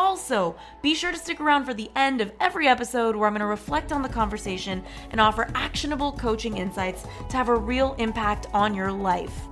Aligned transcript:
Also, 0.00 0.56
be 0.80 0.94
sure 0.94 1.12
to 1.12 1.18
stick 1.18 1.42
around 1.42 1.66
for 1.66 1.74
the 1.74 1.90
end 1.94 2.22
of 2.22 2.32
every 2.40 2.66
episode 2.66 3.14
where 3.14 3.26
I'm 3.26 3.34
going 3.34 3.40
to 3.40 3.46
reflect 3.46 3.92
on 3.92 4.00
the 4.00 4.08
conversation 4.08 4.82
and 5.10 5.20
offer 5.20 5.50
actionable 5.54 6.12
coaching 6.12 6.56
insights 6.56 7.04
to 7.28 7.36
have 7.36 7.50
a 7.50 7.54
real 7.54 7.94
impact 7.98 8.46
on 8.54 8.74
your 8.74 8.90
life. 8.90 9.49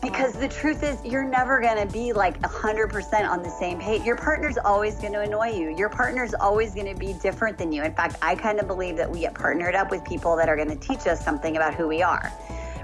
Because 0.00 0.34
the 0.34 0.48
truth 0.48 0.82
is 0.82 1.04
you're 1.04 1.24
never 1.24 1.60
going 1.60 1.86
to 1.86 1.92
be 1.92 2.12
like 2.12 2.40
100% 2.40 3.28
on 3.28 3.42
the 3.42 3.50
same 3.50 3.78
page. 3.78 4.02
Your 4.02 4.16
partner's 4.16 4.58
always 4.58 4.96
going 4.96 5.12
to 5.12 5.20
annoy 5.20 5.48
you. 5.48 5.76
Your 5.76 5.88
partner's 5.88 6.34
always 6.34 6.74
going 6.74 6.92
to 6.92 6.98
be 6.98 7.12
different 7.14 7.58
than 7.58 7.72
you. 7.72 7.82
In 7.82 7.94
fact 7.94 8.16
i 8.22 8.34
kind 8.34 8.58
of 8.58 8.66
believe 8.66 8.96
that 8.96 9.10
we 9.10 9.20
get 9.20 9.34
partnered 9.34 9.74
up 9.74 9.90
with 9.90 10.04
people 10.04 10.36
that 10.36 10.48
are 10.48 10.56
going 10.56 10.70
to 10.70 10.76
teach 10.76 11.06
us 11.06 11.24
something 11.24 11.56
about 11.56 11.74
who 11.74 11.86
we 11.86 12.02
are 12.02 12.32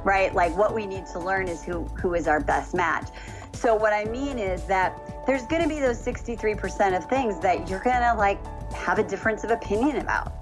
right? 0.04 0.34
Like 0.34 0.56
what 0.56 0.74
we 0.74 0.86
need 0.86 1.06
to 1.06 1.18
learn 1.18 1.48
is 1.48 1.62
who 1.62 1.84
who 2.00 2.14
is 2.14 2.28
our 2.28 2.40
best 2.40 2.74
match. 2.74 3.08
So 3.52 3.74
what 3.74 3.92
i 3.92 4.04
mean 4.04 4.38
is 4.38 4.64
that 4.64 5.26
there's 5.26 5.46
going 5.46 5.62
to 5.62 5.68
be 5.68 5.78
those 5.78 6.04
63% 6.04 6.96
of 6.96 7.04
things 7.04 7.38
that 7.40 7.68
you're 7.68 7.82
going 7.82 8.00
to 8.00 8.14
like 8.14 8.44
have 8.74 8.98
a 8.98 9.04
difference 9.04 9.44
of 9.44 9.50
opinion 9.50 9.98
about. 9.98 10.32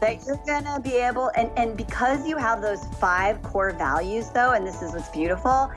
That 0.00 0.26
you're 0.26 0.40
gonna 0.46 0.78
be 0.78 0.96
able 0.96 1.30
and 1.36 1.50
and 1.56 1.74
because 1.74 2.28
you 2.28 2.36
have 2.36 2.60
those 2.60 2.84
five 3.00 3.42
core 3.42 3.72
values 3.72 4.28
though 4.28 4.52
and 4.52 4.66
this 4.66 4.82
is 4.82 4.92
what's 4.92 5.08
beautiful 5.08 5.72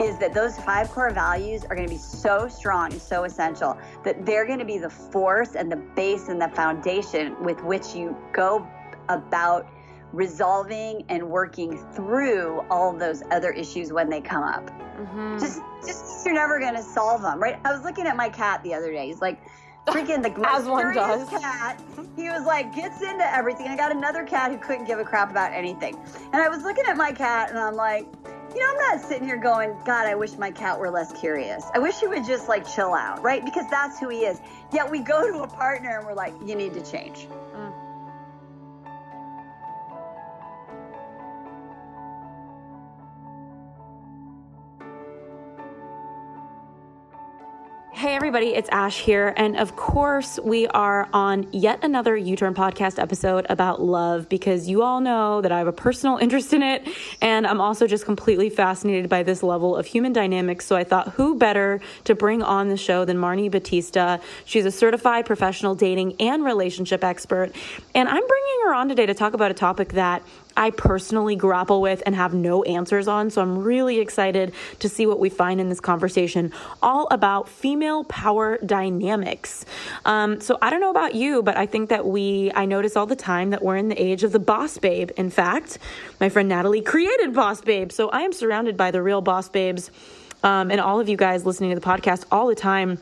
is 0.00 0.18
that 0.18 0.34
those 0.34 0.58
five 0.58 0.90
core 0.90 1.10
values 1.10 1.64
are 1.64 1.76
going 1.76 1.86
to 1.86 1.94
be 1.94 2.00
so 2.00 2.48
strong 2.48 2.92
and 2.92 3.00
so 3.00 3.24
essential 3.24 3.78
that 4.02 4.26
they're 4.26 4.46
going 4.46 4.58
to 4.58 4.64
be 4.64 4.78
the 4.78 4.90
force 4.90 5.54
and 5.54 5.70
the 5.70 5.76
base 5.76 6.28
and 6.28 6.40
the 6.40 6.48
foundation 6.48 7.42
with 7.44 7.62
which 7.62 7.94
you 7.94 8.16
go 8.32 8.66
about 9.08 9.68
resolving 10.12 11.04
and 11.08 11.22
working 11.22 11.76
through 11.92 12.64
all 12.70 12.92
those 12.92 13.22
other 13.30 13.50
issues 13.50 13.92
when 13.92 14.08
they 14.08 14.20
come 14.20 14.42
up. 14.42 14.66
Mm-hmm. 14.96 15.38
Just, 15.38 15.60
just 15.84 16.24
you're 16.24 16.34
never 16.34 16.58
going 16.60 16.74
to 16.74 16.82
solve 16.82 17.22
them, 17.22 17.40
right? 17.40 17.58
I 17.64 17.72
was 17.72 17.82
looking 17.82 18.06
at 18.06 18.16
my 18.16 18.28
cat 18.28 18.62
the 18.62 18.74
other 18.74 18.92
day. 18.92 19.06
He's 19.06 19.20
like, 19.20 19.40
freaking 19.86 20.22
the 20.22 20.48
as 20.48 20.64
one 20.64 20.94
does 20.94 21.28
cat. 21.28 21.78
He 22.16 22.30
was 22.30 22.46
like 22.46 22.74
gets 22.74 23.02
into 23.02 23.24
everything. 23.34 23.68
I 23.68 23.76
got 23.76 23.92
another 23.92 24.24
cat 24.24 24.50
who 24.50 24.56
couldn't 24.56 24.86
give 24.86 24.98
a 24.98 25.04
crap 25.04 25.30
about 25.30 25.52
anything, 25.52 25.98
and 26.32 26.36
I 26.36 26.48
was 26.48 26.62
looking 26.62 26.84
at 26.86 26.96
my 26.96 27.12
cat 27.12 27.50
and 27.50 27.58
I'm 27.58 27.74
like, 27.74 28.06
you 28.54 28.60
know, 28.60 28.70
I'm 28.70 28.98
not 28.98 29.08
sitting 29.08 29.26
here 29.26 29.36
going, 29.36 29.76
God, 29.84 30.06
I 30.06 30.14
wish 30.14 30.36
my 30.36 30.50
cat 30.50 30.78
were 30.78 30.90
less 30.90 31.12
curious. 31.12 31.64
I 31.74 31.80
wish 31.80 31.98
he 31.98 32.06
would 32.06 32.24
just 32.24 32.48
like 32.48 32.66
chill 32.66 32.94
out, 32.94 33.22
right? 33.22 33.44
Because 33.44 33.68
that's 33.68 33.98
who 33.98 34.08
he 34.08 34.20
is. 34.20 34.40
Yet 34.72 34.88
we 34.90 35.00
go 35.00 35.26
to 35.26 35.42
a 35.42 35.48
partner 35.48 35.98
and 35.98 36.06
we're 36.06 36.14
like, 36.14 36.34
you 36.44 36.54
need 36.54 36.74
to 36.74 36.82
change. 36.82 37.26
Hey, 48.04 48.16
everybody, 48.16 48.48
it's 48.48 48.68
Ash 48.68 49.00
here. 49.00 49.32
And 49.34 49.56
of 49.56 49.76
course, 49.76 50.38
we 50.44 50.66
are 50.66 51.08
on 51.14 51.48
yet 51.52 51.82
another 51.82 52.14
U 52.14 52.36
Turn 52.36 52.52
podcast 52.52 53.00
episode 53.00 53.46
about 53.48 53.80
love 53.80 54.28
because 54.28 54.68
you 54.68 54.82
all 54.82 55.00
know 55.00 55.40
that 55.40 55.50
I 55.50 55.56
have 55.56 55.68
a 55.68 55.72
personal 55.72 56.18
interest 56.20 56.52
in 56.52 56.62
it. 56.62 56.86
And 57.22 57.46
I'm 57.46 57.62
also 57.62 57.86
just 57.86 58.04
completely 58.04 58.50
fascinated 58.50 59.08
by 59.08 59.22
this 59.22 59.42
level 59.42 59.74
of 59.74 59.86
human 59.86 60.12
dynamics. 60.12 60.66
So 60.66 60.76
I 60.76 60.84
thought, 60.84 61.14
who 61.14 61.38
better 61.38 61.80
to 62.04 62.14
bring 62.14 62.42
on 62.42 62.68
the 62.68 62.76
show 62.76 63.06
than 63.06 63.16
Marni 63.16 63.50
Battista? 63.50 64.20
She's 64.44 64.66
a 64.66 64.70
certified 64.70 65.24
professional 65.24 65.74
dating 65.74 66.20
and 66.20 66.44
relationship 66.44 67.02
expert. 67.02 67.52
And 67.94 68.06
I'm 68.06 68.26
bringing 68.26 68.60
her 68.64 68.74
on 68.74 68.90
today 68.90 69.06
to 69.06 69.14
talk 69.14 69.32
about 69.32 69.50
a 69.50 69.54
topic 69.54 69.94
that 69.94 70.22
I 70.56 70.70
personally 70.70 71.36
grapple 71.36 71.80
with 71.80 72.02
and 72.06 72.14
have 72.14 72.34
no 72.34 72.62
answers 72.62 73.08
on. 73.08 73.30
So 73.30 73.42
I'm 73.42 73.58
really 73.58 74.00
excited 74.00 74.52
to 74.80 74.88
see 74.88 75.06
what 75.06 75.18
we 75.18 75.28
find 75.28 75.60
in 75.60 75.68
this 75.68 75.80
conversation, 75.80 76.52
all 76.82 77.08
about 77.10 77.48
female 77.48 78.04
power 78.04 78.58
dynamics. 78.64 79.64
Um, 80.04 80.40
so 80.40 80.58
I 80.62 80.70
don't 80.70 80.80
know 80.80 80.90
about 80.90 81.14
you, 81.14 81.42
but 81.42 81.56
I 81.56 81.66
think 81.66 81.90
that 81.90 82.06
we, 82.06 82.52
I 82.54 82.66
notice 82.66 82.96
all 82.96 83.06
the 83.06 83.16
time 83.16 83.50
that 83.50 83.62
we're 83.62 83.76
in 83.76 83.88
the 83.88 84.00
age 84.00 84.24
of 84.24 84.32
the 84.32 84.38
boss 84.38 84.78
babe. 84.78 85.10
In 85.16 85.30
fact, 85.30 85.78
my 86.20 86.28
friend 86.28 86.48
Natalie 86.48 86.82
created 86.82 87.34
Boss 87.34 87.60
Babe. 87.60 87.90
So 87.90 88.08
I 88.10 88.22
am 88.22 88.32
surrounded 88.32 88.76
by 88.76 88.90
the 88.90 89.02
real 89.02 89.20
boss 89.20 89.48
babes 89.48 89.90
um, 90.42 90.70
and 90.70 90.80
all 90.80 91.00
of 91.00 91.08
you 91.08 91.16
guys 91.16 91.44
listening 91.46 91.70
to 91.70 91.80
the 91.80 91.86
podcast 91.86 92.24
all 92.30 92.46
the 92.46 92.54
time 92.54 92.98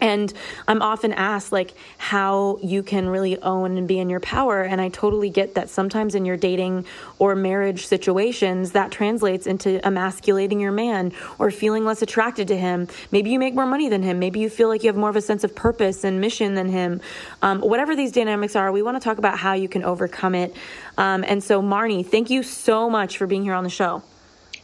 and 0.00 0.32
I'm 0.66 0.82
often 0.82 1.12
asked, 1.12 1.52
like, 1.52 1.74
how 1.98 2.58
you 2.62 2.82
can 2.82 3.08
really 3.08 3.40
own 3.40 3.76
and 3.76 3.86
be 3.86 3.98
in 3.98 4.10
your 4.10 4.20
power. 4.20 4.62
And 4.62 4.80
I 4.80 4.88
totally 4.88 5.30
get 5.30 5.54
that 5.54 5.68
sometimes 5.68 6.14
in 6.14 6.24
your 6.24 6.36
dating 6.36 6.86
or 7.18 7.34
marriage 7.34 7.86
situations, 7.86 8.72
that 8.72 8.90
translates 8.90 9.46
into 9.46 9.84
emasculating 9.86 10.60
your 10.60 10.72
man 10.72 11.12
or 11.38 11.50
feeling 11.50 11.84
less 11.84 12.02
attracted 12.02 12.48
to 12.48 12.56
him. 12.56 12.88
Maybe 13.10 13.30
you 13.30 13.38
make 13.38 13.54
more 13.54 13.66
money 13.66 13.88
than 13.88 14.02
him. 14.02 14.18
Maybe 14.18 14.40
you 14.40 14.50
feel 14.50 14.68
like 14.68 14.82
you 14.82 14.88
have 14.88 14.96
more 14.96 15.10
of 15.10 15.16
a 15.16 15.22
sense 15.22 15.44
of 15.44 15.54
purpose 15.54 16.04
and 16.04 16.20
mission 16.20 16.54
than 16.54 16.68
him. 16.68 17.00
Um, 17.42 17.60
whatever 17.60 17.94
these 17.94 18.12
dynamics 18.12 18.56
are, 18.56 18.72
we 18.72 18.82
want 18.82 19.00
to 19.00 19.04
talk 19.04 19.18
about 19.18 19.38
how 19.38 19.52
you 19.52 19.68
can 19.68 19.84
overcome 19.84 20.34
it. 20.34 20.54
Um, 20.96 21.24
and 21.26 21.42
so, 21.42 21.62
Marni, 21.62 22.06
thank 22.06 22.30
you 22.30 22.42
so 22.42 22.90
much 22.90 23.18
for 23.18 23.26
being 23.26 23.42
here 23.42 23.54
on 23.54 23.64
the 23.64 23.70
show. 23.70 24.02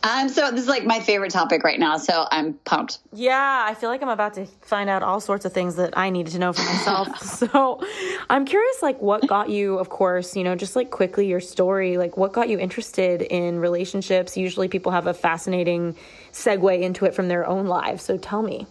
I'm 0.02 0.28
so 0.28 0.50
this 0.50 0.62
is 0.62 0.68
like 0.68 0.84
my 0.84 1.00
favorite 1.00 1.30
topic 1.30 1.64
right 1.64 1.78
now, 1.78 1.96
so 1.96 2.26
I'm 2.30 2.54
pumped. 2.64 2.98
Yeah, 3.12 3.64
I 3.66 3.74
feel 3.74 3.90
like 3.90 4.02
I'm 4.02 4.08
about 4.08 4.34
to 4.34 4.46
find 4.62 4.88
out 4.88 5.02
all 5.02 5.20
sorts 5.20 5.44
of 5.44 5.52
things 5.52 5.76
that 5.76 5.96
I 5.96 6.10
needed 6.10 6.32
to 6.32 6.38
know 6.38 6.52
for 6.52 6.62
myself. 6.62 7.18
so 7.22 7.82
I'm 8.30 8.44
curious 8.44 8.82
like 8.82 9.00
what 9.00 9.26
got 9.26 9.50
you, 9.50 9.78
of 9.78 9.88
course, 9.88 10.36
you 10.36 10.44
know, 10.44 10.54
just 10.54 10.76
like 10.76 10.90
quickly 10.90 11.26
your 11.26 11.40
story, 11.40 11.98
like 11.98 12.16
what 12.16 12.32
got 12.32 12.48
you 12.48 12.58
interested 12.58 13.22
in 13.22 13.58
relationships? 13.58 14.36
Usually 14.36 14.68
people 14.68 14.92
have 14.92 15.06
a 15.06 15.14
fascinating 15.14 15.96
segue 16.32 16.80
into 16.80 17.04
it 17.04 17.14
from 17.14 17.28
their 17.28 17.46
own 17.46 17.66
lives. 17.66 18.02
So 18.02 18.16
tell 18.16 18.42
me. 18.42 18.66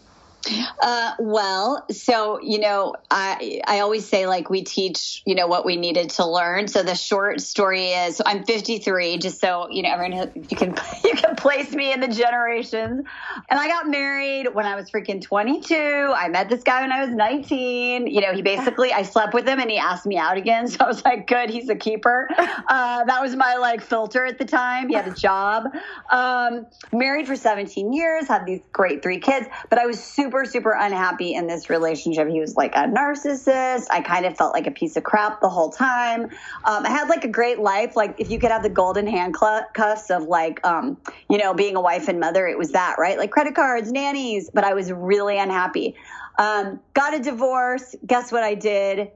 Uh, 0.81 1.13
well, 1.19 1.85
so 1.91 2.39
you 2.41 2.59
know, 2.59 2.95
I 3.09 3.61
I 3.65 3.79
always 3.79 4.07
say 4.07 4.27
like 4.27 4.49
we 4.49 4.63
teach 4.63 5.21
you 5.25 5.35
know 5.35 5.47
what 5.47 5.65
we 5.65 5.75
needed 5.75 6.09
to 6.11 6.25
learn. 6.25 6.67
So 6.67 6.83
the 6.83 6.95
short 6.95 7.41
story 7.41 7.89
is, 7.89 8.21
I'm 8.25 8.43
53, 8.43 9.17
just 9.17 9.39
so 9.39 9.67
you 9.69 9.83
know, 9.83 9.91
everyone 9.91 10.31
you 10.49 10.57
can 10.57 10.75
you 11.03 11.13
can 11.15 11.35
place 11.35 11.71
me 11.73 11.91
in 11.91 11.99
the 11.99 12.07
generations. 12.07 13.05
And 13.49 13.59
I 13.59 13.67
got 13.67 13.87
married 13.87 14.53
when 14.53 14.65
I 14.65 14.75
was 14.75 14.89
freaking 14.89 15.21
22. 15.21 15.75
I 15.75 16.29
met 16.29 16.49
this 16.49 16.63
guy 16.63 16.81
when 16.81 16.91
I 16.91 17.05
was 17.05 17.13
19. 17.15 18.07
You 18.07 18.21
know, 18.21 18.33
he 18.33 18.41
basically 18.41 18.91
I 18.93 19.03
slept 19.03 19.33
with 19.33 19.47
him 19.47 19.59
and 19.59 19.69
he 19.69 19.77
asked 19.77 20.05
me 20.05 20.17
out 20.17 20.37
again. 20.37 20.65
So 20.75 20.83
I 20.83 20.87
was 20.89 21.05
like, 21.05 21.27
good, 21.27 21.49
he's 21.49 21.69
a 21.69 21.75
keeper. 21.75 22.27
Uh, 22.37 23.05
that 23.05 23.21
was 23.21 23.35
my 23.35 23.55
like 23.55 23.81
filter 23.81 24.25
at 24.25 24.37
the 24.37 24.43
time. 24.43 24.89
He 24.89 24.95
had 24.95 25.07
a 25.07 25.13
job. 25.13 25.73
Um, 26.11 26.65
married 26.91 27.27
for 27.27 27.35
17 27.35 27.93
years, 27.93 28.27
had 28.27 28.45
these 28.45 28.59
great 28.73 29.01
three 29.01 29.19
kids, 29.19 29.47
but 29.69 29.79
I 29.79 29.85
was 29.85 30.03
super 30.03 30.34
super, 30.43 30.65
super 30.65 30.71
unhappy 30.71 31.33
in 31.33 31.47
this 31.47 31.69
relationship. 31.69 32.27
He 32.27 32.39
was 32.39 32.55
like 32.55 32.75
a 32.75 32.87
narcissist. 32.87 33.85
I 33.89 34.01
kind 34.01 34.25
of 34.25 34.35
felt 34.35 34.53
like 34.53 34.67
a 34.67 34.71
piece 34.71 34.97
of 34.97 35.03
crap 35.03 35.39
the 35.41 35.49
whole 35.49 35.69
time. 35.69 36.23
Um, 36.63 36.85
I 36.85 36.89
had 36.89 37.07
like 37.07 37.23
a 37.23 37.27
great 37.27 37.59
life. 37.59 37.95
Like 37.95 38.15
if 38.17 38.29
you 38.29 38.39
could 38.39 38.51
have 38.51 38.63
the 38.63 38.69
golden 38.69 39.07
handcuffs 39.07 40.09
of 40.09 40.23
like, 40.23 40.65
um, 40.65 40.97
you 41.29 41.37
know, 41.37 41.53
being 41.53 41.75
a 41.75 41.81
wife 41.81 42.07
and 42.07 42.19
mother, 42.19 42.47
it 42.47 42.57
was 42.57 42.71
that, 42.71 42.97
right? 42.97 43.17
Like 43.17 43.31
credit 43.31 43.55
cards, 43.55 43.91
nannies, 43.91 44.49
but 44.53 44.63
I 44.63 44.73
was 44.73 44.91
really 44.91 45.37
unhappy. 45.37 45.95
Um, 46.37 46.79
got 46.93 47.13
a 47.13 47.19
divorce. 47.19 47.95
Guess 48.05 48.31
what 48.31 48.43
I 48.43 48.55
did? 48.55 49.11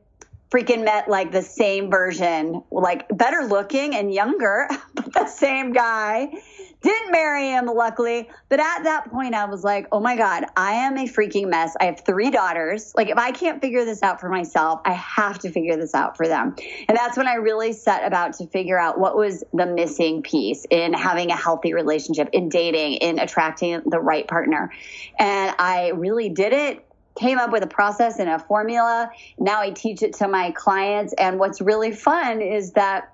freaking 0.52 0.84
met 0.84 1.08
like 1.08 1.32
the 1.32 1.44
same 1.44 1.92
version, 1.92 2.64
like 2.72 3.06
better 3.16 3.46
looking 3.46 3.94
and 3.96 4.12
younger, 4.12 4.68
but 4.96 5.14
the 5.14 5.28
same 5.28 5.74
guy 5.74 6.32
Didn't 6.82 7.12
marry 7.12 7.50
him, 7.50 7.66
luckily. 7.66 8.30
But 8.48 8.62
at 8.62 8.84
that 8.84 9.12
point, 9.12 9.36
I 9.36 9.46
was 9.46 9.64
like, 9.64 9.88
oh 9.92 10.00
my 10.00 10.16
God, 10.16 10.46
I 10.56 10.74
am 10.74 10.98
a 10.98 11.06
freaking 11.06 11.50
mess. 11.50 11.76
I 11.80 11.86
have 11.86 12.02
three 12.06 12.32
daughters. 12.32 12.94
Like, 12.96 13.10
if 13.10 13.18
I 13.18 13.32
can't 13.32 13.60
figure 13.60 13.84
this 13.84 14.02
out 14.02 14.22
for 14.22 14.30
myself, 14.30 14.80
I 14.86 14.94
have 14.94 15.40
to 15.40 15.52
figure 15.52 15.76
this 15.76 15.94
out 15.94 16.16
for 16.16 16.28
them. 16.28 16.56
And 16.88 16.98
that's 16.98 17.18
when 17.18 17.28
I 17.28 17.36
really 17.36 17.74
set 17.74 18.06
about 18.06 18.34
to 18.36 18.48
figure 18.48 18.80
out 18.80 18.98
what 18.98 19.18
was 19.18 19.44
the 19.54 19.66
missing 19.66 20.22
piece 20.22 20.66
in 20.70 20.94
having 20.94 21.32
a 21.32 21.36
healthy 21.36 21.74
relationship, 21.74 22.30
in 22.32 22.48
dating, 22.48 22.94
in 22.94 23.20
attracting 23.20 23.82
the 23.86 24.00
right 24.00 24.26
partner. 24.26 24.72
And 25.18 25.54
I 25.60 25.90
really 25.90 26.30
did 26.30 26.54
it 26.54 26.86
came 27.20 27.38
up 27.38 27.52
with 27.52 27.64
a 27.64 27.68
process 27.68 28.20
and 28.20 28.30
a 28.30 28.40
formula. 28.40 29.12
Now 29.38 29.62
I 29.62 29.72
teach 29.72 30.02
it 30.04 30.14
to 30.14 30.28
my 30.28 30.52
clients. 30.52 31.14
And 31.18 31.38
what's 31.38 31.60
really 31.60 31.92
fun 31.92 32.42
is 32.42 32.72
that 32.74 33.14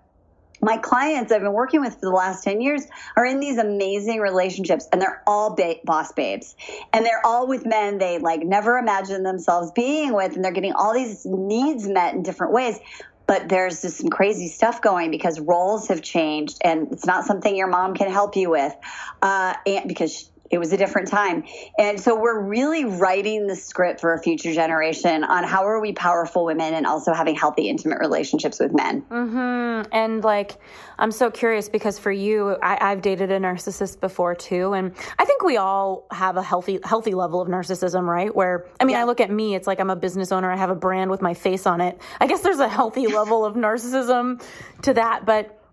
my 0.65 0.77
clients 0.77 1.31
I've 1.31 1.41
been 1.41 1.53
working 1.53 1.79
with 1.79 1.93
for 1.93 2.01
the 2.01 2.09
last 2.09 2.43
10 2.43 2.59
years 2.59 2.81
are 3.15 3.25
in 3.25 3.39
these 3.39 3.59
amazing 3.59 4.19
relationships 4.19 4.87
and 4.91 4.99
they're 4.99 5.21
all 5.27 5.55
ba- 5.55 5.75
boss 5.83 6.11
babes. 6.11 6.55
And 6.91 7.05
they're 7.05 7.21
all 7.23 7.47
with 7.47 7.67
men 7.67 7.99
they 7.99 8.17
like 8.17 8.41
never 8.41 8.77
imagined 8.77 9.25
themselves 9.25 9.71
being 9.75 10.13
with 10.13 10.35
and 10.35 10.43
they're 10.43 10.51
getting 10.51 10.73
all 10.73 10.93
these 10.93 11.23
needs 11.25 11.87
met 11.87 12.15
in 12.15 12.23
different 12.23 12.51
ways. 12.51 12.79
But 13.27 13.47
there's 13.47 13.83
just 13.83 13.97
some 13.97 14.09
crazy 14.09 14.47
stuff 14.47 14.81
going 14.81 15.11
because 15.11 15.39
roles 15.39 15.87
have 15.87 16.01
changed 16.01 16.57
and 16.63 16.91
it's 16.91 17.05
not 17.05 17.25
something 17.25 17.55
your 17.55 17.67
mom 17.67 17.93
can 17.93 18.11
help 18.11 18.35
you 18.35 18.49
with 18.49 18.73
uh, 19.21 19.53
and 19.67 19.87
because 19.87 20.31
it 20.51 20.59
was 20.59 20.71
a 20.73 20.77
different 20.77 21.07
time. 21.07 21.43
And 21.77 21.99
so 21.99 22.19
we're 22.19 22.39
really 22.39 22.85
writing 22.85 23.47
the 23.47 23.55
script 23.55 24.01
for 24.01 24.13
a 24.13 24.21
future 24.21 24.53
generation 24.53 25.23
on 25.23 25.43
how 25.43 25.65
are 25.65 25.79
we 25.79 25.93
powerful 25.93 26.45
women 26.45 26.73
and 26.73 26.85
also 26.85 27.13
having 27.13 27.35
healthy, 27.35 27.67
intimate 27.67 27.99
relationships 27.99 28.59
with 28.59 28.73
men. 28.73 29.01
Mm-hmm. 29.03 29.89
And 29.91 30.23
like, 30.23 30.57
I'm 30.99 31.11
so 31.11 31.31
curious 31.31 31.67
because 31.67 31.97
for 31.97 32.11
you, 32.11 32.57
I, 32.61 32.89
have 32.89 33.01
dated 33.01 33.31
a 33.31 33.39
narcissist 33.39 33.99
before 33.99 34.35
too. 34.35 34.73
And 34.73 34.93
I 35.17 35.25
think 35.25 35.43
we 35.43 35.57
all 35.57 36.05
have 36.11 36.37
a 36.37 36.43
healthy, 36.43 36.79
healthy 36.83 37.13
level 37.13 37.41
of 37.41 37.47
narcissism, 37.47 38.03
right? 38.03 38.33
Where, 38.33 38.67
I 38.79 38.85
mean, 38.85 38.95
yeah. 38.95 39.01
I 39.01 39.03
look 39.05 39.19
at 39.19 39.31
me, 39.31 39.55
it's 39.55 39.67
like 39.67 39.79
I'm 39.79 39.89
a 39.89 39.95
business 39.95 40.31
owner. 40.31 40.51
I 40.51 40.57
have 40.57 40.69
a 40.69 40.75
brand 40.75 41.09
with 41.09 41.21
my 41.21 41.33
face 41.33 41.65
on 41.65 41.81
it. 41.81 41.99
I 42.21 42.27
guess 42.27 42.41
there's 42.41 42.59
a 42.59 42.69
healthy 42.69 43.07
level 43.07 43.45
of 43.45 43.55
narcissism 43.55 44.43
to 44.83 44.93
that. 44.93 45.25
But 45.25 45.64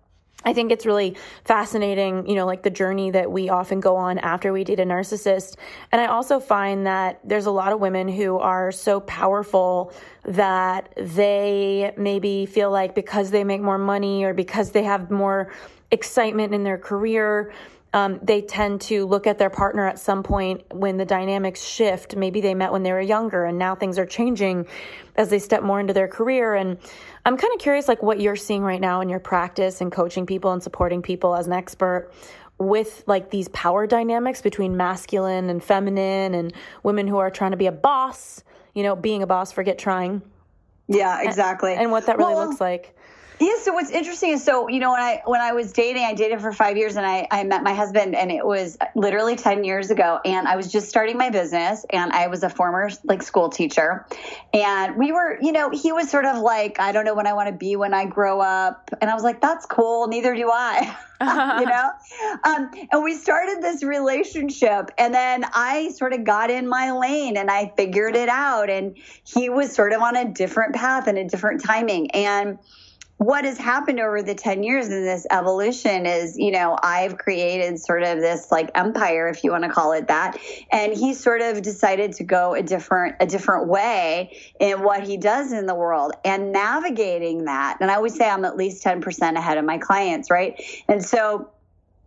I 0.44 0.52
think 0.52 0.72
it's 0.72 0.86
really 0.86 1.16
fascinating, 1.44 2.26
you 2.28 2.34
know, 2.34 2.46
like 2.46 2.62
the 2.62 2.70
journey 2.70 3.10
that 3.12 3.30
we 3.30 3.48
often 3.48 3.80
go 3.80 3.96
on 3.96 4.18
after 4.18 4.52
we 4.52 4.64
date 4.64 4.80
a 4.80 4.84
narcissist. 4.84 5.56
And 5.90 6.00
I 6.00 6.06
also 6.06 6.40
find 6.40 6.86
that 6.86 7.20
there's 7.24 7.46
a 7.46 7.50
lot 7.50 7.72
of 7.72 7.80
women 7.80 8.08
who 8.08 8.38
are 8.38 8.72
so 8.72 9.00
powerful 9.00 9.92
that 10.24 10.92
they 10.96 11.92
maybe 11.96 12.46
feel 12.46 12.70
like 12.70 12.94
because 12.94 13.30
they 13.30 13.44
make 13.44 13.60
more 13.60 13.78
money 13.78 14.24
or 14.24 14.34
because 14.34 14.70
they 14.70 14.82
have 14.82 15.10
more 15.10 15.52
excitement 15.90 16.54
in 16.54 16.64
their 16.64 16.78
career, 16.78 17.52
um, 17.94 18.18
they 18.22 18.40
tend 18.40 18.80
to 18.80 19.06
look 19.06 19.26
at 19.26 19.38
their 19.38 19.50
partner 19.50 19.86
at 19.86 19.98
some 19.98 20.22
point 20.22 20.62
when 20.72 20.96
the 20.96 21.04
dynamics 21.04 21.62
shift. 21.62 22.16
Maybe 22.16 22.40
they 22.40 22.54
met 22.54 22.72
when 22.72 22.82
they 22.82 22.92
were 22.92 23.00
younger 23.00 23.44
and 23.44 23.58
now 23.58 23.74
things 23.74 23.98
are 23.98 24.06
changing 24.06 24.66
as 25.14 25.28
they 25.28 25.38
step 25.38 25.62
more 25.62 25.78
into 25.78 25.92
their 25.92 26.08
career. 26.08 26.54
And 26.54 26.78
I'm 27.24 27.36
kind 27.36 27.52
of 27.54 27.60
curious, 27.60 27.88
like 27.88 28.02
what 28.02 28.20
you're 28.20 28.36
seeing 28.36 28.62
right 28.62 28.80
now 28.80 29.00
in 29.00 29.08
your 29.08 29.20
practice 29.20 29.80
and 29.80 29.92
coaching 29.92 30.26
people 30.26 30.52
and 30.52 30.62
supporting 30.62 31.02
people 31.02 31.34
as 31.34 31.46
an 31.46 31.52
expert 31.52 32.10
with 32.58 33.04
like 33.06 33.30
these 33.30 33.48
power 33.48 33.86
dynamics 33.86 34.42
between 34.42 34.76
masculine 34.76 35.48
and 35.48 35.62
feminine 35.62 36.34
and 36.34 36.52
women 36.82 37.06
who 37.06 37.19
are 37.19 37.30
trying 37.30 37.52
to 37.52 37.56
be 37.56 37.66
a 37.66 37.72
boss, 37.72 38.42
you 38.74 38.82
know, 38.82 38.96
being 38.96 39.22
a 39.22 39.26
boss, 39.26 39.52
forget 39.52 39.78
trying. 39.78 40.22
Yeah, 40.88 41.22
exactly. 41.22 41.72
And, 41.72 41.82
and 41.82 41.90
what 41.92 42.06
that 42.06 42.19
really 42.19 42.34
well, 42.34 42.48
looks 42.48 42.60
like. 42.60 42.96
Yeah, 43.42 43.56
so 43.60 43.72
what's 43.72 43.90
interesting 43.90 44.30
is 44.30 44.44
so 44.44 44.68
you 44.68 44.78
know 44.78 44.92
when 44.92 45.00
I 45.00 45.20
when 45.24 45.40
I 45.40 45.50
was 45.50 45.72
dating, 45.72 46.04
I 46.04 46.14
dated 46.14 46.40
for 46.40 46.52
five 46.52 46.76
years, 46.76 46.94
and 46.94 47.04
I 47.04 47.26
I 47.28 47.42
met 47.42 47.64
my 47.64 47.74
husband, 47.74 48.14
and 48.14 48.30
it 48.30 48.46
was 48.46 48.78
literally 48.94 49.34
ten 49.34 49.64
years 49.64 49.90
ago, 49.90 50.20
and 50.24 50.46
I 50.46 50.54
was 50.54 50.70
just 50.70 50.88
starting 50.88 51.18
my 51.18 51.28
business, 51.28 51.84
and 51.90 52.12
I 52.12 52.28
was 52.28 52.44
a 52.44 52.48
former 52.48 52.88
like 53.02 53.20
school 53.20 53.48
teacher, 53.48 54.06
and 54.54 54.96
we 54.96 55.10
were 55.10 55.38
you 55.42 55.50
know 55.50 55.70
he 55.70 55.90
was 55.90 56.08
sort 56.08 56.24
of 56.24 56.38
like 56.38 56.78
I 56.78 56.92
don't 56.92 57.04
know 57.04 57.14
when 57.14 57.26
I 57.26 57.32
want 57.32 57.48
to 57.48 57.54
be 57.54 57.74
when 57.74 57.94
I 57.94 58.04
grow 58.04 58.40
up, 58.40 58.90
and 59.00 59.10
I 59.10 59.14
was 59.14 59.24
like 59.24 59.40
that's 59.40 59.66
cool, 59.66 60.06
neither 60.06 60.36
do 60.36 60.48
I. 60.48 60.96
you 61.60 61.66
know? 61.66 61.90
Um, 62.44 62.70
and 62.90 63.04
we 63.04 63.14
started 63.14 63.62
this 63.62 63.84
relationship 63.84 64.90
and 64.98 65.14
then 65.14 65.44
i 65.52 65.90
sort 65.90 66.12
of 66.12 66.24
got 66.24 66.50
in 66.50 66.68
my 66.68 66.90
lane 66.92 67.36
and 67.36 67.50
i 67.50 67.72
figured 67.76 68.16
it 68.16 68.28
out 68.28 68.68
and 68.68 68.96
he 69.24 69.48
was 69.48 69.72
sort 69.72 69.92
of 69.92 70.00
on 70.02 70.16
a 70.16 70.32
different 70.32 70.74
path 70.74 71.06
and 71.06 71.18
a 71.18 71.24
different 71.24 71.62
timing. 71.62 72.10
And 72.12 72.58
what 73.19 73.44
has 73.44 73.56
happened 73.56 74.00
over 74.00 74.20
the 74.20 74.35
10 74.35 74.64
years 74.64 74.88
in 74.88 75.05
this 75.05 75.26
evolution 75.31 76.06
is, 76.06 76.37
you 76.37 76.50
know, 76.50 76.76
I've 76.82 77.19
created 77.19 77.79
sort 77.79 78.03
of 78.03 78.19
this 78.19 78.50
like 78.50 78.70
empire, 78.75 79.29
if 79.29 79.44
you 79.44 79.53
want 79.53 79.62
to 79.62 79.70
call 79.70 79.93
it 79.93 80.09
that. 80.09 80.38
And 80.73 80.93
he 80.93 81.14
sort 81.14 81.41
of 81.41 81.62
decided 81.62 82.14
to 82.14 82.25
go 82.25 82.55
a 82.55 82.62
different, 82.62 83.17
a 83.20 83.26
different 83.26 83.69
way 83.69 84.37
in 84.59 84.82
what 84.82 85.05
he 85.05 85.17
does 85.19 85.53
in 85.53 85.67
the 85.67 85.75
world 85.75 86.12
and 86.25 86.50
navigating 86.50 87.44
that. 87.44 87.79
And 87.81 87.91
I 87.91 87.94
always 87.94 88.17
say 88.17 88.29
I'm 88.29 88.44
at 88.44 88.56
least 88.56 88.82
10% 88.85 89.37
ahead 89.37 89.56
of 89.56 89.64
my 89.64 89.79
clients, 89.79 90.29
right? 90.29 90.61
And 90.88 91.05
so 91.05 91.50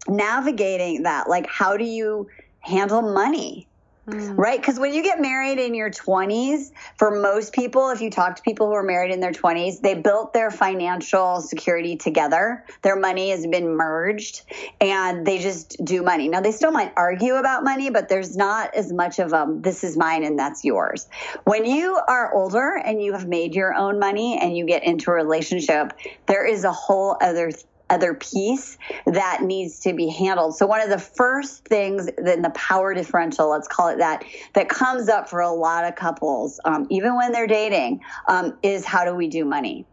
navigating 0.08 1.04
that, 1.04 1.30
like, 1.30 1.48
how 1.48 1.78
do 1.78 1.86
you 1.86 2.28
handle 2.60 3.02
money? 3.02 3.68
Mm. 4.08 4.38
Right? 4.38 4.60
Because 4.60 4.80
when 4.80 4.94
you 4.94 5.02
get 5.02 5.20
married 5.20 5.58
in 5.58 5.74
your 5.74 5.90
20s, 5.90 6.72
for 6.98 7.20
most 7.20 7.54
people, 7.54 7.90
if 7.90 8.02
you 8.02 8.12
talk 8.12 8.36
to 8.36 8.42
people 8.44 8.68
who 8.68 8.74
are 8.74 8.84
married 8.84 9.12
in 9.12 9.20
their 9.20 9.32
20s, 9.32 9.82
they 9.82 9.96
built 9.96 10.32
their 10.32 10.52
financial 10.52 11.42
security 11.42 11.96
together. 11.96 12.64
Their 12.84 12.96
money 12.96 13.32
has 13.32 13.48
been 13.48 13.76
merged 13.76 14.44
and 14.80 15.26
they 15.26 15.40
just 15.40 15.84
do 15.84 16.04
money. 16.04 16.28
Now, 16.28 16.42
they 16.42 16.52
still 16.52 16.72
might 16.72 16.94
argue 16.96 17.36
about 17.36 17.64
money, 17.64 17.90
but 17.90 18.08
there's 18.08 18.38
not 18.38 18.76
as 18.76 18.94
much 18.94 19.18
of 19.18 19.34
a 19.34 19.48
this 19.50 19.84
is 19.84 19.98
mine 19.98 20.24
and 20.24 20.38
that's 20.38 20.64
yours. 20.64 21.08
When 21.46 21.66
you 21.66 22.00
are 22.08 22.34
older 22.34 22.76
and 22.76 23.02
you 23.02 23.14
have 23.14 23.28
made 23.28 23.56
your 23.56 23.74
own 23.74 24.00
money 24.00 24.38
and 24.40 24.56
you 24.56 24.66
get 24.66 24.84
into 24.84 25.10
a 25.10 25.14
relationship, 25.14 25.94
there 26.28 26.46
is 26.46 26.64
a 26.64 26.72
whole 26.72 27.18
other 27.22 27.52
other 27.90 28.14
piece 28.14 28.78
that 29.06 29.44
needs 29.44 29.80
to 29.82 29.94
be 29.94 30.08
handled. 30.10 30.56
So 30.56 30.66
one 30.66 30.82
of 30.82 30.90
the 30.90 30.98
first 30.98 31.66
things 31.66 32.08
in 32.08 32.42
the 32.42 32.52
power 32.56 32.94
differential, 32.94 33.50
let's 33.50 33.68
call 33.68 33.90
it 33.90 33.98
that, 34.00 34.24
that 34.54 34.70
comes 34.70 35.10
up 35.10 35.30
for 35.30 35.42
a 35.42 35.52
lot 35.52 35.86
of 35.86 35.96
couples, 35.96 36.60
um, 36.66 36.88
even 36.90 37.16
when 37.16 37.32
they're 37.32 37.48
dating, 37.48 38.02
um, 38.28 38.58
is 38.64 38.86
how 38.86 39.06
do 39.06 39.16
we 39.16 39.28
do 39.28 39.46
money? 39.46 39.86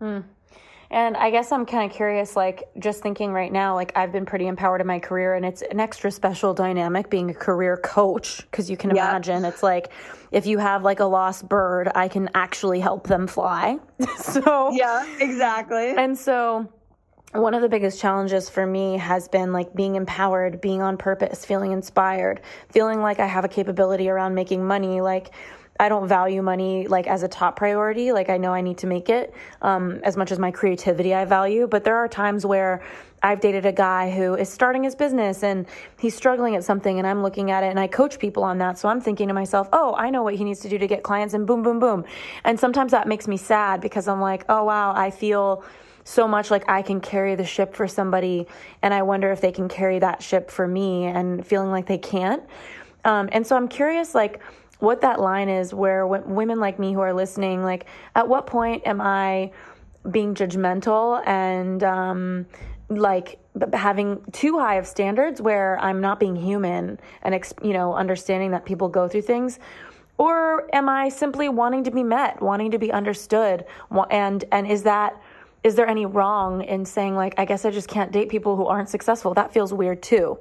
Hmm. 0.00 0.20
And 0.90 1.16
I 1.16 1.30
guess 1.30 1.50
I'm 1.50 1.66
kind 1.66 1.90
of 1.90 1.96
curious, 1.96 2.36
like 2.36 2.68
just 2.78 3.02
thinking 3.02 3.32
right 3.32 3.52
now, 3.52 3.74
like 3.74 3.92
I've 3.96 4.12
been 4.12 4.24
pretty 4.24 4.46
empowered 4.46 4.80
in 4.80 4.86
my 4.86 5.00
career, 5.00 5.34
and 5.34 5.44
it's 5.44 5.62
an 5.62 5.80
extra 5.80 6.12
special 6.12 6.54
dynamic 6.54 7.10
being 7.10 7.28
a 7.30 7.34
career 7.34 7.76
coach 7.76 8.42
because 8.42 8.70
you 8.70 8.76
can 8.76 8.90
yep. 8.90 8.98
imagine 8.98 9.44
it's 9.44 9.64
like 9.64 9.90
if 10.30 10.46
you 10.46 10.58
have 10.58 10.84
like 10.84 11.00
a 11.00 11.04
lost 11.04 11.48
bird, 11.48 11.90
I 11.94 12.06
can 12.06 12.30
actually 12.34 12.78
help 12.78 13.08
them 13.08 13.26
fly. 13.26 13.78
so 14.18 14.70
yeah, 14.72 15.04
exactly. 15.18 15.90
And 15.96 16.16
so 16.16 16.72
one 17.38 17.54
of 17.54 17.62
the 17.62 17.68
biggest 17.68 18.00
challenges 18.00 18.48
for 18.48 18.66
me 18.66 18.96
has 18.98 19.28
been 19.28 19.52
like 19.52 19.74
being 19.74 19.96
empowered, 19.96 20.60
being 20.60 20.82
on 20.82 20.96
purpose, 20.96 21.44
feeling 21.44 21.72
inspired, 21.72 22.40
feeling 22.70 23.00
like 23.00 23.20
I 23.20 23.26
have 23.26 23.44
a 23.44 23.48
capability 23.48 24.08
around 24.08 24.34
making 24.34 24.66
money. 24.66 25.00
Like, 25.00 25.32
I 25.78 25.88
don't 25.88 26.08
value 26.08 26.42
money 26.42 26.86
like 26.86 27.06
as 27.06 27.22
a 27.22 27.28
top 27.28 27.56
priority. 27.56 28.12
Like 28.12 28.30
I 28.30 28.38
know 28.38 28.52
I 28.52 28.60
need 28.60 28.78
to 28.78 28.86
make 28.86 29.08
it 29.08 29.34
um, 29.62 30.00
as 30.04 30.16
much 30.16 30.32
as 30.32 30.38
my 30.38 30.50
creativity 30.50 31.14
I 31.14 31.24
value. 31.24 31.66
But 31.66 31.84
there 31.84 31.96
are 31.96 32.08
times 32.08 32.46
where 32.46 32.82
I've 33.22 33.40
dated 33.40 33.66
a 33.66 33.72
guy 33.72 34.10
who 34.10 34.34
is 34.34 34.48
starting 34.48 34.84
his 34.84 34.94
business 34.94 35.42
and 35.42 35.66
he's 35.98 36.14
struggling 36.14 36.54
at 36.54 36.64
something, 36.64 36.98
and 36.98 37.06
I'm 37.06 37.22
looking 37.22 37.50
at 37.50 37.62
it 37.62 37.68
and 37.68 37.80
I 37.80 37.86
coach 37.86 38.18
people 38.18 38.44
on 38.44 38.58
that. 38.58 38.78
So 38.78 38.88
I'm 38.88 39.00
thinking 39.00 39.28
to 39.28 39.34
myself, 39.34 39.68
oh, 39.72 39.94
I 39.96 40.10
know 40.10 40.22
what 40.22 40.34
he 40.34 40.44
needs 40.44 40.60
to 40.60 40.68
do 40.68 40.78
to 40.78 40.86
get 40.86 41.02
clients, 41.02 41.34
and 41.34 41.46
boom, 41.46 41.62
boom, 41.62 41.78
boom. 41.78 42.04
And 42.44 42.58
sometimes 42.58 42.92
that 42.92 43.08
makes 43.08 43.26
me 43.26 43.36
sad 43.36 43.80
because 43.80 44.06
I'm 44.08 44.20
like, 44.20 44.44
oh 44.48 44.64
wow, 44.64 44.92
I 44.94 45.10
feel 45.10 45.64
so 46.06 46.28
much 46.28 46.52
like 46.52 46.68
I 46.68 46.82
can 46.82 47.00
carry 47.00 47.34
the 47.34 47.44
ship 47.44 47.74
for 47.74 47.88
somebody, 47.88 48.46
and 48.80 48.94
I 48.94 49.02
wonder 49.02 49.32
if 49.32 49.40
they 49.40 49.50
can 49.50 49.68
carry 49.68 49.98
that 49.98 50.22
ship 50.22 50.52
for 50.52 50.66
me, 50.66 51.06
and 51.06 51.44
feeling 51.44 51.70
like 51.70 51.86
they 51.86 51.98
can't. 51.98 52.44
Um, 53.04 53.28
and 53.32 53.44
so 53.44 53.56
I'm 53.56 53.66
curious, 53.66 54.14
like, 54.14 54.40
what 54.78 55.00
that 55.00 55.20
line 55.20 55.48
is 55.48 55.74
where 55.74 56.06
women 56.06 56.60
like 56.60 56.78
me 56.78 56.92
who 56.92 57.00
are 57.00 57.12
listening, 57.12 57.64
like, 57.64 57.86
at 58.14 58.28
what 58.28 58.46
point 58.46 58.86
am 58.86 59.00
I 59.00 59.50
being 60.12 60.34
judgmental 60.36 61.26
and 61.26 61.82
um, 61.82 62.46
like 62.88 63.40
having 63.72 64.22
too 64.30 64.60
high 64.60 64.76
of 64.76 64.86
standards 64.86 65.42
where 65.42 65.76
I'm 65.80 66.00
not 66.00 66.20
being 66.20 66.36
human 66.36 67.00
and 67.22 67.52
you 67.62 67.72
know 67.72 67.94
understanding 67.94 68.52
that 68.52 68.64
people 68.64 68.88
go 68.88 69.08
through 69.08 69.22
things 69.22 69.58
or 70.18 70.74
am 70.74 70.88
I 70.88 71.08
simply 71.08 71.48
wanting 71.48 71.84
to 71.84 71.90
be 71.90 72.02
met, 72.02 72.40
wanting 72.40 72.70
to 72.70 72.78
be 72.78 72.92
understood 72.92 73.64
and 74.10 74.44
and 74.52 74.66
is 74.66 74.84
that 74.84 75.20
is 75.66 75.74
there 75.74 75.88
any 75.88 76.06
wrong 76.06 76.62
in 76.62 76.84
saying 76.84 77.16
like 77.16 77.34
i 77.38 77.44
guess 77.44 77.64
i 77.64 77.70
just 77.70 77.88
can't 77.88 78.12
date 78.12 78.28
people 78.28 78.54
who 78.56 78.66
aren't 78.66 78.88
successful? 78.88 79.34
That 79.34 79.52
feels 79.52 79.74
weird 79.74 80.00
too. 80.00 80.38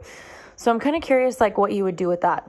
So 0.55 0.72
i'm 0.72 0.79
kind 0.79 0.96
of 0.96 1.01
curious 1.01 1.41
like 1.41 1.58
what 1.58 1.72
you 1.74 1.84
would 1.84 1.96
do 1.96 2.08
with 2.08 2.22
that. 2.22 2.48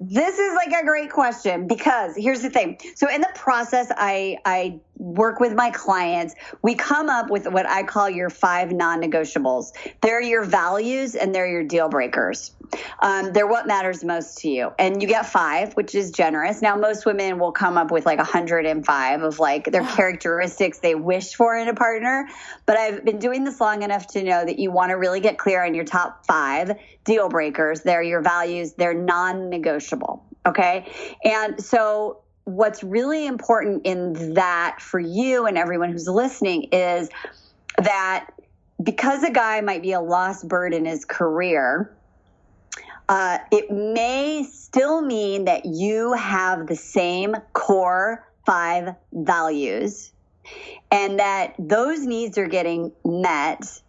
This 0.00 0.38
is 0.38 0.54
like 0.54 0.72
a 0.72 0.84
great 0.84 1.10
question 1.10 1.66
because 1.68 2.16
here's 2.16 2.40
the 2.40 2.50
thing. 2.50 2.78
So 2.94 3.10
in 3.10 3.20
the 3.20 3.30
process 3.34 3.92
i 3.96 4.38
i 4.46 4.80
work 4.96 5.40
with 5.40 5.54
my 5.54 5.70
clients, 5.70 6.34
we 6.62 6.74
come 6.74 7.08
up 7.08 7.30
with 7.30 7.46
what 7.46 7.66
I 7.66 7.82
call 7.82 8.08
your 8.08 8.30
five 8.30 8.72
non 8.72 9.02
negotiables. 9.02 9.72
They're 10.00 10.22
your 10.22 10.44
values 10.44 11.14
and 11.14 11.34
they're 11.34 11.48
your 11.48 11.64
deal 11.64 11.88
breakers. 11.88 12.52
Um, 13.00 13.32
they're 13.32 13.46
what 13.46 13.66
matters 13.66 14.04
most 14.04 14.38
to 14.38 14.48
you. 14.48 14.72
And 14.78 15.02
you 15.02 15.08
get 15.08 15.26
five, 15.26 15.74
which 15.74 15.94
is 15.94 16.10
generous. 16.10 16.62
Now, 16.62 16.76
most 16.76 17.06
women 17.06 17.38
will 17.38 17.52
come 17.52 17.76
up 17.76 17.90
with 17.90 18.06
like 18.06 18.18
105 18.18 19.22
of 19.22 19.38
like 19.38 19.70
their 19.70 19.84
characteristics 19.84 20.78
they 20.78 20.94
wish 20.94 21.34
for 21.34 21.56
in 21.56 21.68
a 21.68 21.74
partner. 21.74 22.28
But 22.66 22.76
I've 22.76 23.04
been 23.04 23.18
doing 23.18 23.44
this 23.44 23.60
long 23.60 23.82
enough 23.82 24.06
to 24.08 24.22
know 24.22 24.44
that 24.44 24.58
you 24.58 24.70
want 24.70 24.90
to 24.90 24.94
really 24.94 25.20
get 25.20 25.38
clear 25.38 25.64
on 25.64 25.74
your 25.74 25.84
top 25.84 26.26
five 26.26 26.72
deal 27.04 27.28
breakers. 27.28 27.82
They're 27.82 28.02
your 28.02 28.22
values, 28.22 28.72
they're 28.74 28.94
non 28.94 29.50
negotiable. 29.50 30.24
Okay. 30.46 30.92
And 31.24 31.62
so 31.62 32.23
what's 32.44 32.82
really 32.82 33.26
important 33.26 33.82
in 33.84 34.34
that 34.34 34.80
for 34.80 35.00
you 35.00 35.46
and 35.46 35.56
everyone 35.56 35.90
who's 35.90 36.08
listening 36.08 36.64
is 36.72 37.08
that 37.78 38.30
because 38.82 39.22
a 39.22 39.30
guy 39.30 39.60
might 39.60 39.82
be 39.82 39.92
a 39.92 40.00
lost 40.00 40.46
bird 40.46 40.74
in 40.74 40.84
his 40.84 41.04
career, 41.04 41.94
uh, 43.08 43.38
it 43.50 43.70
may 43.70 44.44
still 44.44 45.02
mean 45.02 45.46
that 45.46 45.64
you 45.64 46.12
have 46.14 46.66
the 46.66 46.76
same 46.76 47.34
core 47.52 48.26
five 48.46 48.94
values 49.12 50.12
and 50.90 51.18
that 51.18 51.54
those 51.58 52.00
needs 52.00 52.36
are 52.36 52.48
getting 52.48 52.92
met 53.04 53.80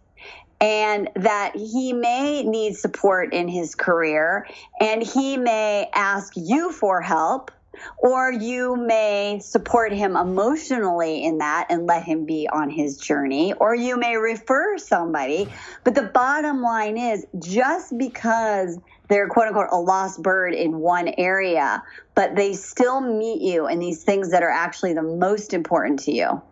and 0.60 1.10
that 1.16 1.54
he 1.54 1.92
may 1.92 2.42
need 2.42 2.74
support 2.74 3.34
in 3.34 3.48
his 3.48 3.74
career 3.74 4.46
and 4.80 5.02
he 5.02 5.36
may 5.36 5.90
ask 5.94 6.32
you 6.36 6.72
for 6.72 7.02
help 7.02 7.50
or 7.98 8.32
you 8.32 8.76
may 8.76 9.40
support 9.42 9.92
him 9.92 10.16
emotionally 10.16 11.24
in 11.24 11.38
that 11.38 11.66
and 11.70 11.86
let 11.86 12.02
him 12.04 12.24
be 12.24 12.48
on 12.48 12.70
his 12.70 12.96
journey, 12.96 13.52
or 13.54 13.74
you 13.74 13.96
may 13.96 14.16
refer 14.16 14.78
somebody. 14.78 15.48
But 15.84 15.94
the 15.94 16.02
bottom 16.02 16.62
line 16.62 16.96
is 16.96 17.26
just 17.38 17.96
because 17.96 18.78
they're 19.08 19.28
quote 19.28 19.48
unquote 19.48 19.68
a 19.70 19.76
lost 19.76 20.22
bird 20.22 20.54
in 20.54 20.78
one 20.78 21.08
area, 21.18 21.82
but 22.14 22.34
they 22.34 22.54
still 22.54 23.00
meet 23.00 23.40
you 23.40 23.68
in 23.68 23.78
these 23.78 24.02
things 24.02 24.30
that 24.30 24.42
are 24.42 24.50
actually 24.50 24.94
the 24.94 25.02
most 25.02 25.52
important 25.52 26.00
to 26.00 26.12
you 26.12 26.42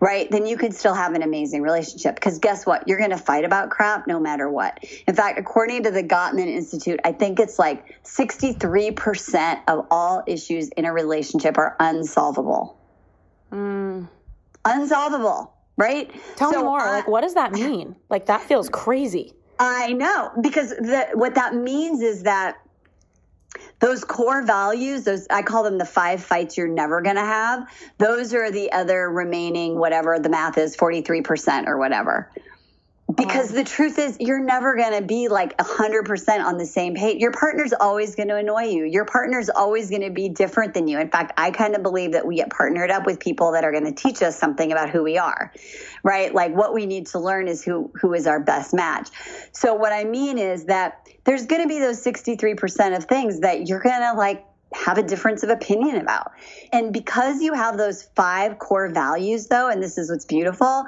right? 0.00 0.30
Then 0.30 0.46
you 0.46 0.56
could 0.56 0.74
still 0.74 0.94
have 0.94 1.14
an 1.14 1.22
amazing 1.22 1.62
relationship. 1.62 2.14
Because 2.14 2.38
guess 2.38 2.66
what? 2.66 2.86
You're 2.88 2.98
going 2.98 3.10
to 3.10 3.16
fight 3.16 3.44
about 3.44 3.70
crap 3.70 4.06
no 4.06 4.20
matter 4.20 4.48
what. 4.48 4.84
In 5.06 5.14
fact, 5.14 5.38
according 5.38 5.84
to 5.84 5.90
the 5.90 6.02
Gottman 6.02 6.48
Institute, 6.48 7.00
I 7.04 7.12
think 7.12 7.40
it's 7.40 7.58
like 7.58 8.02
63% 8.04 9.62
of 9.68 9.86
all 9.90 10.22
issues 10.26 10.68
in 10.70 10.84
a 10.84 10.92
relationship 10.92 11.58
are 11.58 11.76
unsolvable. 11.80 12.78
Mm. 13.52 14.08
Unsolvable, 14.64 15.52
right? 15.76 16.10
Tell 16.36 16.52
so, 16.52 16.58
me 16.58 16.64
more. 16.64 16.80
Uh, 16.80 16.92
like, 16.92 17.08
what 17.08 17.20
does 17.22 17.34
that 17.34 17.52
mean? 17.52 17.96
Like, 18.10 18.26
that 18.26 18.42
feels 18.42 18.68
crazy. 18.68 19.32
I 19.58 19.92
know 19.92 20.32
because 20.40 20.70
the, 20.70 21.08
what 21.14 21.34
that 21.36 21.54
means 21.54 22.02
is 22.02 22.24
that 22.24 22.56
those 23.78 24.04
core 24.04 24.42
values 24.42 25.04
those 25.04 25.26
i 25.30 25.42
call 25.42 25.62
them 25.62 25.78
the 25.78 25.84
five 25.84 26.22
fights 26.22 26.56
you're 26.56 26.68
never 26.68 27.02
going 27.02 27.16
to 27.16 27.20
have 27.20 27.66
those 27.98 28.34
are 28.34 28.50
the 28.50 28.72
other 28.72 29.10
remaining 29.10 29.78
whatever 29.78 30.18
the 30.18 30.28
math 30.28 30.58
is 30.58 30.76
43% 30.76 31.66
or 31.66 31.78
whatever. 31.78 32.30
Because 33.14 33.52
uh-huh. 33.52 33.62
the 33.62 33.64
truth 33.64 33.98
is 34.00 34.16
you're 34.18 34.42
never 34.42 34.74
going 34.74 35.00
to 35.00 35.06
be 35.06 35.28
like 35.28 35.56
100% 35.58 36.44
on 36.44 36.58
the 36.58 36.66
same 36.66 36.96
page. 36.96 37.20
Your 37.20 37.30
partner's 37.30 37.72
always 37.72 38.16
going 38.16 38.28
to 38.28 38.36
annoy 38.36 38.64
you. 38.64 38.84
Your 38.84 39.04
partner's 39.04 39.48
always 39.48 39.90
going 39.90 40.02
to 40.02 40.10
be 40.10 40.28
different 40.28 40.74
than 40.74 40.88
you. 40.88 40.98
In 40.98 41.08
fact 41.08 41.32
i 41.36 41.52
kind 41.52 41.76
of 41.76 41.82
believe 41.82 42.12
that 42.12 42.26
we 42.26 42.36
get 42.36 42.50
partnered 42.50 42.90
up 42.90 43.06
with 43.06 43.20
people 43.20 43.52
that 43.52 43.64
are 43.64 43.70
going 43.70 43.84
to 43.84 43.92
teach 43.92 44.22
us 44.22 44.36
something 44.36 44.72
about 44.72 44.90
who 44.90 45.04
we 45.04 45.18
are 45.18 45.52
right? 46.06 46.32
Like 46.32 46.54
what 46.54 46.72
we 46.72 46.86
need 46.86 47.08
to 47.08 47.18
learn 47.18 47.48
is 47.48 47.64
who 47.64 47.90
who 48.00 48.14
is 48.14 48.28
our 48.28 48.38
best 48.38 48.72
match. 48.72 49.08
So 49.52 49.74
what 49.74 49.92
i 49.92 50.04
mean 50.04 50.38
is 50.38 50.66
that 50.66 51.05
there's 51.26 51.46
going 51.46 51.62
to 51.62 51.68
be 51.68 51.78
those 51.80 52.02
63% 52.02 52.96
of 52.96 53.04
things 53.04 53.40
that 53.40 53.68
you're 53.68 53.80
going 53.80 54.00
to 54.00 54.14
like 54.14 54.46
have 54.72 54.98
a 54.98 55.02
difference 55.02 55.42
of 55.42 55.50
opinion 55.50 55.96
about. 55.96 56.32
And 56.72 56.92
because 56.92 57.40
you 57.40 57.52
have 57.52 57.76
those 57.76 58.04
five 58.14 58.58
core 58.58 58.88
values, 58.88 59.46
though, 59.46 59.68
and 59.68 59.82
this 59.82 59.98
is 59.98 60.10
what's 60.10 60.24
beautiful, 60.24 60.84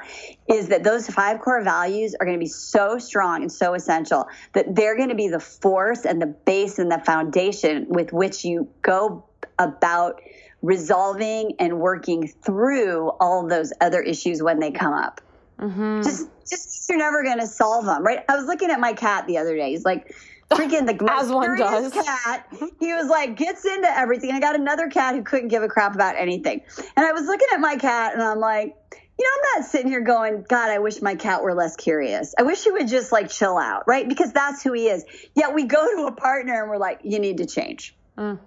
is 0.48 0.68
that 0.68 0.84
those 0.84 1.08
five 1.08 1.40
core 1.40 1.62
values 1.62 2.14
are 2.18 2.26
going 2.26 2.38
to 2.38 2.42
be 2.42 2.48
so 2.48 2.98
strong 2.98 3.42
and 3.42 3.52
so 3.52 3.74
essential 3.74 4.26
that 4.52 4.74
they're 4.74 4.96
going 4.96 5.10
to 5.10 5.14
be 5.14 5.28
the 5.28 5.40
force 5.40 6.04
and 6.04 6.20
the 6.20 6.26
base 6.26 6.78
and 6.78 6.90
the 6.90 6.98
foundation 6.98 7.86
with 7.88 8.12
which 8.12 8.44
you 8.44 8.68
go 8.82 9.24
about 9.58 10.20
resolving 10.62 11.54
and 11.58 11.78
working 11.78 12.26
through 12.26 13.10
all 13.20 13.46
those 13.46 13.72
other 13.80 14.02
issues 14.02 14.42
when 14.42 14.58
they 14.58 14.70
come 14.70 14.92
up. 14.92 15.20
Mm-hmm. 15.58 16.02
Just, 16.02 16.28
just 16.48 16.88
you're 16.88 16.98
never 16.98 17.22
going 17.22 17.40
to 17.40 17.46
solve 17.46 17.84
them, 17.84 18.02
right? 18.02 18.24
I 18.28 18.36
was 18.36 18.46
looking 18.46 18.70
at 18.70 18.80
my 18.80 18.92
cat 18.92 19.26
the 19.26 19.38
other 19.38 19.56
day. 19.56 19.70
He's 19.70 19.84
like, 19.84 20.14
freaking 20.50 20.86
the 20.86 21.12
as 21.12 21.30
one 21.30 21.58
does 21.58 21.92
cat. 21.92 22.46
He 22.80 22.94
was 22.94 23.08
like 23.08 23.36
gets 23.36 23.66
into 23.66 23.88
everything. 23.88 24.30
I 24.30 24.40
got 24.40 24.54
another 24.54 24.88
cat 24.88 25.14
who 25.14 25.22
couldn't 25.22 25.48
give 25.48 25.62
a 25.62 25.68
crap 25.68 25.94
about 25.94 26.16
anything, 26.16 26.62
and 26.96 27.04
I 27.04 27.12
was 27.12 27.26
looking 27.26 27.48
at 27.52 27.60
my 27.60 27.76
cat 27.76 28.14
and 28.14 28.22
I'm 28.22 28.40
like. 28.40 28.74
You 29.20 29.24
know, 29.24 29.30
I'm 29.34 29.60
not 29.62 29.68
sitting 29.68 29.88
here 29.88 30.00
going, 30.00 30.44
God, 30.48 30.70
I 30.70 30.78
wish 30.78 31.02
my 31.02 31.16
cat 31.16 31.42
were 31.42 31.52
less 31.52 31.74
curious. 31.74 32.36
I 32.38 32.44
wish 32.44 32.62
he 32.62 32.70
would 32.70 32.86
just 32.86 33.10
like 33.10 33.28
chill 33.28 33.58
out, 33.58 33.82
right? 33.88 34.08
Because 34.08 34.32
that's 34.32 34.62
who 34.62 34.72
he 34.74 34.86
is. 34.86 35.04
Yet 35.34 35.54
we 35.54 35.64
go 35.64 35.84
to 35.96 36.06
a 36.06 36.12
partner 36.12 36.60
and 36.60 36.70
we're 36.70 36.78
like, 36.78 37.00
you 37.02 37.18
need 37.18 37.38
to 37.38 37.46
change. 37.46 37.96
Mm. 38.16 38.38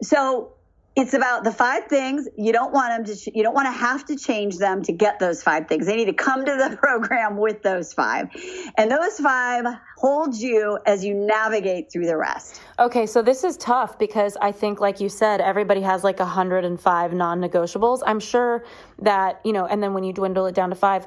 So 0.00 0.52
it's 0.94 1.14
about 1.14 1.42
the 1.42 1.52
five 1.52 1.86
things. 1.86 2.28
You 2.36 2.52
don't 2.52 2.72
want 2.72 3.06
them 3.06 3.16
to 3.16 3.36
you 3.36 3.42
don't 3.42 3.54
want 3.54 3.66
to 3.66 3.72
have 3.72 4.04
to 4.06 4.16
change 4.16 4.58
them 4.58 4.82
to 4.82 4.92
get 4.92 5.18
those 5.18 5.42
five 5.42 5.66
things. 5.66 5.86
They 5.86 5.96
need 5.96 6.06
to 6.06 6.12
come 6.12 6.44
to 6.44 6.52
the 6.52 6.76
program 6.82 7.38
with 7.38 7.62
those 7.62 7.92
five. 7.94 8.28
And 8.76 8.90
those 8.90 9.18
five 9.18 9.64
hold 9.96 10.36
you 10.36 10.78
as 10.84 11.04
you 11.04 11.14
navigate 11.14 11.90
through 11.90 12.06
the 12.06 12.16
rest. 12.16 12.60
Okay 12.78 13.06
so 13.06 13.22
this 13.22 13.42
is 13.44 13.56
tough 13.56 13.98
because 13.98 14.36
i 14.40 14.52
think 14.52 14.80
like 14.80 15.00
you 15.00 15.08
said 15.08 15.40
everybody 15.40 15.80
has 15.80 16.04
like 16.04 16.18
105 16.18 17.12
non-negotiables. 17.12 18.02
I'm 18.06 18.20
sure 18.20 18.64
that 18.98 19.40
you 19.44 19.52
know 19.52 19.66
and 19.66 19.82
then 19.82 19.94
when 19.94 20.04
you 20.04 20.12
dwindle 20.12 20.46
it 20.46 20.54
down 20.54 20.68
to 20.70 20.76
five 20.76 21.06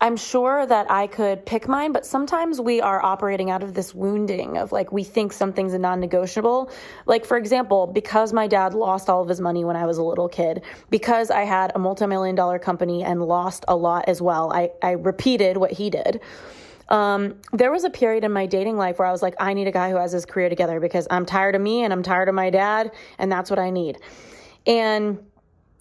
I'm 0.00 0.16
sure 0.16 0.66
that 0.66 0.90
I 0.90 1.06
could 1.06 1.46
pick 1.46 1.68
mine, 1.68 1.92
but 1.92 2.04
sometimes 2.04 2.60
we 2.60 2.80
are 2.80 3.02
operating 3.02 3.50
out 3.50 3.62
of 3.62 3.74
this 3.74 3.94
wounding 3.94 4.58
of 4.58 4.72
like 4.72 4.92
we 4.92 5.04
think 5.04 5.32
something's 5.32 5.72
a 5.72 5.78
non 5.78 6.00
negotiable. 6.00 6.70
Like, 7.06 7.24
for 7.24 7.36
example, 7.36 7.86
because 7.86 8.32
my 8.32 8.46
dad 8.46 8.74
lost 8.74 9.08
all 9.08 9.22
of 9.22 9.28
his 9.28 9.40
money 9.40 9.64
when 9.64 9.76
I 9.76 9.86
was 9.86 9.98
a 9.98 10.02
little 10.02 10.28
kid, 10.28 10.62
because 10.90 11.30
I 11.30 11.42
had 11.42 11.72
a 11.74 11.78
multi 11.78 12.06
million 12.06 12.34
dollar 12.34 12.58
company 12.58 13.04
and 13.04 13.22
lost 13.22 13.64
a 13.68 13.76
lot 13.76 14.08
as 14.08 14.20
well, 14.20 14.52
I, 14.52 14.70
I 14.82 14.92
repeated 14.92 15.56
what 15.56 15.70
he 15.70 15.90
did. 15.90 16.20
Um, 16.88 17.36
there 17.52 17.70
was 17.70 17.84
a 17.84 17.90
period 17.90 18.24
in 18.24 18.32
my 18.32 18.46
dating 18.46 18.76
life 18.76 18.98
where 18.98 19.08
I 19.08 19.12
was 19.12 19.22
like, 19.22 19.34
I 19.40 19.54
need 19.54 19.68
a 19.68 19.72
guy 19.72 19.90
who 19.90 19.96
has 19.96 20.12
his 20.12 20.26
career 20.26 20.50
together 20.50 20.80
because 20.80 21.06
I'm 21.10 21.24
tired 21.24 21.54
of 21.54 21.62
me 21.62 21.82
and 21.82 21.92
I'm 21.92 22.02
tired 22.02 22.28
of 22.28 22.34
my 22.34 22.50
dad, 22.50 22.90
and 23.18 23.30
that's 23.32 23.48
what 23.48 23.58
I 23.58 23.70
need. 23.70 23.98
And 24.66 25.18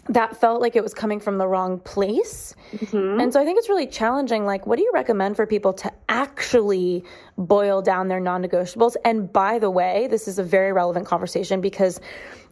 that 0.09 0.35
felt 0.35 0.61
like 0.61 0.75
it 0.75 0.83
was 0.83 0.93
coming 0.93 1.19
from 1.19 1.37
the 1.37 1.47
wrong 1.47 1.79
place. 1.79 2.55
Mm-hmm. 2.73 3.21
And 3.21 3.31
so 3.31 3.39
I 3.39 3.45
think 3.45 3.57
it's 3.57 3.69
really 3.69 3.87
challenging. 3.87 4.45
Like, 4.45 4.67
what 4.67 4.77
do 4.77 4.83
you 4.83 4.91
recommend 4.93 5.37
for 5.37 5.45
people 5.45 5.73
to 5.73 5.91
actually 6.09 7.05
boil 7.37 7.81
down 7.81 8.09
their 8.09 8.19
non 8.19 8.43
negotiables? 8.43 8.95
And 9.05 9.31
by 9.31 9.59
the 9.59 9.69
way, 9.69 10.07
this 10.07 10.27
is 10.27 10.39
a 10.39 10.43
very 10.43 10.73
relevant 10.73 11.05
conversation 11.05 11.61
because, 11.61 12.01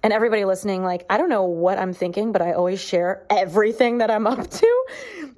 and 0.01 0.13
everybody 0.13 0.45
listening, 0.45 0.83
like, 0.83 1.05
I 1.09 1.17
don't 1.17 1.29
know 1.29 1.43
what 1.43 1.77
I'm 1.77 1.93
thinking, 1.93 2.31
but 2.31 2.41
I 2.41 2.53
always 2.53 2.79
share 2.79 3.25
everything 3.29 3.97
that 3.97 4.09
I'm 4.09 4.27
up 4.27 4.49
to. 4.49 4.85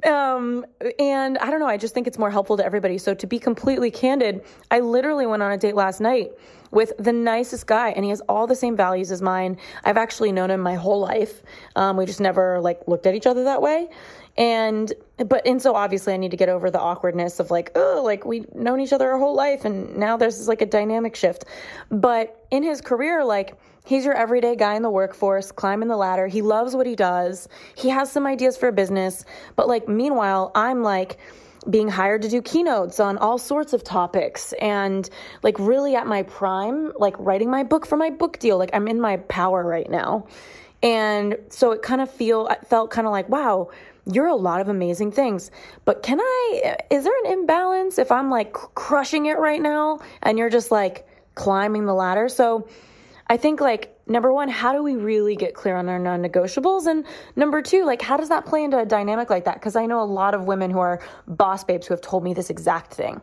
Um, 0.06 0.66
and 1.00 1.38
I 1.40 1.50
don't 1.50 1.60
know, 1.60 1.68
I 1.68 1.78
just 1.78 1.96
think 1.96 2.06
it's 2.06 2.20
more 2.20 2.30
helpful 2.30 2.58
to 2.58 2.66
everybody. 2.66 3.00
So 3.00 3.16
to 3.16 3.26
be 3.26 3.40
completely 3.40 3.90
candid, 3.90 4.44
I 4.70 4.82
literally 4.82 5.26
went 5.26 5.42
on 5.42 5.52
a 5.52 5.58
date 5.58 5.76
last 5.76 6.00
night 6.00 6.32
with 6.74 6.94
the 6.98 7.14
nicest 7.14 7.68
guy, 7.68 7.92
and 7.92 8.04
he 8.04 8.10
has 8.10 8.22
all 8.22 8.48
the 8.48 8.56
same 8.56 8.76
values 8.76 9.12
as 9.12 9.22
mine. 9.22 9.58
I've 9.84 9.98
actually 9.98 10.32
known 10.32 10.50
him 10.50 10.60
my 10.60 10.76
whole 10.76 11.00
life. 11.00 11.44
Um, 11.76 11.98
we 11.98 12.06
just 12.06 12.20
never 12.20 12.60
like 12.60 12.88
looked 12.88 13.06
at 13.06 13.14
each 13.14 13.28
other 13.28 13.44
that 13.44 13.62
way. 13.62 13.90
And 14.36 14.92
but 15.18 15.46
and 15.46 15.62
so 15.62 15.76
obviously 15.76 16.14
I 16.14 16.18
need 16.18 16.32
to 16.32 16.38
get 16.38 16.50
over 16.50 16.72
the 16.72 16.80
awkwardness 16.80 17.40
of 17.40 17.52
like, 17.52 17.72
oh, 17.76 18.02
like 18.04 18.26
we've 18.26 18.52
known 18.56 18.80
each 18.80 18.92
other 18.92 19.12
our 19.12 19.20
whole 19.20 19.36
life 19.36 19.64
and 19.64 19.96
now 19.96 20.18
there's 20.18 20.48
like 20.48 20.64
a 20.64 20.66
dynamic 20.66 21.16
shift. 21.16 21.46
But 21.92 22.44
in 22.50 22.64
his 22.64 22.82
career, 22.82 23.24
like 23.24 23.56
he's 23.86 24.06
your 24.06 24.16
everyday 24.16 24.56
guy 24.56 24.74
in 24.74 24.82
the 24.82 24.90
workforce, 24.90 25.52
climbing 25.52 25.88
the 25.88 25.98
ladder. 25.98 26.26
He 26.26 26.42
loves 26.42 26.76
what 26.76 26.88
he 26.88 26.96
does. 26.96 27.48
He 27.76 27.90
has 27.90 28.12
some 28.12 28.26
ideas 28.26 28.58
for 28.58 28.68
a 28.68 28.74
business. 28.74 29.24
But 29.56 29.68
like 29.68 29.88
meanwhile, 29.88 30.52
I'm 30.56 30.82
like 30.82 31.20
being 31.70 31.88
hired 31.88 32.22
to 32.24 32.30
do 32.30 32.42
keynotes 32.42 33.00
on 33.00 33.18
all 33.18 33.38
sorts 33.38 33.74
of 33.74 33.84
topics 33.84 34.54
and 34.54 35.10
like 35.42 35.58
really 35.60 35.96
at 35.96 36.08
my 36.08 36.24
prime, 36.24 36.92
like 36.98 37.16
writing 37.20 37.50
my 37.50 37.64
book 37.64 37.86
for 37.86 37.98
my 37.98 38.10
book 38.10 38.40
deal. 38.40 38.58
Like 38.58 38.72
I'm 38.74 38.88
in 38.88 39.00
my 39.00 39.18
power 39.18 39.64
right 39.64 39.90
now. 39.90 40.28
And 40.82 41.38
so 41.50 41.72
it 41.72 41.82
kind 41.82 42.02
of 42.02 42.12
feel 42.12 42.50
felt 42.68 42.92
kind 42.92 43.08
of 43.08 43.12
like, 43.12 43.30
wow, 43.30 43.70
you're 44.06 44.28
a 44.28 44.36
lot 44.36 44.60
of 44.60 44.68
amazing 44.68 45.12
things. 45.12 45.50
But 45.86 46.04
can 46.04 46.20
I 46.20 46.78
is 46.90 47.06
there 47.06 47.14
an 47.26 47.32
imbalance 47.32 47.98
if 47.98 48.12
I'm 48.12 48.30
like 48.30 48.54
crushing 48.54 49.28
it 49.28 49.40
right 49.40 49.62
now 49.62 50.00
and 50.22 50.38
you're 50.38 50.50
just 50.50 50.72
like 50.72 51.08
climbing 51.36 51.86
the 51.86 51.94
ladder? 51.94 52.28
So 52.28 52.68
I 53.34 53.38
think 53.38 53.60
like 53.60 54.00
number 54.06 54.32
one, 54.32 54.48
how 54.48 54.74
do 54.74 54.84
we 54.84 54.96
really 54.96 55.36
get 55.36 55.56
clear 55.56 55.76
on 55.76 55.90
our 55.90 55.98
non-negotiables? 55.98 56.86
And 56.86 57.04
number 57.36 57.64
two, 57.64 57.84
like 57.84 58.00
how 58.00 58.16
does 58.16 58.30
that 58.30 58.46
play 58.46 58.64
into 58.64 58.78
a 58.78 58.86
dynamic 58.86 59.32
like 59.32 59.46
that? 59.46 59.56
Because 59.56 59.76
I 59.76 59.88
know 59.88 60.04
a 60.04 60.06
lot 60.06 60.36
of 60.36 60.44
women 60.44 60.70
who 60.70 60.78
are 60.78 61.02
boss 61.28 61.64
babes 61.64 61.88
who 61.88 61.96
have 61.96 62.02
told 62.02 62.24
me 62.24 62.36
this 62.36 62.52
exact 62.52 62.94
thing. 62.94 63.20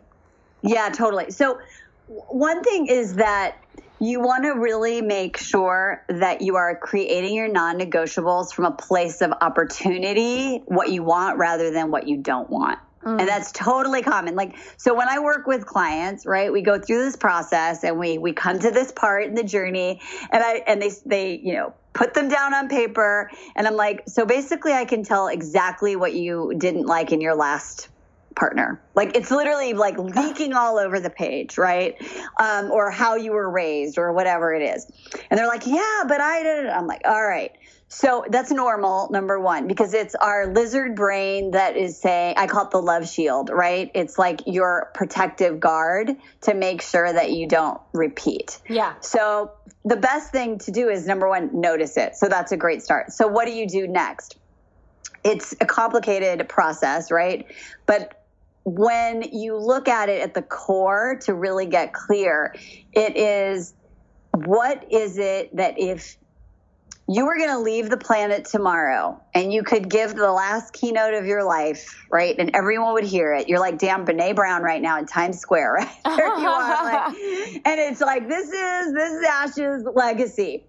Yeah, 0.63 0.89
totally. 0.89 1.31
So 1.31 1.61
one 2.09 2.61
thing 2.65 2.89
is 2.89 3.15
that 3.15 3.63
you 4.01 4.19
want 4.19 4.43
to 4.43 4.55
really 4.55 5.01
make 5.01 5.37
sure 5.37 6.05
that 6.09 6.43
you 6.43 6.57
are 6.57 6.75
creating 6.75 7.33
your 7.33 7.47
non 7.47 7.79
negotiables 7.79 8.53
from 8.53 8.65
a 8.65 8.73
place 8.73 9.21
of 9.21 9.33
opportunity, 9.41 10.65
what 10.67 10.91
you 10.91 11.05
want 11.05 11.39
rather 11.39 11.71
than 11.71 11.93
what 11.93 12.09
you 12.09 12.17
don't 12.17 12.51
want. 12.51 12.81
Mm. 13.05 13.21
And 13.21 13.29
that's 13.29 13.51
totally 13.53 14.03
common. 14.03 14.35
Like, 14.35 14.57
so 14.77 14.95
when 14.95 15.09
I 15.09 15.19
work 15.21 15.47
with 15.47 15.65
clients, 15.67 16.27
right, 16.27 16.53
we 16.53 16.61
go 16.61 16.79
through 16.79 17.05
this 17.05 17.17
process 17.17 17.83
and 17.83 17.99
we, 17.99 18.19
we 18.19 18.33
come 18.33 18.59
to 18.59 18.71
this 18.71 18.93
part 18.93 19.25
in 19.25 19.35
the 19.35 19.45
journey 19.45 20.01
and 20.31 20.43
I, 20.43 20.63
and 20.67 20.83
they, 20.83 20.91
they, 21.07 21.41
you 21.43 21.55
know, 21.55 21.75
put 21.95 22.15
them 22.15 22.29
down 22.29 22.53
on 22.55 22.69
paper. 22.69 23.31
And 23.57 23.67
I'm 23.67 23.77
like, 23.77 24.03
so 24.07 24.27
basically 24.27 24.73
I 24.73 24.85
can 24.85 25.03
tell 25.03 25.29
exactly 25.29 25.97
what 25.97 26.15
you 26.15 26.53
didn't 26.59 26.87
like 26.87 27.11
in 27.13 27.21
your 27.21 27.35
last 27.35 27.89
partner. 28.37 28.81
Like 28.95 29.17
it's 29.17 29.31
literally 29.31 29.73
like 29.73 29.99
leaking 29.99 30.53
all 30.53 30.79
over 30.79 31.01
the 31.01 31.11
page, 31.11 31.59
right? 31.59 31.97
Um, 32.39 32.71
or 32.71 32.91
how 32.91 33.17
you 33.17 33.33
were 33.33 33.51
raised 33.51 33.99
or 33.99 34.13
whatever 34.13 34.55
it 34.55 34.63
is. 34.63 34.87
And 35.31 35.39
they're 35.39 35.49
like, 35.49 35.67
yeah, 35.67 36.03
but 36.07 36.21
I 36.21 36.43
did 36.43 36.67
it. 36.67 36.69
I'm 36.69 36.87
like, 36.87 37.03
all 37.05 37.23
right. 37.23 37.53
So 37.93 38.25
that's 38.29 38.53
normal, 38.53 39.11
number 39.11 39.41
one, 39.41 39.67
because 39.67 39.95
it's 39.95 40.15
our 40.15 40.47
lizard 40.47 40.95
brain 40.95 41.51
that 41.51 41.77
is 41.77 42.01
saying, 42.01 42.35
I 42.37 42.47
call 42.47 42.67
it 42.67 42.71
the 42.71 42.81
love 42.81 43.09
shield, 43.09 43.51
right? 43.51 43.91
It's 43.95 44.17
like 44.17 44.43
your 44.47 44.93
protective 44.95 45.59
guard 45.59 46.13
to 46.43 46.55
make 46.55 46.83
sure 46.83 47.13
that 47.13 47.33
you 47.33 47.49
don't 47.49 47.81
repeat. 47.93 48.61
Yeah. 48.69 48.95
So 49.01 49.51
the 49.85 49.97
best 49.97 50.31
thing 50.31 50.59
to 50.59 50.71
do 50.71 50.89
is 50.89 51.05
number 51.05 51.29
one, 51.29 51.61
notice 51.61 51.97
it. 51.97 52.15
So 52.15 52.29
that's 52.29 52.53
a 52.53 52.57
great 52.57 52.85
start. 52.85 53.11
So 53.13 53.27
what 53.27 53.47
do 53.47 53.53
you 53.53 53.67
do 53.67 53.89
next? 53.89 54.37
It's 55.25 55.53
a 55.61 55.67
complicated 55.67 56.49
process, 56.49 57.11
right? 57.11 57.45
But 57.87 58.25
when 58.63 59.23
you 59.33 59.57
look 59.57 59.89
at 59.89 60.09
it 60.09 60.23
at 60.23 60.35
the 60.35 60.43
core 60.43 61.19
to 61.23 61.35
really 61.35 61.67
get 61.67 61.93
clear, 61.93 62.55
it 62.93 63.17
is 63.17 63.75
what 64.33 64.93
is 64.93 65.19
it 65.19 65.57
that 65.57 65.75
if 65.77 66.17
you 67.13 67.27
were 67.27 67.37
going 67.37 67.51
to 67.51 67.59
leave 67.59 67.91
the 67.91 67.97
planet 67.97 68.45
tomorrow 68.45 69.21
and 69.35 69.53
you 69.53 69.65
could 69.65 69.91
give 69.91 70.15
the 70.15 70.31
last 70.31 70.73
keynote 70.73 71.15
of 71.15 71.27
your 71.27 71.43
life, 71.43 72.07
right? 72.09 72.37
And 72.39 72.55
everyone 72.55 72.93
would 72.93 73.05
hear 73.05 73.33
it. 73.33 73.49
You're 73.49 73.59
like, 73.59 73.79
damn, 73.79 74.07
Brene 74.07 74.37
Brown 74.37 74.63
right 74.63 74.81
now 74.81 74.97
in 74.97 75.07
Times 75.07 75.41
Square, 75.41 75.73
right? 75.79 75.97
there 76.05 76.39
you 76.39 76.47
are. 76.47 76.85
Like, 76.85 77.17
and 77.65 77.81
it's 77.81 78.01
like, 78.01 78.29
this 78.29 78.47
is, 78.47 78.95
this 78.95 79.13
is 79.13 79.25
Ash's 79.29 79.85
legacy. 79.93 80.67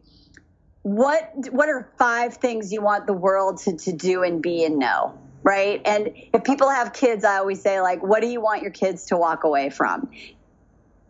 What, 0.81 1.31
what 1.51 1.69
are 1.69 1.91
five 2.00 2.38
things 2.38 2.74
you 2.74 2.81
want 2.81 3.05
the 3.05 3.13
world 3.13 3.60
to, 3.65 3.77
to 3.77 3.91
do 3.91 4.24
and 4.24 4.41
be 4.41 4.65
and 4.65 4.79
know? 4.79 5.19
right? 5.43 5.81
And 5.86 6.12
if 6.33 6.43
people 6.43 6.69
have 6.69 6.93
kids, 6.93 7.24
I 7.24 7.38
always 7.38 7.62
say, 7.63 7.81
like, 7.81 8.03
what 8.03 8.21
do 8.21 8.27
you 8.27 8.41
want 8.41 8.62
your 8.62 8.69
kids 8.69 9.05
to 9.05 9.17
walk 9.17 9.43
away 9.43 9.71
from? 9.71 10.12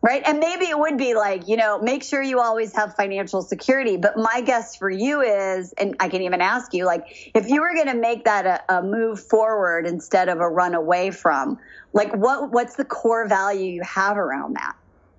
Right. 0.04 0.24
And 0.26 0.40
maybe 0.40 0.66
it 0.66 0.78
would 0.78 0.98
be 0.98 1.14
like, 1.14 1.48
you 1.48 1.58
know, 1.58 1.80
make 1.80 2.02
sure 2.02 2.24
you 2.24 2.40
always 2.40 2.76
have 2.76 2.96
financial 2.96 3.44
security. 3.44 3.98
But 3.98 4.18
my 4.18 4.42
guess 4.42 4.76
for 4.76 4.90
you 4.90 5.22
is, 5.22 5.74
and 5.74 5.96
I 6.00 6.10
can 6.10 6.24
even 6.24 6.42
ask 6.42 6.74
you, 6.74 6.86
like, 6.86 7.32
if 7.36 7.48
you 7.48 7.62
were 7.62 7.76
going 7.76 7.88
to 7.88 7.94
make 7.94 8.26
that 8.26 8.48
a, 8.48 8.78
a 8.78 8.82
move 8.82 9.20
forward 9.20 9.86
instead 9.86 10.28
of 10.28 10.40
a 10.40 10.50
run 10.50 10.74
away 10.74 11.12
from, 11.12 11.60
like, 11.94 12.12
what 12.16 12.52
what's 12.52 12.76
the 12.76 12.86
core 12.86 13.28
value 13.28 13.72
you 13.74 13.84
have 13.84 14.18
around 14.18 14.56
that? 14.56 14.76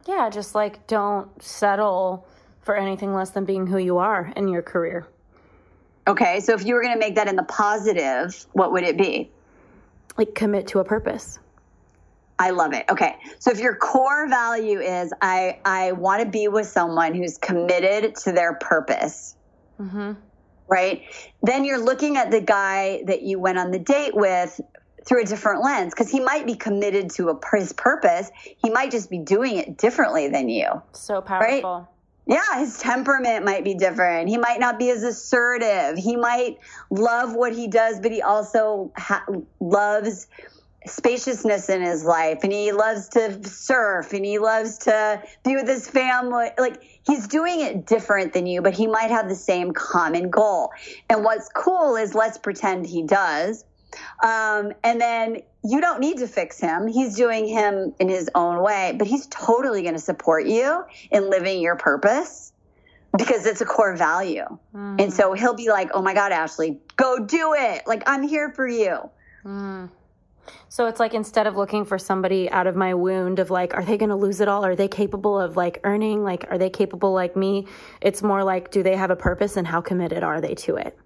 Yeah, 0.07 0.29
just 0.31 0.55
like 0.55 0.85
don't 0.89 1.41
settle 1.41 2.27
for 2.63 2.77
anything 2.77 3.15
less 3.15 3.31
than 3.31 3.45
being 3.45 3.69
who 3.69 3.79
you 3.79 3.99
are 3.99 4.33
in 4.37 4.49
your 4.49 4.63
career. 4.63 5.07
Okay, 6.09 6.41
so 6.41 6.55
if 6.55 6.67
you 6.67 6.75
were 6.75 6.83
going 6.83 6.95
to 6.95 6.99
make 6.99 7.15
that 7.15 7.29
in 7.29 7.37
the 7.37 7.45
positive, 7.45 8.47
what 8.53 8.73
would 8.73 8.83
it 8.83 8.97
be? 8.97 9.31
Like 10.19 10.35
commit 10.35 10.67
to 10.69 10.81
a 10.81 10.85
purpose. 10.85 11.39
I 12.39 12.51
love 12.51 12.73
it. 12.73 12.85
Okay. 12.91 13.17
So 13.39 13.51
if 13.51 13.61
your 13.61 13.77
core 13.77 14.29
value 14.29 14.81
is 14.81 15.13
I 15.21 15.61
I 15.65 15.93
want 15.93 16.23
to 16.23 16.29
be 16.29 16.49
with 16.49 16.67
someone 16.67 17.15
who's 17.15 17.39
committed 17.39 18.17
to 18.17 18.33
their 18.33 18.55
purpose. 18.55 19.37
Mm-hmm. 19.81 20.13
Right? 20.69 21.03
Then 21.43 21.65
you're 21.65 21.83
looking 21.83 22.17
at 22.17 22.31
the 22.31 22.41
guy 22.41 23.03
that 23.07 23.23
you 23.23 23.39
went 23.39 23.59
on 23.59 23.71
the 23.71 23.79
date 23.79 24.15
with 24.15 24.61
through 25.05 25.23
a 25.23 25.25
different 25.25 25.63
lens 25.63 25.93
because 25.93 26.11
he 26.11 26.21
might 26.21 26.47
be 26.47 26.55
committed 26.55 27.11
to 27.11 27.29
a 27.29 27.57
his 27.57 27.73
purpose. 27.73 28.31
He 28.63 28.71
might 28.71 28.91
just 28.91 29.11
be 29.11 29.19
doing 29.19 29.57
it 29.57 29.77
differently 29.77 30.29
than 30.29 30.49
you. 30.49 30.83
So 30.93 31.21
powerful. 31.21 31.71
Right? 31.71 31.87
Yeah, 32.27 32.61
his 32.61 32.79
temperament 32.79 33.45
might 33.45 33.65
be 33.65 33.75
different. 33.75 34.29
He 34.29 34.39
might 34.39 34.61
not 34.61 34.79
be 34.79 34.91
as 34.91 35.03
assertive. 35.03 35.99
He 35.99 36.17
might 36.17 36.59
love 36.89 37.35
what 37.35 37.53
he 37.53 37.67
does, 37.67 37.99
but 37.99 38.13
he 38.13 38.23
also 38.23 38.93
ha- 38.97 39.27
loves 39.59 40.29
spaciousness 40.87 41.69
in 41.69 41.83
his 41.83 42.05
life 42.05 42.41
and 42.43 42.53
he 42.53 42.73
loves 42.73 43.09
to 43.11 43.43
surf 43.45 44.13
and 44.13 44.25
he 44.25 44.39
loves 44.39 44.79
to 44.79 45.23
be 45.45 45.55
with 45.55 45.69
his 45.69 45.89
family. 45.89 46.49
Like 46.59 46.83
he's 47.07 47.29
doing 47.29 47.61
it 47.61 47.87
different 47.87 48.33
than 48.33 48.47
you, 48.47 48.63
but 48.63 48.75
he 48.75 48.87
might 48.87 49.11
have 49.11 49.29
the 49.29 49.35
same 49.35 49.73
common 49.73 50.31
goal. 50.31 50.71
And 51.09 51.25
what's 51.25 51.49
cool 51.55 51.97
is 51.97 52.15
let's 52.15 52.39
pretend 52.39 52.87
he 52.87 53.03
does. 53.03 53.65
Um, 54.23 54.73
and 54.83 55.01
then 55.01 55.39
you 55.65 55.81
don't 55.81 56.01
need 56.01 56.19
to 56.19 56.27
fix 56.27 56.59
him. 56.59 56.87
He's 56.87 57.15
doing 57.15 57.47
him 57.47 57.95
in 58.01 58.09
his 58.09 58.31
own 58.35 58.63
way, 58.63 58.95
but 58.97 59.07
he's 59.07 59.27
totally 59.27 59.83
going 59.83 59.95
to 59.95 60.01
support 60.01 60.47
you 60.47 60.85
in 61.11 61.31
living 61.31 61.61
your 61.61 61.77
purpose 61.77 62.53
because 63.17 63.47
it's 63.47 63.61
a 63.61 63.67
core 63.67 63.95
value. 63.97 64.47
Mm. 64.75 65.01
And 65.01 65.13
so 65.13 65.35
he'll 65.35 65.55
be 65.55 65.69
like, 65.69 65.91
oh 65.93 66.03
my 66.03 66.15
God, 66.15 66.33
Ashley, 66.33 66.81
go 66.97 67.19
do 67.25 67.55
it. 67.57 67.87
Like, 67.87 68.03
I'm 68.07 68.23
here 68.23 68.51
for 68.51 68.67
you. 68.67 69.11
Mm. 69.45 69.91
So 70.69 70.87
it's 70.87 71.01
like 71.01 71.15
instead 71.15 71.47
of 71.47 71.57
looking 71.57 71.85
for 71.85 71.99
somebody 71.99 72.51
out 72.51 72.67
of 72.67 72.77
my 72.77 72.95
wound 72.95 73.39
of 73.39 73.51
like, 73.51 73.75
are 73.75 73.85
they 73.85 73.97
going 73.97 74.09
to 74.09 74.17
lose 74.17 74.41
it 74.41 74.49
all? 74.49 74.65
Are 74.65 74.77
they 74.77 74.89
capable 74.89 75.39
of 75.39 75.57
like 75.57 75.81
earning? 75.85 76.25
Like, 76.25 76.47
are 76.51 76.59
they 76.59 76.71
capable 76.71 77.13
like 77.13 77.37
me? 77.37 77.67
It's 78.01 78.23
more 78.23 78.45
like, 78.45 78.71
do 78.71 78.83
they 78.83 78.97
have 78.97 79.11
a 79.11 79.17
purpose 79.17 79.57
and 79.57 79.67
how 79.67 79.81
committed 79.81 80.23
are 80.23 80.41
they 80.41 80.55
to 80.57 80.77
it? 80.77 80.99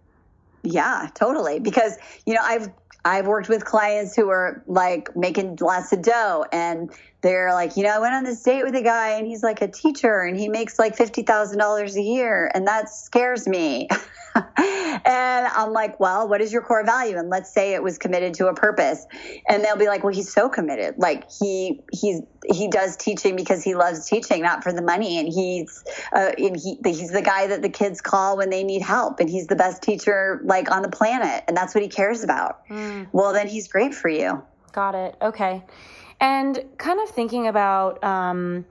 Yeah, 0.62 1.08
totally. 1.14 1.60
Because, 1.60 1.96
you 2.26 2.34
know, 2.34 2.40
I've 2.42 2.68
I've 3.06 3.28
worked 3.28 3.48
with 3.48 3.64
clients 3.64 4.16
who 4.16 4.30
are 4.30 4.64
like 4.66 5.14
making 5.14 5.58
lots 5.60 5.92
of 5.92 6.02
dough 6.02 6.44
and 6.50 6.90
they're 7.20 7.52
like, 7.52 7.76
you 7.76 7.84
know, 7.84 7.90
I 7.90 7.98
went 8.00 8.14
on 8.14 8.24
this 8.24 8.42
date 8.42 8.64
with 8.64 8.74
a 8.74 8.82
guy 8.82 9.10
and 9.10 9.26
he's 9.26 9.44
like 9.44 9.62
a 9.62 9.68
teacher 9.68 10.22
and 10.22 10.36
he 10.36 10.48
makes 10.48 10.76
like 10.76 10.96
$50,000 10.96 11.94
a 11.94 12.02
year 12.02 12.50
and 12.52 12.66
that 12.66 12.88
scares 12.88 13.46
me. 13.46 13.88
and 14.56 15.46
I'm 15.46 15.72
like, 15.72 15.98
well, 15.98 16.28
what 16.28 16.40
is 16.40 16.52
your 16.52 16.62
core 16.62 16.84
value? 16.84 17.16
And 17.16 17.30
let's 17.30 17.52
say 17.52 17.74
it 17.74 17.82
was 17.82 17.96
committed 17.96 18.34
to 18.34 18.48
a 18.48 18.54
purpose. 18.54 19.06
And 19.48 19.64
they'll 19.64 19.76
be 19.76 19.86
like, 19.86 20.04
well, 20.04 20.12
he's 20.12 20.32
so 20.32 20.48
committed. 20.48 20.96
Like 20.98 21.30
he, 21.30 21.80
he's, 21.92 22.22
he 22.46 22.68
does 22.68 22.96
teaching 22.96 23.34
because 23.34 23.62
he 23.62 23.74
loves 23.74 24.06
teaching, 24.06 24.42
not 24.42 24.62
for 24.62 24.72
the 24.72 24.82
money. 24.82 25.18
And 25.18 25.28
he's, 25.28 25.84
uh, 26.12 26.32
and 26.36 26.56
he, 26.56 26.78
he's 26.84 27.10
the 27.10 27.22
guy 27.22 27.46
that 27.46 27.62
the 27.62 27.70
kids 27.70 28.00
call 28.00 28.36
when 28.36 28.50
they 28.50 28.62
need 28.62 28.82
help. 28.82 29.20
And 29.20 29.30
he's 29.30 29.46
the 29.46 29.56
best 29.56 29.82
teacher 29.82 30.40
like 30.44 30.70
on 30.70 30.82
the 30.82 30.90
planet. 30.90 31.44
And 31.48 31.56
that's 31.56 31.74
what 31.74 31.82
he 31.82 31.88
cares 31.88 32.22
about. 32.22 32.66
Mm. 32.68 32.95
Well, 33.12 33.32
then 33.32 33.48
he's 33.48 33.68
great 33.68 33.94
for 33.94 34.08
you. 34.08 34.42
Got 34.72 34.94
it. 34.94 35.16
Okay. 35.20 35.62
And 36.20 36.64
kind 36.78 37.00
of 37.00 37.08
thinking 37.10 37.46
about, 37.46 38.02
um, 38.02 38.64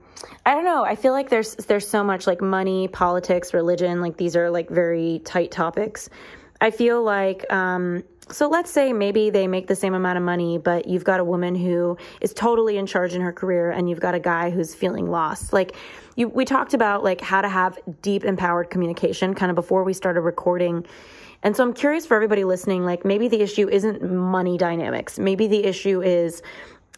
I 0.44 0.54
don't 0.54 0.64
know. 0.64 0.84
I 0.84 0.96
feel 0.96 1.12
like 1.12 1.28
there's 1.28 1.54
there's 1.56 1.86
so 1.86 2.02
much 2.02 2.26
like 2.26 2.40
money, 2.40 2.88
politics, 2.88 3.54
religion. 3.54 4.00
Like 4.00 4.16
these 4.16 4.34
are 4.36 4.50
like 4.50 4.68
very 4.68 5.20
tight 5.24 5.50
topics. 5.50 6.08
I 6.60 6.70
feel 6.70 7.02
like 7.02 7.50
um, 7.52 8.02
so 8.28 8.48
let's 8.48 8.70
say 8.70 8.92
maybe 8.92 9.30
they 9.30 9.46
make 9.46 9.68
the 9.68 9.76
same 9.76 9.94
amount 9.94 10.18
of 10.18 10.24
money, 10.24 10.58
but 10.58 10.88
you've 10.88 11.04
got 11.04 11.20
a 11.20 11.24
woman 11.24 11.54
who 11.54 11.96
is 12.20 12.34
totally 12.34 12.76
in 12.76 12.86
charge 12.86 13.14
in 13.14 13.20
her 13.20 13.32
career, 13.32 13.70
and 13.70 13.88
you've 13.88 14.00
got 14.00 14.14
a 14.14 14.20
guy 14.20 14.50
who's 14.50 14.74
feeling 14.74 15.08
lost. 15.08 15.52
Like 15.52 15.76
you, 16.16 16.28
we 16.28 16.44
talked 16.44 16.74
about 16.74 17.04
like 17.04 17.20
how 17.20 17.40
to 17.40 17.48
have 17.48 17.78
deep 18.02 18.24
empowered 18.24 18.70
communication 18.70 19.34
kind 19.34 19.50
of 19.50 19.54
before 19.54 19.84
we 19.84 19.92
started 19.92 20.22
recording. 20.22 20.84
And 21.42 21.56
so 21.56 21.62
I'm 21.62 21.72
curious 21.72 22.06
for 22.06 22.14
everybody 22.14 22.44
listening, 22.44 22.84
like 22.84 23.04
maybe 23.04 23.28
the 23.28 23.40
issue 23.40 23.68
isn't 23.68 24.02
money 24.02 24.58
dynamics. 24.58 25.18
Maybe 25.18 25.46
the 25.46 25.64
issue 25.64 26.02
is 26.02 26.42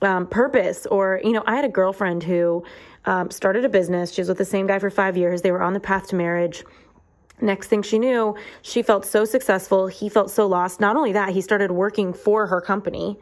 um, 0.03 0.27
purpose. 0.27 0.87
Or, 0.87 1.21
you 1.25 1.33
know, 1.33 1.43
I 1.47 1.57
had 1.57 1.65
a 1.65 1.69
girlfriend 1.69 2.23
who 2.23 2.65
um, 3.05 3.31
started 3.31 3.65
a 3.65 3.69
business. 3.69 4.13
She 4.13 4.21
was 4.21 4.29
with 4.29 4.39
the 4.39 4.45
same 4.45 4.67
guy 4.67 4.79
for 4.79 4.91
five 4.91 5.17
years. 5.17 5.43
They 5.43 5.51
were 5.51 5.63
on 5.63 5.73
the 5.73 5.81
path 5.81 6.09
to 6.09 6.17
marriage. 6.17 6.65
Next 7.41 7.69
thing 7.69 7.83
she 7.83 7.99
knew, 7.99 8.37
she 8.63 8.83
felt 8.83 9.05
so 9.05 9.25
successful. 9.25 9.87
He 9.87 10.09
felt 10.09 10.31
so 10.31 10.47
lost. 10.47 10.81
Not 10.81 10.97
only 10.97 11.13
that, 11.13 11.31
he 11.31 11.41
started 11.41 11.71
working 11.71 12.13
for 12.13 12.47
her 12.47 12.61
company. 12.61 13.19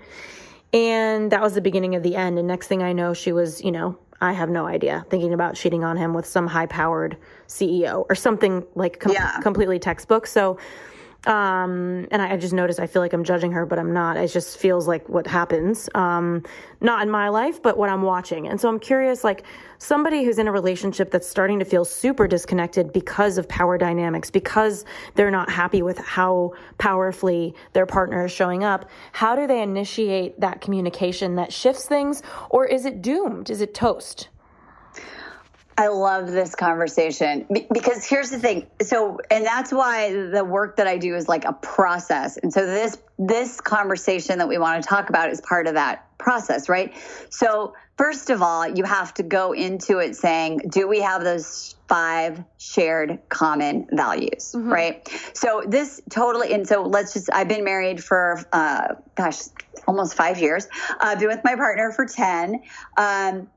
And 0.73 1.31
that 1.33 1.43
was 1.43 1.55
the 1.55 1.61
beginning 1.61 1.95
of 1.95 2.03
the 2.03 2.17
end. 2.17 2.39
And 2.39 2.49
next 2.49 2.67
thing 2.67 2.83
I 2.83 2.93
know, 2.93 3.15
she 3.15 3.33
was, 3.33 3.63
you 3.63 3.73
know, 3.73 3.99
I 4.21 4.33
have 4.33 4.49
no 4.49 4.67
idea, 4.67 5.05
thinking 5.11 5.35
about 5.35 5.55
cheating 5.55 5.85
on 5.85 5.97
him 5.97 6.15
with 6.15 6.25
some 6.25 6.47
high 6.47 6.67
powered 6.67 7.19
CEO 7.47 8.07
or 8.09 8.15
something 8.15 8.65
like 8.75 8.99
com- 9.01 9.13
yeah. 9.13 9.39
completely 9.41 9.79
textbook. 9.79 10.27
So, 10.27 10.59
Um, 11.27 12.07
and 12.13 12.23
I, 12.23 12.35
I 12.35 12.37
just 12.37 12.55
noticed 12.55 12.79
I 12.79 12.87
feel 12.87 13.03
like 13.03 13.13
I'm 13.13 13.25
judging 13.25 13.53
her, 13.53 13.67
but 13.67 13.79
I'm 13.79 13.93
not. 13.93 14.17
It 14.17 14.29
just 14.29 14.59
feels 14.59 14.87
like 14.87 15.09
what 15.09 15.27
happens. 15.27 15.89
Um, 15.95 16.45
not 16.81 17.03
in 17.03 17.11
my 17.11 17.29
life, 17.29 17.61
but 17.61 17.77
what 17.77 17.91
I'm 17.91 18.03
watching. 18.03 18.47
And 18.47 18.61
so 18.61 18.69
I'm 18.69 18.79
curious, 18.79 19.25
like 19.25 19.45
somebody 19.79 20.25
who's 20.25 20.39
in 20.39 20.47
a 20.47 20.53
relationship 20.53 21.11
that's 21.11 21.29
starting 21.29 21.59
to 21.59 21.65
feel 21.65 21.85
super 21.85 22.29
disconnected 22.29 22.93
because 22.93 23.39
of 23.39 23.49
power 23.49 23.77
dynamics, 23.77 24.31
because 24.31 24.85
they're 25.17 25.31
not 25.31 25.51
happy 25.51 25.83
with 25.83 25.99
how 25.99 26.53
powerfully 26.79 27.55
their 27.73 27.87
partner 27.87 28.27
is 28.27 28.33
showing 28.33 28.63
up. 28.63 28.89
How 29.13 29.35
do 29.35 29.47
they 29.47 29.63
initiate 29.63 30.41
that 30.41 30.61
communication 30.61 31.35
that 31.37 31.53
shifts 31.53 31.87
things, 31.87 32.23
or 32.51 32.67
is 32.67 32.85
it 32.85 33.03
doomed? 33.03 33.51
Is 33.51 33.61
it 33.61 33.75
toast? 33.75 34.29
I 35.79 35.89
love 35.89 36.33
this 36.33 36.55
conversation 36.55 37.47
because 37.71 38.07
here's 38.07 38.31
the 38.31 38.39
thing. 38.39 38.67
So, 38.81 39.19
and 39.31 39.45
that's 39.45 39.73
why 39.73 40.11
the 40.11 40.43
work 40.43 40.77
that 40.77 40.87
I 40.87 40.97
do 40.97 41.15
is 41.15 41.29
like 41.29 41.45
a 41.45 41.53
process. 41.53 42.39
And 42.39 42.53
so 42.53 42.65
this 42.65 42.97
this 43.19 43.61
conversation 43.61 44.39
that 44.39 44.49
we 44.49 44.59
want 44.59 44.83
to 44.83 44.89
talk 44.89 45.09
about 45.09 45.31
is 45.31 45.41
part 45.41 45.67
of 45.67 45.75
that 45.75 46.07
process, 46.19 46.69
right? 46.69 46.95
So, 47.31 47.75
first 47.97 48.31
of 48.31 48.43
all, 48.43 48.67
you 48.69 48.85
have 48.85 49.15
to 49.15 49.23
go 49.23 49.53
into 49.53 49.99
it 49.99 50.17
saying, 50.17 50.63
do 50.71 50.89
we 50.89 51.01
have 51.01 51.25
those 51.25 51.75
five 51.89 52.43
shared 52.59 53.19
common 53.29 53.87
values, 53.93 54.53
mm-hmm. 54.55 54.71
right? 54.71 55.09
So, 55.35 55.63
this 55.67 56.01
totally 56.11 56.53
and 56.53 56.67
so 56.67 56.83
let's 56.83 57.13
just 57.13 57.31
I've 57.33 57.49
been 57.49 57.65
married 57.65 58.03
for 58.03 58.43
uh 58.53 58.95
gosh, 59.15 59.41
almost 59.87 60.15
5 60.15 60.39
years. 60.41 60.69
I've 61.01 61.19
been 61.19 61.29
with 61.29 61.45
my 61.45 61.55
partner 61.55 61.93
for 61.93 62.07
10. 62.07 62.63
Um 62.97 63.49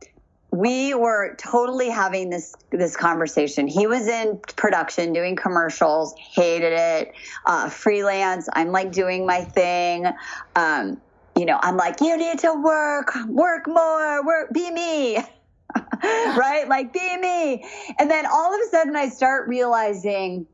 we 0.52 0.96
were 0.96 1.36
totally 1.36 1.90
having 1.90 2.30
this 2.30 2.56
this 2.72 2.96
conversation. 2.96 3.68
He 3.68 3.88
was 3.88 4.08
in 4.08 4.40
production 4.56 5.14
doing 5.14 5.36
commercials, 5.36 6.16
hated 6.18 6.74
it. 6.74 7.14
Uh, 7.46 7.70
freelance, 7.70 8.50
I'm 8.54 8.72
like 8.72 8.92
doing 8.92 9.26
my 9.26 9.42
thing. 9.44 10.08
Um, 10.56 11.00
you 11.36 11.46
know, 11.46 11.60
I'm 11.62 11.78
like, 11.78 12.02
you 12.02 12.18
need 12.18 12.40
to 12.40 12.54
work, 12.54 13.14
work 13.28 13.68
more, 13.68 14.26
work, 14.26 14.52
be 14.52 14.70
me. 14.72 15.18
right? 16.04 16.66
Like, 16.68 16.92
be 16.94 17.18
me. 17.18 17.66
And 18.00 18.10
then 18.10 18.26
all 18.26 18.54
of 18.54 18.60
a 18.60 18.70
sudden, 18.70 18.96
I 18.96 19.10
start 19.10 19.48
realizing 19.48 20.48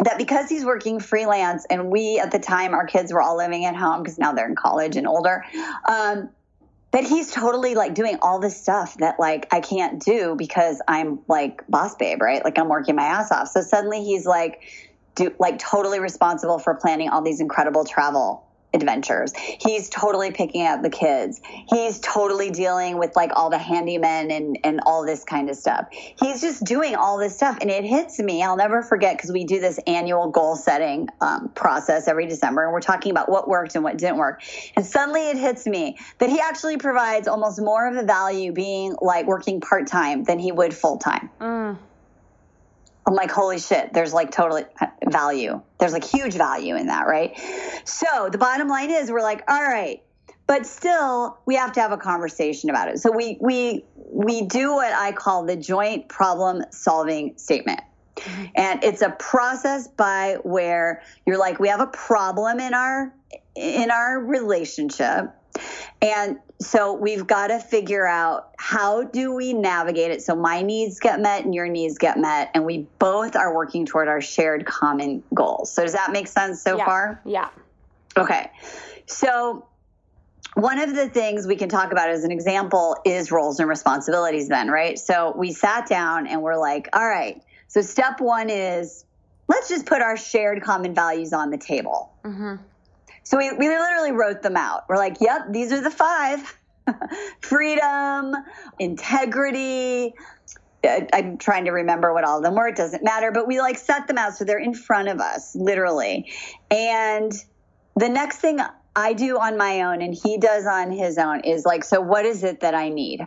that 0.00 0.18
because 0.18 0.48
he's 0.48 0.64
working 0.64 0.98
freelance 0.98 1.64
and 1.70 1.90
we 1.90 2.18
at 2.18 2.32
the 2.32 2.38
time 2.38 2.74
our 2.74 2.86
kids 2.86 3.12
were 3.12 3.22
all 3.22 3.36
living 3.36 3.64
at 3.64 3.76
home 3.76 4.02
because 4.02 4.18
now 4.18 4.32
they're 4.32 4.48
in 4.48 4.56
college 4.56 4.96
and 4.96 5.06
older 5.06 5.44
um, 5.88 6.28
that 6.92 7.04
he's 7.04 7.30
totally 7.32 7.74
like 7.74 7.94
doing 7.94 8.18
all 8.22 8.38
this 8.38 8.60
stuff 8.60 8.96
that 8.98 9.18
like 9.18 9.48
I 9.52 9.60
can't 9.60 10.02
do 10.02 10.34
because 10.36 10.80
I'm 10.86 11.20
like 11.26 11.66
boss 11.68 11.96
babe, 11.96 12.20
right? 12.20 12.44
Like 12.44 12.58
I'm 12.58 12.68
working 12.68 12.94
my 12.94 13.04
ass 13.04 13.32
off. 13.32 13.48
So 13.48 13.62
suddenly 13.62 14.04
he's 14.04 14.26
like 14.26 14.62
do 15.14 15.34
like 15.38 15.58
totally 15.58 16.00
responsible 16.00 16.58
for 16.58 16.74
planning 16.74 17.08
all 17.08 17.22
these 17.22 17.40
incredible 17.40 17.84
travel 17.84 18.46
adventures. 18.74 19.32
He's 19.36 19.88
totally 19.88 20.30
picking 20.30 20.66
up 20.66 20.82
the 20.82 20.90
kids. 20.90 21.40
He's 21.68 22.00
totally 22.00 22.50
dealing 22.50 22.98
with 22.98 23.14
like 23.16 23.30
all 23.34 23.50
the 23.50 23.56
handymen 23.56 24.30
and 24.30 24.58
and 24.64 24.80
all 24.86 25.04
this 25.04 25.24
kind 25.24 25.50
of 25.50 25.56
stuff. 25.56 25.88
He's 25.90 26.40
just 26.40 26.64
doing 26.64 26.96
all 26.96 27.18
this 27.18 27.36
stuff, 27.36 27.58
and 27.60 27.70
it 27.70 27.84
hits 27.84 28.18
me. 28.18 28.42
I'll 28.42 28.56
never 28.56 28.82
forget 28.82 29.16
because 29.16 29.32
we 29.32 29.44
do 29.44 29.60
this 29.60 29.78
annual 29.86 30.30
goal 30.30 30.56
setting 30.56 31.08
um, 31.20 31.50
process 31.54 32.08
every 32.08 32.26
December, 32.26 32.64
and 32.64 32.72
we're 32.72 32.80
talking 32.80 33.10
about 33.10 33.28
what 33.28 33.48
worked 33.48 33.74
and 33.74 33.84
what 33.84 33.98
didn't 33.98 34.16
work. 34.16 34.42
And 34.76 34.84
suddenly 34.84 35.28
it 35.28 35.36
hits 35.36 35.66
me 35.66 35.98
that 36.18 36.28
he 36.28 36.40
actually 36.40 36.76
provides 36.76 37.28
almost 37.28 37.60
more 37.60 37.86
of 37.86 37.96
a 37.96 38.02
value 38.02 38.52
being 38.52 38.96
like 39.00 39.26
working 39.26 39.60
part 39.60 39.86
time 39.86 40.24
than 40.24 40.38
he 40.38 40.52
would 40.52 40.74
full 40.74 40.98
time. 40.98 41.30
Mm. 41.40 41.78
I'm 43.06 43.14
like, 43.14 43.30
holy 43.30 43.58
shit, 43.58 43.92
there's 43.92 44.12
like 44.12 44.30
totally 44.30 44.64
uh, 44.80 44.86
value. 45.08 45.60
There's 45.78 45.92
like 45.92 46.04
huge 46.04 46.34
value 46.34 46.76
in 46.76 46.86
that, 46.86 47.06
right? 47.06 47.36
So 47.84 48.28
the 48.30 48.38
bottom 48.38 48.68
line 48.68 48.90
is 48.90 49.10
we're 49.10 49.22
like, 49.22 49.42
all 49.48 49.62
right, 49.62 50.02
but 50.46 50.66
still 50.66 51.38
we 51.46 51.56
have 51.56 51.72
to 51.72 51.80
have 51.80 51.92
a 51.92 51.96
conversation 51.96 52.70
about 52.70 52.88
it. 52.88 52.98
So 52.98 53.10
we 53.10 53.38
we 53.40 53.84
we 53.96 54.42
do 54.42 54.74
what 54.74 54.92
I 54.92 55.12
call 55.12 55.44
the 55.44 55.56
joint 55.56 56.08
problem 56.08 56.62
solving 56.70 57.36
statement. 57.38 57.80
Mm-hmm. 58.16 58.44
And 58.54 58.84
it's 58.84 59.02
a 59.02 59.10
process 59.10 59.88
by 59.88 60.36
where 60.42 61.02
you're 61.26 61.38
like, 61.38 61.58
we 61.58 61.68
have 61.68 61.80
a 61.80 61.86
problem 61.86 62.60
in 62.60 62.74
our 62.74 63.14
in 63.54 63.90
our 63.90 64.18
relationship 64.18 65.30
and 66.00 66.38
so 66.64 66.92
we've 66.92 67.26
got 67.26 67.48
to 67.48 67.58
figure 67.58 68.06
out 68.06 68.50
how 68.58 69.04
do 69.04 69.34
we 69.34 69.52
navigate 69.52 70.10
it 70.10 70.22
so 70.22 70.34
my 70.34 70.62
needs 70.62 71.00
get 71.00 71.20
met 71.20 71.44
and 71.44 71.54
your 71.54 71.68
needs 71.68 71.98
get 71.98 72.18
met 72.18 72.50
and 72.54 72.64
we 72.64 72.86
both 72.98 73.36
are 73.36 73.54
working 73.54 73.86
toward 73.86 74.08
our 74.08 74.20
shared 74.20 74.66
common 74.66 75.22
goals. 75.34 75.72
So 75.72 75.82
does 75.82 75.92
that 75.92 76.12
make 76.12 76.28
sense 76.28 76.62
so 76.62 76.76
yeah. 76.76 76.84
far? 76.84 77.20
Yeah. 77.24 77.48
Okay. 78.16 78.50
So 79.06 79.66
one 80.54 80.78
of 80.78 80.94
the 80.94 81.08
things 81.08 81.46
we 81.46 81.56
can 81.56 81.68
talk 81.68 81.92
about 81.92 82.10
as 82.10 82.24
an 82.24 82.30
example 82.30 82.96
is 83.04 83.32
roles 83.32 83.58
and 83.58 83.68
responsibilities 83.68 84.48
then, 84.48 84.70
right? 84.70 84.98
So 84.98 85.34
we 85.36 85.52
sat 85.52 85.88
down 85.88 86.26
and 86.26 86.42
we're 86.42 86.58
like, 86.58 86.88
all 86.92 87.08
right. 87.08 87.42
So 87.68 87.80
step 87.80 88.20
1 88.20 88.50
is 88.50 89.04
let's 89.48 89.68
just 89.68 89.86
put 89.86 90.02
our 90.02 90.16
shared 90.16 90.62
common 90.62 90.94
values 90.94 91.32
on 91.32 91.50
the 91.50 91.58
table. 91.58 92.12
hmm 92.24 92.56
so 93.24 93.36
we, 93.36 93.50
we 93.52 93.68
literally 93.68 94.12
wrote 94.12 94.42
them 94.42 94.56
out. 94.56 94.82
We're 94.88 94.96
like, 94.96 95.18
yep, 95.20 95.46
these 95.50 95.72
are 95.72 95.80
the 95.80 95.90
five 95.90 96.58
freedom, 97.40 98.34
integrity. 98.78 100.14
I'm 100.84 101.38
trying 101.38 101.66
to 101.66 101.70
remember 101.70 102.12
what 102.12 102.24
all 102.24 102.38
of 102.38 102.42
them 102.42 102.56
were. 102.56 102.66
It 102.66 102.76
doesn't 102.76 103.04
matter, 103.04 103.30
but 103.30 103.46
we 103.46 103.60
like 103.60 103.78
set 103.78 104.08
them 104.08 104.18
out 104.18 104.34
so 104.34 104.44
they're 104.44 104.58
in 104.58 104.74
front 104.74 105.08
of 105.08 105.20
us, 105.20 105.54
literally. 105.54 106.32
And 106.70 107.32
the 107.94 108.08
next 108.08 108.38
thing 108.38 108.58
I 108.96 109.12
do 109.12 109.38
on 109.38 109.56
my 109.56 109.82
own 109.82 110.02
and 110.02 110.12
he 110.12 110.38
does 110.38 110.66
on 110.66 110.90
his 110.90 111.18
own 111.18 111.40
is 111.44 111.64
like, 111.64 111.84
so 111.84 112.00
what 112.00 112.24
is 112.24 112.42
it 112.42 112.60
that 112.60 112.74
I 112.74 112.88
need? 112.88 113.20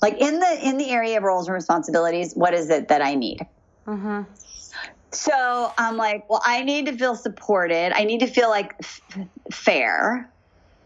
Like 0.00 0.18
in 0.18 0.38
the 0.40 0.58
in 0.66 0.78
the 0.78 0.90
area 0.90 1.18
of 1.18 1.24
roles 1.24 1.46
and 1.46 1.54
responsibilities, 1.54 2.32
what 2.34 2.54
is 2.54 2.70
it 2.70 2.88
that 2.88 3.02
I 3.02 3.16
need? 3.16 3.46
Mm-hmm. 3.86 4.22
So 5.12 5.72
I'm 5.76 5.96
like, 5.96 6.28
well, 6.30 6.42
I 6.44 6.62
need 6.62 6.86
to 6.86 6.96
feel 6.96 7.16
supported. 7.16 7.92
I 7.94 8.04
need 8.04 8.20
to 8.20 8.26
feel 8.26 8.48
like 8.48 8.74
f- 8.80 9.00
fair, 9.52 10.30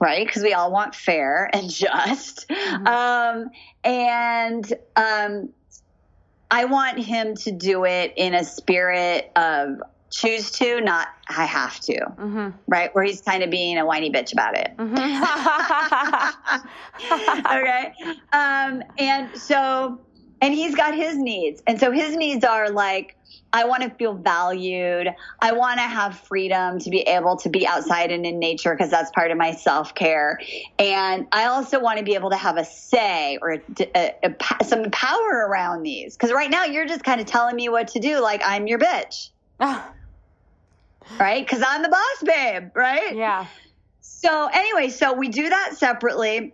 right? 0.00 0.26
Because 0.26 0.42
we 0.42 0.54
all 0.54 0.72
want 0.72 0.94
fair 0.94 1.50
and 1.52 1.70
just. 1.70 2.48
Mm-hmm. 2.48 2.86
Um, 2.86 3.50
and 3.82 4.72
um, 4.96 5.50
I 6.50 6.66
want 6.66 6.98
him 6.98 7.34
to 7.36 7.52
do 7.52 7.84
it 7.84 8.14
in 8.16 8.34
a 8.34 8.44
spirit 8.44 9.30
of 9.36 9.80
choose 10.14 10.52
to, 10.52 10.80
not 10.80 11.08
I 11.28 11.44
have 11.44 11.78
to, 11.80 11.94
mm-hmm. 11.94 12.48
right? 12.68 12.94
Where 12.94 13.04
he's 13.04 13.20
kind 13.20 13.42
of 13.42 13.50
being 13.50 13.76
a 13.78 13.84
whiny 13.84 14.10
bitch 14.10 14.32
about 14.32 14.56
it. 14.56 14.72
Mm-hmm. 14.76 14.94
okay. 17.58 17.92
Um, 18.32 18.84
and 18.96 19.36
so, 19.36 19.98
and 20.44 20.52
he's 20.52 20.74
got 20.74 20.94
his 20.94 21.16
needs. 21.16 21.62
And 21.66 21.80
so 21.80 21.90
his 21.90 22.14
needs 22.14 22.44
are 22.44 22.68
like, 22.68 23.16
I 23.50 23.64
want 23.64 23.82
to 23.82 23.88
feel 23.88 24.12
valued. 24.12 25.08
I 25.40 25.52
want 25.52 25.78
to 25.78 25.84
have 25.84 26.18
freedom 26.18 26.78
to 26.80 26.90
be 26.90 27.00
able 27.00 27.38
to 27.38 27.48
be 27.48 27.66
outside 27.66 28.12
and 28.12 28.26
in 28.26 28.38
nature 28.40 28.74
because 28.74 28.90
that's 28.90 29.10
part 29.12 29.30
of 29.30 29.38
my 29.38 29.52
self 29.52 29.94
care. 29.94 30.38
And 30.78 31.26
I 31.32 31.46
also 31.46 31.80
want 31.80 31.98
to 31.98 32.04
be 32.04 32.14
able 32.14 32.28
to 32.28 32.36
have 32.36 32.58
a 32.58 32.64
say 32.66 33.38
or 33.40 33.52
a, 33.52 33.60
a, 33.96 34.14
a, 34.22 34.64
some 34.64 34.90
power 34.90 35.46
around 35.48 35.82
these. 35.82 36.14
Because 36.14 36.30
right 36.30 36.50
now 36.50 36.64
you're 36.64 36.86
just 36.86 37.04
kind 37.04 37.22
of 37.22 37.26
telling 37.26 37.56
me 37.56 37.70
what 37.70 37.88
to 37.88 37.98
do, 37.98 38.20
like 38.20 38.42
I'm 38.44 38.66
your 38.66 38.78
bitch. 38.78 39.30
right? 39.58 39.82
Because 41.18 41.62
I'm 41.66 41.80
the 41.80 41.88
boss 41.88 42.22
babe, 42.22 42.68
right? 42.74 43.16
Yeah. 43.16 43.46
So, 44.02 44.50
anyway, 44.52 44.90
so 44.90 45.14
we 45.14 45.28
do 45.28 45.48
that 45.48 45.78
separately 45.78 46.52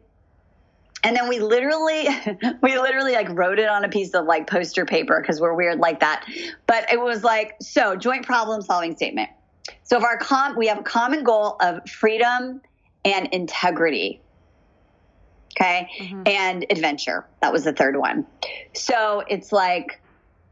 and 1.03 1.17
then 1.17 1.29
we 1.29 1.41
literally 1.41 2.09
we 2.63 2.79
literally 2.79 3.13
like 3.13 3.29
wrote 3.31 3.59
it 3.59 3.69
on 3.69 3.85
a 3.85 3.89
piece 3.89 4.15
of 4.15 4.27
like 4.27 4.47
poster 4.47 4.85
paper 4.85 5.21
because 5.21 5.41
we're 5.41 5.55
weird 5.55 5.79
like 5.79 6.01
that. 6.01 6.27
But 6.67 6.91
it 6.93 7.01
was 7.01 7.25
like 7.25 7.57
so 7.61 7.97
joint 7.97 8.27
problem 8.27 8.63
solving 8.63 8.97
statement. 8.97 9.31
So 9.85 9.97
if 9.97 10.05
our 10.05 10.19
com 10.19 10.57
we 10.57 10.67
have 10.69 10.79
a 10.79 10.83
common 10.83 11.25
goal 11.25 11.57
of 11.61 11.89
freedom 11.89 12.61
and 13.05 13.29
integrity. 13.29 14.21
Okay? 15.57 15.91
Mm-hmm. 15.99 16.23
and 16.27 16.65
adventure. 16.71 17.27
That 17.43 17.53
was 17.53 17.65
the 17.65 17.73
third 17.73 17.97
one. 17.97 18.25
So 18.73 19.25
it's 19.29 19.51
like 19.51 20.01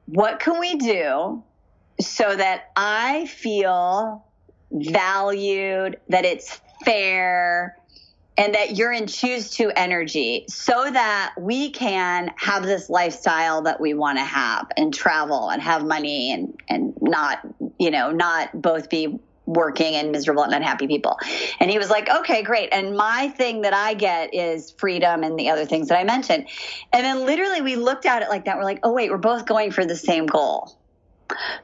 what 0.08 0.40
can 0.40 0.58
we 0.58 0.74
do 0.76 1.42
so 2.00 2.34
that 2.34 2.70
i 2.76 3.26
feel 3.26 4.24
valued 4.70 5.98
that 6.08 6.24
it's 6.24 6.60
fair 6.84 7.77
and 8.38 8.54
that 8.54 8.76
you're 8.76 8.92
in 8.92 9.08
choose 9.08 9.50
to 9.50 9.70
energy 9.76 10.44
so 10.48 10.88
that 10.90 11.34
we 11.36 11.70
can 11.70 12.32
have 12.36 12.62
this 12.62 12.88
lifestyle 12.88 13.62
that 13.62 13.80
we 13.80 13.92
want 13.94 14.16
to 14.16 14.24
have 14.24 14.68
and 14.76 14.94
travel 14.94 15.50
and 15.50 15.60
have 15.60 15.84
money 15.84 16.32
and, 16.32 16.56
and 16.68 16.94
not, 17.02 17.40
you 17.78 17.90
know, 17.90 18.12
not 18.12 18.62
both 18.62 18.88
be 18.88 19.18
working 19.44 19.94
and 19.94 20.12
miserable 20.12 20.44
and 20.44 20.54
unhappy 20.54 20.86
people. 20.86 21.18
And 21.58 21.70
he 21.70 21.78
was 21.78 21.90
like, 21.90 22.08
okay, 22.08 22.42
great. 22.42 22.68
And 22.70 22.96
my 22.96 23.28
thing 23.28 23.62
that 23.62 23.74
I 23.74 23.94
get 23.94 24.32
is 24.32 24.70
freedom 24.72 25.24
and 25.24 25.38
the 25.38 25.50
other 25.50 25.64
things 25.64 25.88
that 25.88 25.98
I 25.98 26.04
mentioned. 26.04 26.48
And 26.92 27.04
then 27.04 27.26
literally 27.26 27.60
we 27.60 27.74
looked 27.74 28.06
at 28.06 28.22
it 28.22 28.28
like 28.28 28.44
that. 28.44 28.56
We're 28.56 28.64
like, 28.64 28.80
oh, 28.84 28.92
wait, 28.92 29.10
we're 29.10 29.16
both 29.16 29.46
going 29.46 29.72
for 29.72 29.84
the 29.84 29.96
same 29.96 30.26
goal. 30.26 30.78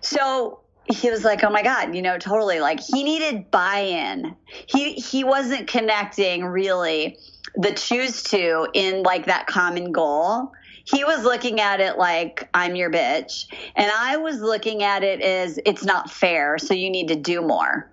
So 0.00 0.63
he 0.86 1.10
was 1.10 1.24
like, 1.24 1.42
"Oh 1.44 1.50
my 1.50 1.62
god, 1.62 1.94
you 1.94 2.02
know, 2.02 2.18
totally." 2.18 2.60
Like 2.60 2.80
he 2.80 3.04
needed 3.04 3.50
buy-in. 3.50 4.36
He 4.46 4.94
he 4.94 5.24
wasn't 5.24 5.66
connecting 5.66 6.44
really 6.44 7.18
the 7.56 7.72
choose 7.72 8.22
to 8.24 8.68
in 8.74 9.02
like 9.02 9.26
that 9.26 9.46
common 9.46 9.92
goal. 9.92 10.52
He 10.84 11.02
was 11.04 11.24
looking 11.24 11.60
at 11.60 11.80
it 11.80 11.96
like 11.96 12.48
I'm 12.52 12.76
your 12.76 12.90
bitch, 12.90 13.46
and 13.76 13.90
I 13.90 14.16
was 14.18 14.40
looking 14.40 14.82
at 14.82 15.02
it 15.02 15.22
as 15.22 15.58
it's 15.64 15.84
not 15.84 16.10
fair, 16.10 16.58
so 16.58 16.74
you 16.74 16.90
need 16.90 17.08
to 17.08 17.16
do 17.16 17.40
more. 17.40 17.90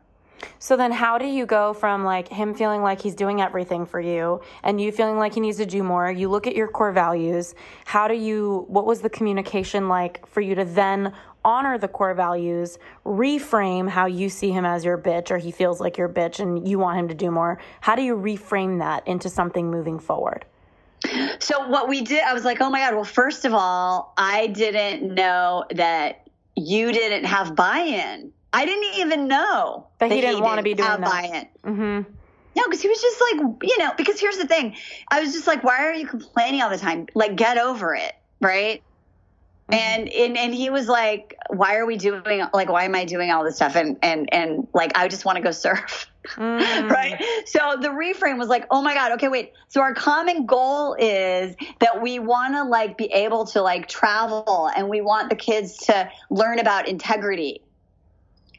So 0.59 0.77
then 0.77 0.91
how 0.91 1.17
do 1.17 1.25
you 1.25 1.45
go 1.45 1.73
from 1.73 2.03
like 2.03 2.27
him 2.27 2.53
feeling 2.53 2.81
like 2.81 3.01
he's 3.01 3.15
doing 3.15 3.41
everything 3.41 3.85
for 3.85 3.99
you 3.99 4.41
and 4.63 4.79
you 4.79 4.91
feeling 4.91 5.17
like 5.17 5.33
he 5.33 5.39
needs 5.39 5.57
to 5.57 5.65
do 5.65 5.83
more? 5.83 6.11
You 6.11 6.29
look 6.29 6.47
at 6.47 6.55
your 6.55 6.67
core 6.67 6.91
values. 6.91 7.55
How 7.85 8.07
do 8.07 8.15
you 8.15 8.65
what 8.67 8.85
was 8.85 9.01
the 9.01 9.09
communication 9.09 9.87
like 9.87 10.25
for 10.27 10.41
you 10.41 10.55
to 10.55 10.65
then 10.65 11.13
honor 11.43 11.77
the 11.77 11.87
core 11.87 12.13
values, 12.13 12.77
reframe 13.05 13.89
how 13.89 14.05
you 14.05 14.29
see 14.29 14.51
him 14.51 14.65
as 14.65 14.85
your 14.85 14.97
bitch 14.97 15.31
or 15.31 15.37
he 15.37 15.51
feels 15.51 15.79
like 15.79 15.97
your 15.97 16.09
bitch 16.09 16.39
and 16.39 16.67
you 16.67 16.79
want 16.79 16.99
him 16.99 17.07
to 17.07 17.15
do 17.15 17.31
more. 17.31 17.59
How 17.79 17.95
do 17.95 18.01
you 18.01 18.15
reframe 18.15 18.79
that 18.79 19.07
into 19.07 19.29
something 19.29 19.69
moving 19.69 19.99
forward? 19.99 20.45
So 21.39 21.67
what 21.67 21.89
we 21.89 22.01
did, 22.01 22.23
I 22.23 22.33
was 22.33 22.45
like, 22.45 22.61
oh 22.61 22.69
my 22.69 22.79
God, 22.79 22.93
well, 22.95 23.03
first 23.03 23.45
of 23.45 23.53
all, 23.53 24.13
I 24.17 24.47
didn't 24.47 25.15
know 25.15 25.65
that 25.71 26.27
you 26.55 26.91
didn't 26.91 27.25
have 27.25 27.55
buy-in. 27.55 28.31
I 28.53 28.65
didn't 28.65 28.99
even 28.99 29.27
know 29.27 29.87
that 29.99 30.11
he 30.11 30.21
didn't 30.21 30.41
want 30.41 30.57
to 30.57 30.63
be 30.63 30.73
doing 30.73 30.87
that. 30.87 31.01
buy-in. 31.01 31.47
Mm-hmm. 31.63 32.11
No, 32.53 32.63
because 32.65 32.81
he 32.81 32.89
was 32.89 33.01
just 33.01 33.21
like, 33.21 33.39
you 33.63 33.77
know, 33.79 33.93
because 33.97 34.19
here's 34.19 34.37
the 34.37 34.47
thing. 34.47 34.75
I 35.09 35.21
was 35.21 35.33
just 35.33 35.47
like, 35.47 35.63
why 35.63 35.85
are 35.85 35.93
you 35.93 36.05
complaining 36.05 36.61
all 36.61 36.69
the 36.69 36.77
time? 36.77 37.07
Like, 37.15 37.35
get 37.35 37.57
over 37.57 37.95
it, 37.95 38.13
right? 38.41 38.83
Mm-hmm. 39.71 40.01
And, 40.01 40.09
and 40.09 40.37
and 40.37 40.53
he 40.53 40.69
was 40.69 40.87
like, 40.87 41.35
"Why 41.49 41.77
are 41.77 41.85
we 41.85 41.97
doing 41.97 42.43
like 42.53 42.69
why 42.69 42.83
am 42.83 42.95
I 42.95 43.05
doing 43.05 43.31
all 43.31 43.43
this 43.43 43.55
stuff?" 43.55 43.75
And 43.75 43.97
and 44.01 44.31
and 44.33 44.67
like 44.73 44.91
I 44.95 45.07
just 45.07 45.25
want 45.25 45.37
to 45.37 45.41
go 45.41 45.51
surf. 45.51 46.07
Mm. 46.37 46.87
right? 46.87 47.19
So 47.47 47.77
the 47.81 47.87
reframe 47.87 48.37
was 48.37 48.47
like, 48.47 48.67
"Oh 48.69 48.83
my 48.83 48.93
god, 48.93 49.13
okay, 49.13 49.27
wait. 49.27 49.53
So 49.69 49.81
our 49.81 49.95
common 49.95 50.45
goal 50.45 50.93
is 50.93 51.55
that 51.79 51.99
we 51.99 52.19
want 52.19 52.53
to 52.53 52.63
like 52.63 52.95
be 52.95 53.05
able 53.05 53.47
to 53.47 53.63
like 53.63 53.87
travel 53.87 54.69
and 54.75 54.87
we 54.87 55.01
want 55.01 55.31
the 55.31 55.35
kids 55.35 55.77
to 55.87 56.11
learn 56.29 56.59
about 56.59 56.87
integrity 56.87 57.63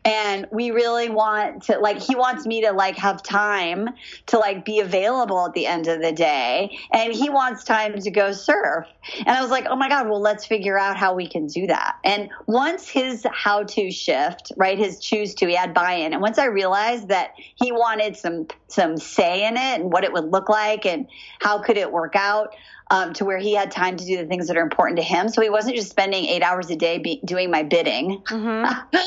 and 0.05 0.47
we 0.51 0.71
really 0.71 1.09
want 1.09 1.65
to 1.65 1.79
like 1.79 2.01
he 2.01 2.15
wants 2.15 2.47
me 2.47 2.63
to 2.63 2.73
like 2.73 2.97
have 2.97 3.23
time 3.23 3.89
to 4.27 4.39
like 4.39 4.65
be 4.65 4.81
available 4.81 5.47
at 5.47 5.53
the 5.53 5.67
end 5.67 5.87
of 5.87 6.01
the 6.01 6.13
day. 6.13 6.77
And 6.93 7.13
he 7.13 7.31
wants 7.31 7.65
time 7.65 7.99
to 7.99 8.11
go 8.11 8.33
surf. 8.33 8.87
And 9.19 9.29
i 9.29 9.41
was 9.41 9.51
like 9.51 9.67
oh 9.69 9.77
my 9.77 9.89
god 9.89 10.09
well 10.09 10.21
let's 10.21 10.45
figure 10.45 10.79
out 10.79 10.97
how 10.97 11.15
we 11.15 11.29
can 11.29 11.47
do 11.47 11.67
that. 11.69 11.97
And 12.05 12.31
once 12.47 12.89
his 12.89 13.27
how 13.33 13.63
to 13.65 13.91
shift 13.91 14.53
right 14.57 14.79
his 14.79 14.99
choose 14.99 15.35
to 15.37 15.47
he 15.47 15.55
had 15.55 15.73
buy-in. 15.75 16.13
And 16.13 16.21
once 16.21 16.39
i 16.39 16.47
realized 16.47 17.09
that 17.09 17.35
he 17.37 17.71
wanted 17.71 18.17
some 18.17 18.49
some 18.69 18.97
say 18.97 19.47
in 19.47 19.57
it 19.57 19.81
and 19.81 19.93
what 19.93 20.05
it 20.05 20.13
would 20.13 20.31
look 20.31 20.49
like 20.49 20.85
and 20.85 21.07
how 21.41 21.63
could 21.63 21.77
it 21.77 21.93
work 21.93 22.17
out 22.17 22.55
um, 22.93 23.15
to 23.15 23.25
where 23.25 23.39
he 23.39 23.55
had 23.55 23.71
time 23.71 23.97
to 23.97 24.05
do 24.05 24.19
the 24.19 24.27
things 24.27 24.47
that 24.49 24.57
are 24.57 24.63
important 24.63 24.99
to 24.99 25.03
him. 25.03 25.31
So 25.31 25.41
he 25.41 25.49
wasn't 25.49 25.77
just 25.77 25.89
spending 25.89 26.27
eight 26.27 26.43
hours 26.43 26.69
a 26.69 26.77
day 26.77 26.99
be, 26.99 27.23
doing 27.25 27.51
my 27.51 27.63
bidding, 27.63 28.19
mm-hmm. 28.27 28.65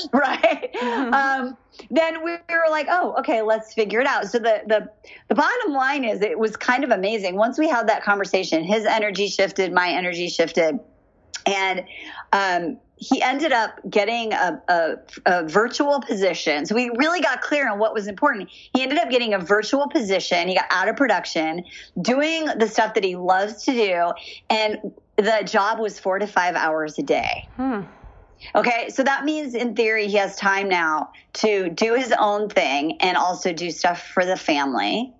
right? 0.17 0.73
Mm-hmm. 0.73 1.13
Um, 1.13 1.57
then 1.91 2.23
we 2.23 2.31
were 2.31 2.69
like, 2.71 2.87
oh, 2.89 3.15
okay, 3.19 3.43
let's 3.43 3.75
figure 3.75 3.99
it 3.99 4.07
out. 4.07 4.25
So 4.25 4.39
the 4.39 4.63
the 4.65 4.89
the 5.27 5.35
bottom 5.35 5.73
line 5.73 6.03
is, 6.03 6.21
it 6.21 6.39
was 6.39 6.57
kind 6.57 6.83
of 6.83 6.89
amazing. 6.89 7.35
Once 7.35 7.59
we 7.59 7.69
had 7.69 7.87
that 7.87 8.03
conversation, 8.03 8.63
his 8.63 8.85
energy 8.85 9.27
shifted, 9.27 9.71
my 9.71 9.89
energy 9.89 10.29
shifted, 10.29 10.79
and 11.45 11.85
um, 12.33 12.77
he 12.97 13.21
ended 13.21 13.51
up 13.51 13.79
getting 13.89 14.33
a, 14.33 14.61
a, 14.67 14.95
a, 15.25 15.47
virtual 15.47 16.01
position. 16.01 16.65
So 16.65 16.75
we 16.75 16.89
really 16.95 17.21
got 17.21 17.41
clear 17.41 17.69
on 17.69 17.77
what 17.77 17.93
was 17.93 18.07
important. 18.07 18.49
He 18.49 18.81
ended 18.81 18.97
up 18.97 19.09
getting 19.09 19.33
a 19.33 19.39
virtual 19.39 19.89
position. 19.89 20.47
He 20.47 20.55
got 20.55 20.65
out 20.71 20.87
of 20.87 20.95
production, 20.95 21.65
doing 22.01 22.45
the 22.45 22.67
stuff 22.67 22.93
that 22.93 23.03
he 23.03 23.15
loves 23.15 23.63
to 23.63 23.73
do. 23.73 24.11
And 24.49 24.93
the 25.17 25.41
job 25.45 25.79
was 25.79 25.99
four 25.99 26.19
to 26.19 26.27
five 26.27 26.55
hours 26.55 26.97
a 26.97 27.03
day. 27.03 27.47
Hmm. 27.55 27.81
Okay, 28.53 28.89
so 28.89 29.03
that 29.03 29.25
means 29.25 29.55
in 29.55 29.75
theory 29.75 30.07
he 30.07 30.17
has 30.17 30.35
time 30.35 30.69
now 30.69 31.11
to 31.33 31.69
do 31.69 31.95
his 31.95 32.13
own 32.17 32.49
thing 32.49 32.97
and 33.01 33.17
also 33.17 33.53
do 33.53 33.71
stuff 33.71 34.05
for 34.07 34.25
the 34.25 34.35
family. 34.35 35.13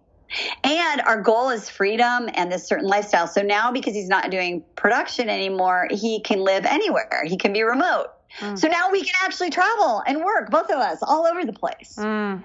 And 0.63 1.01
our 1.01 1.21
goal 1.21 1.49
is 1.49 1.69
freedom 1.69 2.29
and 2.33 2.51
this 2.51 2.67
certain 2.67 2.87
lifestyle. 2.87 3.27
So 3.27 3.41
now, 3.41 3.71
because 3.71 3.93
he's 3.93 4.09
not 4.09 4.31
doing 4.31 4.63
production 4.75 5.29
anymore, 5.29 5.87
he 5.91 6.19
can 6.21 6.39
live 6.39 6.65
anywhere. 6.65 7.23
He 7.25 7.37
can 7.37 7.53
be 7.53 7.63
remote. 7.63 8.07
Mm. 8.39 8.57
So 8.57 8.67
now 8.67 8.91
we 8.91 9.01
can 9.01 9.13
actually 9.21 9.49
travel 9.49 10.03
and 10.05 10.23
work, 10.23 10.51
both 10.51 10.69
of 10.69 10.79
us, 10.79 10.99
all 11.01 11.25
over 11.25 11.45
the 11.45 11.53
place. 11.53 11.95
Mm. 11.97 12.43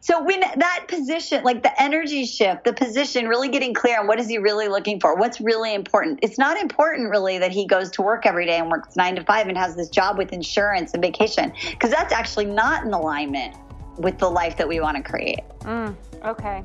So 0.00 0.22
when 0.22 0.40
that 0.40 0.84
position, 0.88 1.44
like 1.44 1.62
the 1.62 1.82
energy 1.82 2.26
shift, 2.26 2.64
the 2.64 2.74
position, 2.74 3.26
really 3.26 3.48
getting 3.48 3.72
clear 3.72 4.00
on 4.00 4.06
what 4.06 4.20
is 4.20 4.28
he 4.28 4.36
really 4.36 4.68
looking 4.68 5.00
for, 5.00 5.16
what's 5.16 5.40
really 5.40 5.72
important. 5.72 6.18
It's 6.20 6.36
not 6.36 6.58
important 6.58 7.08
really 7.08 7.38
that 7.38 7.52
he 7.52 7.66
goes 7.66 7.90
to 7.92 8.02
work 8.02 8.26
every 8.26 8.44
day 8.44 8.58
and 8.58 8.70
works 8.70 8.96
nine 8.96 9.16
to 9.16 9.24
five 9.24 9.48
and 9.48 9.56
has 9.56 9.76
this 9.76 9.88
job 9.88 10.18
with 10.18 10.32
insurance 10.32 10.92
and 10.92 11.02
vacation, 11.02 11.54
because 11.70 11.90
that's 11.90 12.12
actually 12.12 12.46
not 12.46 12.84
in 12.84 12.92
alignment 12.92 13.56
with 13.96 14.18
the 14.18 14.28
life 14.28 14.58
that 14.58 14.68
we 14.68 14.78
want 14.78 14.96
to 14.96 15.02
create. 15.02 15.40
Mm, 15.60 15.96
okay. 16.22 16.62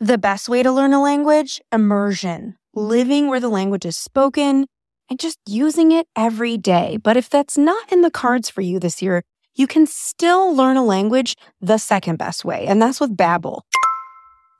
The 0.00 0.16
best 0.16 0.48
way 0.48 0.62
to 0.62 0.70
learn 0.70 0.92
a 0.92 1.02
language? 1.02 1.60
Immersion. 1.72 2.54
Living 2.72 3.26
where 3.26 3.40
the 3.40 3.48
language 3.48 3.84
is 3.84 3.96
spoken 3.96 4.66
and 5.10 5.18
just 5.18 5.40
using 5.44 5.90
it 5.90 6.06
every 6.14 6.56
day. 6.56 6.98
But 7.02 7.16
if 7.16 7.28
that's 7.28 7.58
not 7.58 7.90
in 7.90 8.02
the 8.02 8.10
cards 8.10 8.48
for 8.48 8.60
you 8.60 8.78
this 8.78 9.02
year, 9.02 9.24
you 9.56 9.66
can 9.66 9.88
still 9.88 10.54
learn 10.54 10.76
a 10.76 10.84
language 10.84 11.34
the 11.60 11.78
second 11.78 12.16
best 12.16 12.44
way, 12.44 12.64
and 12.68 12.80
that's 12.80 13.00
with 13.00 13.16
Babbel. 13.16 13.62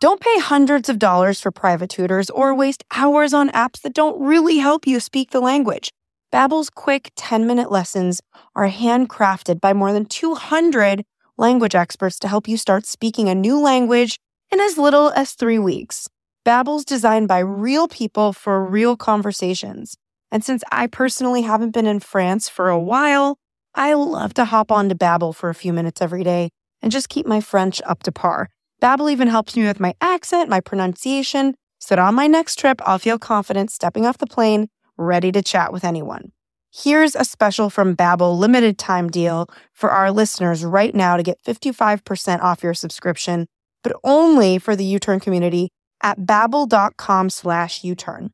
Don't 0.00 0.20
pay 0.20 0.40
hundreds 0.40 0.88
of 0.88 0.98
dollars 0.98 1.40
for 1.40 1.52
private 1.52 1.90
tutors 1.90 2.30
or 2.30 2.52
waste 2.52 2.82
hours 2.96 3.32
on 3.32 3.48
apps 3.50 3.80
that 3.82 3.94
don't 3.94 4.20
really 4.20 4.56
help 4.56 4.88
you 4.88 4.98
speak 4.98 5.30
the 5.30 5.38
language. 5.38 5.92
Babbel's 6.32 6.68
quick 6.68 7.12
10-minute 7.16 7.70
lessons 7.70 8.20
are 8.56 8.68
handcrafted 8.68 9.60
by 9.60 9.72
more 9.72 9.92
than 9.92 10.04
200 10.04 11.04
language 11.36 11.76
experts 11.76 12.18
to 12.18 12.26
help 12.26 12.48
you 12.48 12.56
start 12.56 12.86
speaking 12.86 13.28
a 13.28 13.36
new 13.36 13.60
language 13.60 14.18
in 14.50 14.60
as 14.60 14.78
little 14.78 15.10
as 15.10 15.32
three 15.32 15.58
weeks. 15.58 16.08
Babbel's 16.44 16.84
designed 16.84 17.28
by 17.28 17.40
real 17.40 17.88
people 17.88 18.32
for 18.32 18.64
real 18.64 18.96
conversations. 18.96 19.96
And 20.30 20.44
since 20.44 20.62
I 20.72 20.86
personally 20.86 21.42
haven't 21.42 21.72
been 21.72 21.86
in 21.86 22.00
France 22.00 22.48
for 22.48 22.68
a 22.68 22.78
while, 22.78 23.38
I 23.74 23.94
love 23.94 24.34
to 24.34 24.46
hop 24.46 24.72
on 24.72 24.88
to 24.88 24.94
Babbel 24.94 25.34
for 25.34 25.50
a 25.50 25.54
few 25.54 25.72
minutes 25.72 26.00
every 26.00 26.24
day 26.24 26.50
and 26.80 26.92
just 26.92 27.08
keep 27.08 27.26
my 27.26 27.40
French 27.40 27.82
up 27.84 28.02
to 28.04 28.12
par. 28.12 28.48
Babbel 28.80 29.10
even 29.10 29.28
helps 29.28 29.56
me 29.56 29.66
with 29.66 29.80
my 29.80 29.94
accent, 30.00 30.48
my 30.48 30.60
pronunciation, 30.60 31.54
so 31.78 31.94
that 31.94 32.02
on 32.02 32.14
my 32.14 32.26
next 32.26 32.58
trip, 32.58 32.80
I'll 32.84 32.98
feel 32.98 33.18
confident 33.18 33.70
stepping 33.70 34.06
off 34.06 34.18
the 34.18 34.26
plane, 34.26 34.68
ready 34.96 35.32
to 35.32 35.42
chat 35.42 35.72
with 35.72 35.84
anyone. 35.84 36.32
Here's 36.70 37.16
a 37.16 37.24
special 37.24 37.70
from 37.70 37.96
Babbel 37.96 38.38
limited 38.38 38.78
time 38.78 39.08
deal 39.08 39.48
for 39.72 39.90
our 39.90 40.10
listeners 40.10 40.64
right 40.64 40.94
now 40.94 41.16
to 41.16 41.22
get 41.22 41.42
55% 41.42 42.40
off 42.40 42.62
your 42.62 42.74
subscription 42.74 43.46
but 43.82 43.92
only 44.04 44.58
for 44.58 44.76
the 44.76 44.84
U-Turn 44.84 45.20
community 45.20 45.70
at 46.02 46.20
babbel.com 46.20 47.30
slash 47.30 47.84
U-Turn. 47.84 48.30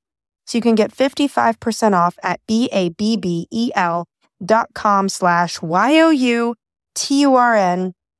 So 0.47 0.59
you 0.59 0.63
can 0.63 0.75
get 0.75 0.95
55% 0.95 1.95
off 1.95 2.19
at 2.23 2.41
B-A-B-B-E-L 2.47 4.07
dot 4.45 4.69
com 4.75 5.09
slash 5.09 5.63
Y-O-U-T-U-R-N. 5.63 6.55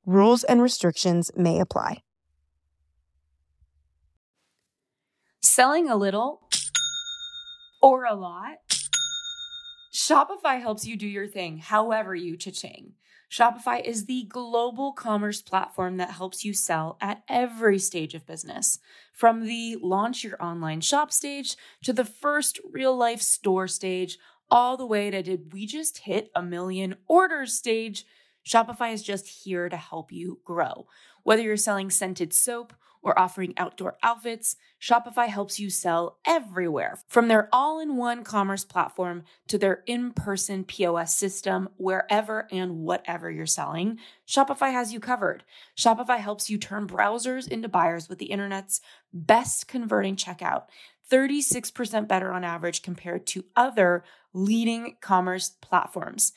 Rules 0.05 0.43
and 0.43 0.61
restrictions 0.61 1.31
may 1.35 1.59
apply. 1.59 2.01
Selling 5.41 5.89
a 5.89 5.95
little 5.95 6.41
or 7.81 8.05
a 8.05 8.15
lot? 8.15 8.57
Shopify 9.93 10.59
helps 10.59 10.85
you 10.85 10.97
do 10.97 11.07
your 11.07 11.27
thing 11.27 11.59
however 11.59 12.13
you 12.13 12.35
cha-ching. 12.35 12.93
Shopify 13.35 13.83
is 13.83 14.05
the 14.05 14.23
global 14.29 14.93
commerce 14.93 15.41
platform 15.41 15.97
that 15.97 16.11
helps 16.11 16.45
you 16.45 16.53
sell 16.53 16.97
at 17.01 17.21
every 17.27 17.77
stage 17.79 18.13
of 18.13 18.25
business. 18.25 18.79
From 19.11 19.43
the 19.43 19.75
launch 19.81 20.23
your 20.23 20.41
online 20.41 20.79
shop 20.79 21.11
stage 21.11 21.57
to 21.83 21.91
the 21.91 22.05
first 22.05 22.61
real 22.71 22.95
life 22.95 23.21
store 23.21 23.67
stage, 23.67 24.17
all 24.49 24.77
the 24.77 24.85
way 24.85 25.09
to 25.09 25.21
did 25.21 25.51
we 25.51 25.65
just 25.65 25.97
hit 25.97 26.31
a 26.33 26.41
million 26.41 26.95
orders 27.09 27.51
stage? 27.51 28.05
Shopify 28.47 28.93
is 28.93 29.03
just 29.03 29.27
here 29.43 29.67
to 29.67 29.75
help 29.75 30.13
you 30.13 30.39
grow. 30.45 30.87
Whether 31.23 31.41
you're 31.41 31.57
selling 31.57 31.89
scented 31.89 32.33
soap, 32.33 32.71
or 33.05 33.17
offering 33.17 33.53
outdoor 33.55 33.95
outfits, 34.01 34.55
Shopify 34.81 35.27
helps 35.27 35.59
you 35.59 35.69
sell 35.69 36.17
everywhere. 36.25 36.97
From 37.07 37.27
their 37.27 37.47
all 37.53 37.79
in 37.79 37.95
one 37.95 38.23
commerce 38.23 38.65
platform 38.65 39.23
to 39.47 39.59
their 39.59 39.83
in 39.85 40.11
person 40.11 40.63
POS 40.63 41.15
system, 41.15 41.69
wherever 41.77 42.47
and 42.51 42.79
whatever 42.79 43.29
you're 43.29 43.45
selling, 43.45 43.99
Shopify 44.27 44.71
has 44.71 44.91
you 44.91 44.99
covered. 44.99 45.43
Shopify 45.77 46.17
helps 46.17 46.49
you 46.49 46.57
turn 46.57 46.87
browsers 46.87 47.47
into 47.47 47.69
buyers 47.69 48.09
with 48.09 48.17
the 48.17 48.25
internet's 48.25 48.81
best 49.13 49.67
converting 49.67 50.15
checkout. 50.15 50.63
36% 51.11 52.07
better 52.07 52.31
on 52.31 52.43
average 52.43 52.81
compared 52.81 53.27
to 53.27 53.45
other 53.55 54.03
leading 54.33 54.97
commerce 54.99 55.49
platforms. 55.61 56.33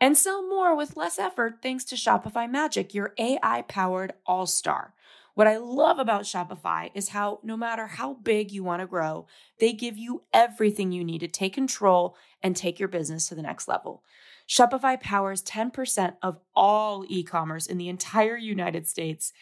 And 0.00 0.18
sell 0.18 0.42
more 0.48 0.74
with 0.74 0.96
less 0.96 1.18
effort 1.20 1.58
thanks 1.62 1.84
to 1.84 1.94
Shopify 1.94 2.50
Magic, 2.50 2.94
your 2.94 3.14
AI 3.16 3.62
powered 3.68 4.14
all 4.26 4.46
star. 4.46 4.94
What 5.40 5.46
I 5.46 5.56
love 5.56 5.98
about 5.98 6.24
Shopify 6.24 6.90
is 6.92 7.08
how 7.08 7.40
no 7.42 7.56
matter 7.56 7.86
how 7.86 8.12
big 8.12 8.52
you 8.52 8.62
want 8.62 8.80
to 8.80 8.86
grow, 8.86 9.26
they 9.58 9.72
give 9.72 9.96
you 9.96 10.24
everything 10.34 10.92
you 10.92 11.02
need 11.02 11.20
to 11.20 11.28
take 11.28 11.54
control 11.54 12.14
and 12.42 12.54
take 12.54 12.78
your 12.78 12.90
business 12.90 13.26
to 13.28 13.34
the 13.34 13.40
next 13.40 13.66
level. 13.66 14.04
Shopify 14.46 15.00
powers 15.00 15.42
10% 15.42 16.16
of 16.20 16.40
all 16.54 17.06
e 17.08 17.22
commerce 17.22 17.64
in 17.64 17.78
the 17.78 17.88
entire 17.88 18.36
United 18.36 18.86
States, 18.86 19.32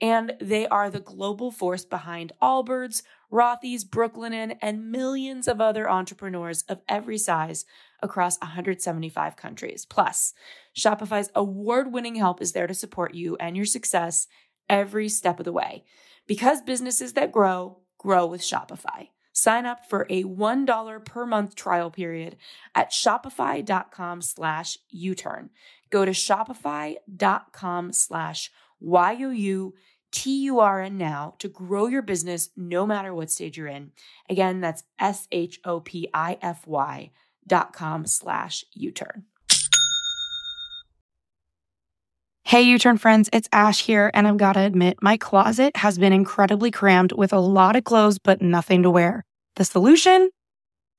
and 0.00 0.34
they 0.40 0.68
are 0.68 0.88
the 0.88 1.00
global 1.00 1.50
force 1.50 1.84
behind 1.84 2.32
Allbirds, 2.40 3.02
Rothy's, 3.32 3.84
Brooklinen, 3.84 4.56
and 4.62 4.92
millions 4.92 5.48
of 5.48 5.60
other 5.60 5.90
entrepreneurs 5.90 6.62
of 6.68 6.80
every 6.88 7.18
size 7.18 7.64
across 8.00 8.38
175 8.38 9.34
countries. 9.34 9.84
Plus, 9.84 10.32
Shopify's 10.76 11.30
award 11.34 11.92
winning 11.92 12.14
help 12.14 12.40
is 12.40 12.52
there 12.52 12.68
to 12.68 12.74
support 12.74 13.14
you 13.14 13.36
and 13.38 13.56
your 13.56 13.66
success 13.66 14.28
every 14.70 15.10
step 15.10 15.38
of 15.38 15.44
the 15.44 15.52
way. 15.52 15.84
Because 16.26 16.62
businesses 16.62 17.12
that 17.14 17.32
grow, 17.32 17.80
grow 17.98 18.24
with 18.24 18.40
Shopify. 18.40 19.08
Sign 19.32 19.66
up 19.66 19.88
for 19.88 20.06
a 20.08 20.24
$1 20.24 21.04
per 21.04 21.26
month 21.26 21.54
trial 21.54 21.90
period 21.90 22.36
at 22.74 22.90
shopify.com 22.90 24.22
slash 24.22 24.78
U-turn. 24.90 25.50
Go 25.90 26.04
to 26.04 26.10
shopify.com 26.12 27.92
slash 27.92 28.50
Y-O-U-T-U-R-N 28.80 30.98
now 30.98 31.34
to 31.38 31.48
grow 31.48 31.86
your 31.86 32.02
business 32.02 32.50
no 32.56 32.86
matter 32.86 33.14
what 33.14 33.30
stage 33.30 33.58
you're 33.58 33.66
in. 33.66 33.92
Again, 34.28 34.60
that's 34.60 34.84
S-H-O-P-I-F-Y 34.98 37.10
dot 37.46 37.72
com 37.72 38.06
slash 38.06 38.64
U-turn. 38.72 39.24
Hey, 42.50 42.62
U 42.62 42.80
Turn 42.80 42.98
friends, 42.98 43.30
it's 43.32 43.48
Ash 43.52 43.80
here, 43.80 44.10
and 44.12 44.26
I've 44.26 44.36
got 44.36 44.54
to 44.54 44.60
admit, 44.60 44.98
my 45.00 45.16
closet 45.16 45.76
has 45.76 45.98
been 45.98 46.12
incredibly 46.12 46.72
crammed 46.72 47.12
with 47.12 47.32
a 47.32 47.38
lot 47.38 47.76
of 47.76 47.84
clothes, 47.84 48.18
but 48.18 48.42
nothing 48.42 48.82
to 48.82 48.90
wear. 48.90 49.24
The 49.54 49.64
solution? 49.64 50.30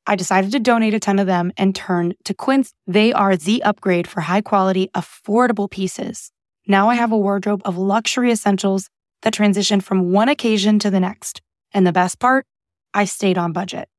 I 0.07 0.15
decided 0.15 0.53
to 0.53 0.61
donate 0.61 0.93
a 0.93 0.99
ton 1.01 1.19
of 1.19 1.27
them 1.27 1.51
and 1.57 1.75
turn 1.75 2.13
to 2.23 2.33
Quince. 2.33 2.71
They 2.87 3.11
are 3.11 3.35
the 3.35 3.61
upgrade 3.63 4.07
for 4.07 4.21
high 4.21 4.39
quality, 4.39 4.87
affordable 4.95 5.69
pieces. 5.69 6.31
Now 6.67 6.87
I 6.87 6.95
have 6.95 7.11
a 7.11 7.17
wardrobe 7.17 7.63
of 7.65 7.77
luxury 7.77 8.31
essentials 8.31 8.87
that 9.23 9.33
transition 9.33 9.81
from 9.81 10.13
one 10.13 10.29
occasion 10.29 10.79
to 10.79 10.89
the 10.89 11.01
next. 11.01 11.41
And 11.73 11.85
the 11.85 11.91
best 11.91 12.17
part? 12.17 12.45
I 12.93 13.03
stayed 13.03 13.37
on 13.37 13.51
budget. 13.51 13.89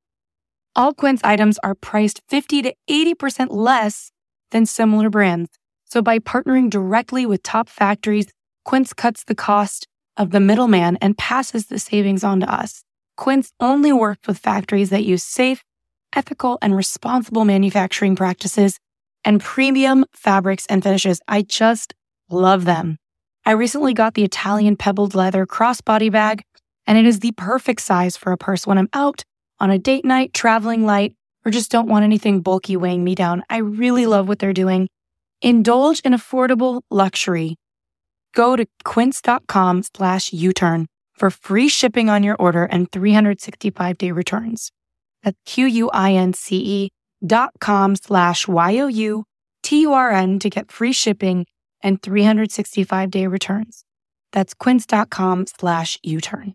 All 0.74 0.94
Quince 0.94 1.20
items 1.22 1.58
are 1.62 1.74
priced 1.74 2.22
50 2.30 2.62
to 2.62 2.74
80% 2.88 3.48
less 3.50 4.10
than 4.52 4.64
similar 4.64 5.10
brands. 5.10 5.50
So 5.92 6.00
by 6.00 6.20
partnering 6.20 6.70
directly 6.70 7.26
with 7.26 7.42
top 7.42 7.68
factories, 7.68 8.26
Quince 8.64 8.94
cuts 8.94 9.24
the 9.24 9.34
cost 9.34 9.86
of 10.16 10.30
the 10.30 10.40
middleman 10.40 10.96
and 11.02 11.18
passes 11.18 11.66
the 11.66 11.78
savings 11.78 12.24
on 12.24 12.40
to 12.40 12.50
us. 12.50 12.82
Quince 13.18 13.52
only 13.60 13.92
works 13.92 14.26
with 14.26 14.38
factories 14.38 14.88
that 14.88 15.04
use 15.04 15.22
safe, 15.22 15.62
ethical, 16.16 16.56
and 16.62 16.74
responsible 16.74 17.44
manufacturing 17.44 18.16
practices 18.16 18.78
and 19.22 19.42
premium 19.42 20.06
fabrics 20.14 20.64
and 20.70 20.82
finishes. 20.82 21.20
I 21.28 21.42
just 21.42 21.92
love 22.30 22.64
them. 22.64 22.96
I 23.44 23.50
recently 23.50 23.92
got 23.92 24.14
the 24.14 24.24
Italian 24.24 24.76
pebbled 24.76 25.14
leather 25.14 25.44
crossbody 25.44 26.10
bag, 26.10 26.42
and 26.86 26.96
it 26.96 27.04
is 27.04 27.20
the 27.20 27.32
perfect 27.32 27.82
size 27.82 28.16
for 28.16 28.32
a 28.32 28.38
purse 28.38 28.66
when 28.66 28.78
I'm 28.78 28.88
out 28.94 29.24
on 29.60 29.70
a 29.70 29.78
date 29.78 30.06
night, 30.06 30.32
traveling 30.32 30.86
light, 30.86 31.14
or 31.44 31.50
just 31.50 31.70
don't 31.70 31.86
want 31.86 32.06
anything 32.06 32.40
bulky 32.40 32.78
weighing 32.78 33.04
me 33.04 33.14
down. 33.14 33.44
I 33.50 33.58
really 33.58 34.06
love 34.06 34.26
what 34.26 34.38
they're 34.38 34.54
doing 34.54 34.88
Indulge 35.42 36.00
in 36.04 36.12
affordable 36.12 36.82
luxury. 36.88 37.56
Go 38.32 38.54
to 38.56 38.64
quince.com 38.84 39.82
slash 39.82 40.32
U-turn 40.32 40.86
for 41.14 41.30
free 41.30 41.68
shipping 41.68 42.08
on 42.08 42.22
your 42.22 42.36
order 42.36 42.64
and 42.64 42.90
365 42.90 43.98
day 43.98 44.12
returns. 44.12 44.70
That's 45.24 45.38
Q-U-I-N-C-E 45.44 46.90
dot 47.26 47.52
com 47.60 47.96
slash 47.96 48.48
Y-O-U-T-U-R-N 48.48 50.38
to 50.38 50.50
get 50.50 50.72
free 50.72 50.92
shipping 50.92 51.46
and 51.82 52.00
365 52.00 53.10
day 53.10 53.26
returns. 53.26 53.84
That's 54.32 54.54
quince.com 54.54 55.46
slash 55.46 55.98
uturn. 56.06 56.54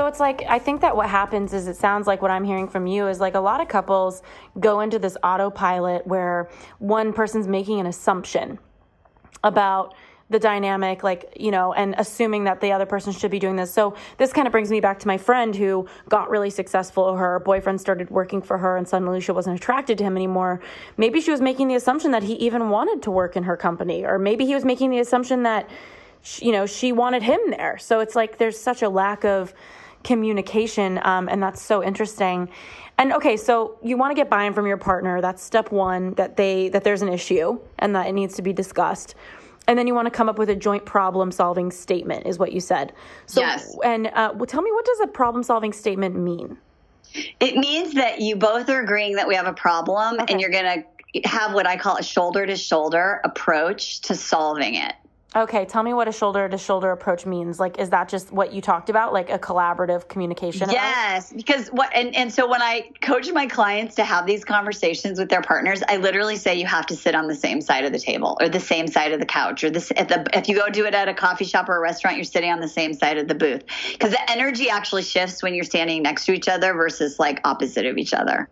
So 0.00 0.06
it's 0.06 0.18
like, 0.18 0.44
I 0.48 0.58
think 0.58 0.80
that 0.80 0.96
what 0.96 1.10
happens 1.10 1.52
is 1.52 1.68
it 1.68 1.76
sounds 1.76 2.06
like 2.06 2.22
what 2.22 2.30
I'm 2.30 2.42
hearing 2.42 2.66
from 2.66 2.86
you 2.86 3.06
is 3.08 3.20
like 3.20 3.34
a 3.34 3.38
lot 3.38 3.60
of 3.60 3.68
couples 3.68 4.22
go 4.58 4.80
into 4.80 4.98
this 4.98 5.14
autopilot 5.22 6.06
where 6.06 6.48
one 6.78 7.12
person's 7.12 7.46
making 7.46 7.80
an 7.80 7.86
assumption 7.86 8.58
about 9.44 9.92
the 10.30 10.38
dynamic, 10.38 11.02
like, 11.02 11.36
you 11.38 11.50
know, 11.50 11.74
and 11.74 11.94
assuming 11.98 12.44
that 12.44 12.62
the 12.62 12.72
other 12.72 12.86
person 12.86 13.12
should 13.12 13.30
be 13.30 13.38
doing 13.38 13.56
this. 13.56 13.70
So 13.70 13.94
this 14.16 14.32
kind 14.32 14.46
of 14.46 14.52
brings 14.52 14.70
me 14.70 14.80
back 14.80 15.00
to 15.00 15.06
my 15.06 15.18
friend 15.18 15.54
who 15.54 15.86
got 16.08 16.30
really 16.30 16.48
successful. 16.48 17.14
Her 17.16 17.38
boyfriend 17.38 17.78
started 17.78 18.08
working 18.08 18.40
for 18.40 18.56
her 18.56 18.78
and 18.78 18.88
suddenly 18.88 19.20
she 19.20 19.32
wasn't 19.32 19.58
attracted 19.58 19.98
to 19.98 20.04
him 20.04 20.16
anymore. 20.16 20.62
Maybe 20.96 21.20
she 21.20 21.30
was 21.30 21.42
making 21.42 21.68
the 21.68 21.74
assumption 21.74 22.10
that 22.12 22.22
he 22.22 22.36
even 22.36 22.70
wanted 22.70 23.02
to 23.02 23.10
work 23.10 23.36
in 23.36 23.42
her 23.42 23.58
company, 23.58 24.06
or 24.06 24.18
maybe 24.18 24.46
he 24.46 24.54
was 24.54 24.64
making 24.64 24.92
the 24.92 25.00
assumption 25.00 25.42
that, 25.42 25.68
you 26.38 26.52
know, 26.52 26.64
she 26.64 26.90
wanted 26.90 27.22
him 27.22 27.40
there. 27.50 27.76
So 27.76 28.00
it's 28.00 28.16
like 28.16 28.38
there's 28.38 28.58
such 28.58 28.80
a 28.80 28.88
lack 28.88 29.26
of, 29.26 29.52
communication 30.04 30.98
um, 31.02 31.28
and 31.28 31.42
that's 31.42 31.60
so 31.60 31.82
interesting 31.82 32.48
and 32.98 33.12
okay 33.12 33.36
so 33.36 33.76
you 33.82 33.96
want 33.96 34.10
to 34.10 34.14
get 34.14 34.30
buy-in 34.30 34.52
from 34.54 34.66
your 34.66 34.76
partner 34.76 35.20
that's 35.20 35.42
step 35.42 35.70
one 35.72 36.14
that 36.14 36.36
they 36.36 36.68
that 36.70 36.84
there's 36.84 37.02
an 37.02 37.08
issue 37.08 37.58
and 37.78 37.94
that 37.94 38.06
it 38.06 38.12
needs 38.12 38.34
to 38.34 38.42
be 38.42 38.52
discussed 38.52 39.14
and 39.68 39.78
then 39.78 39.86
you 39.86 39.94
want 39.94 40.06
to 40.06 40.10
come 40.10 40.28
up 40.28 40.38
with 40.38 40.48
a 40.50 40.56
joint 40.56 40.84
problem 40.86 41.30
solving 41.30 41.70
statement 41.70 42.26
is 42.26 42.38
what 42.38 42.52
you 42.52 42.60
said 42.60 42.92
so 43.26 43.40
Yes. 43.42 43.76
and 43.84 44.06
uh, 44.08 44.32
well, 44.34 44.46
tell 44.46 44.62
me 44.62 44.72
what 44.72 44.84
does 44.84 45.00
a 45.00 45.06
problem 45.06 45.42
solving 45.42 45.72
statement 45.72 46.16
mean 46.16 46.56
It 47.40 47.56
means 47.56 47.94
that 47.94 48.20
you 48.20 48.36
both 48.36 48.68
are 48.70 48.80
agreeing 48.82 49.16
that 49.16 49.28
we 49.28 49.34
have 49.34 49.46
a 49.46 49.52
problem 49.52 50.20
Okay. 50.20 50.32
and 50.32 50.40
you're 50.40 50.50
going 50.50 50.84
to 51.12 51.28
have 51.28 51.54
what 51.54 51.66
I 51.66 51.76
call 51.76 51.96
a 51.96 52.02
shoulder 52.04 52.46
to 52.46 52.56
shoulder 52.56 53.20
approach 53.24 54.00
to 54.02 54.14
solving 54.14 54.76
it. 54.76 54.94
Okay 55.34 55.64
tell 55.64 55.82
me 55.82 55.94
what 55.94 56.08
a 56.08 56.12
shoulder 56.12 56.48
to 56.48 56.58
shoulder 56.58 56.90
approach 56.90 57.24
means 57.24 57.60
like 57.60 57.78
is 57.78 57.90
that 57.90 58.08
just 58.08 58.32
what 58.32 58.52
you 58.52 58.60
talked 58.60 58.90
about 58.90 59.12
like 59.12 59.30
a 59.30 59.38
collaborative 59.38 60.08
communication 60.08 60.64
about? 60.64 60.74
Yes, 60.74 61.32
because 61.32 61.68
what 61.68 61.90
and, 61.94 62.14
and 62.16 62.32
so 62.32 62.48
when 62.48 62.60
I 62.62 62.90
coach 63.00 63.30
my 63.32 63.46
clients 63.46 63.94
to 63.96 64.04
have 64.04 64.26
these 64.26 64.44
conversations 64.44 65.18
with 65.18 65.28
their 65.28 65.42
partners, 65.42 65.82
I 65.88 65.98
literally 65.98 66.36
say 66.36 66.56
you 66.56 66.66
have 66.66 66.86
to 66.86 66.96
sit 66.96 67.14
on 67.14 67.28
the 67.28 67.34
same 67.34 67.60
side 67.60 67.84
of 67.84 67.92
the 67.92 67.98
table 67.98 68.36
or 68.40 68.48
the 68.48 68.60
same 68.60 68.88
side 68.88 69.12
of 69.12 69.20
the 69.20 69.26
couch 69.26 69.62
or 69.62 69.70
this 69.70 69.92
at 69.96 70.08
the 70.08 70.26
if 70.36 70.48
you 70.48 70.56
go 70.56 70.68
do 70.68 70.86
it 70.86 70.94
at 70.94 71.08
a 71.08 71.14
coffee 71.14 71.44
shop 71.44 71.68
or 71.68 71.76
a 71.76 71.80
restaurant, 71.80 72.16
you're 72.16 72.24
sitting 72.24 72.50
on 72.50 72.60
the 72.60 72.68
same 72.68 72.92
side 72.92 73.18
of 73.18 73.28
the 73.28 73.34
booth 73.34 73.62
because 73.92 74.10
the 74.10 74.30
energy 74.30 74.68
actually 74.68 75.02
shifts 75.02 75.42
when 75.42 75.54
you're 75.54 75.64
standing 75.64 76.02
next 76.02 76.26
to 76.26 76.32
each 76.32 76.48
other 76.48 76.74
versus 76.74 77.18
like 77.18 77.40
opposite 77.44 77.86
of 77.86 77.98
each 77.98 78.14
other. 78.14 78.48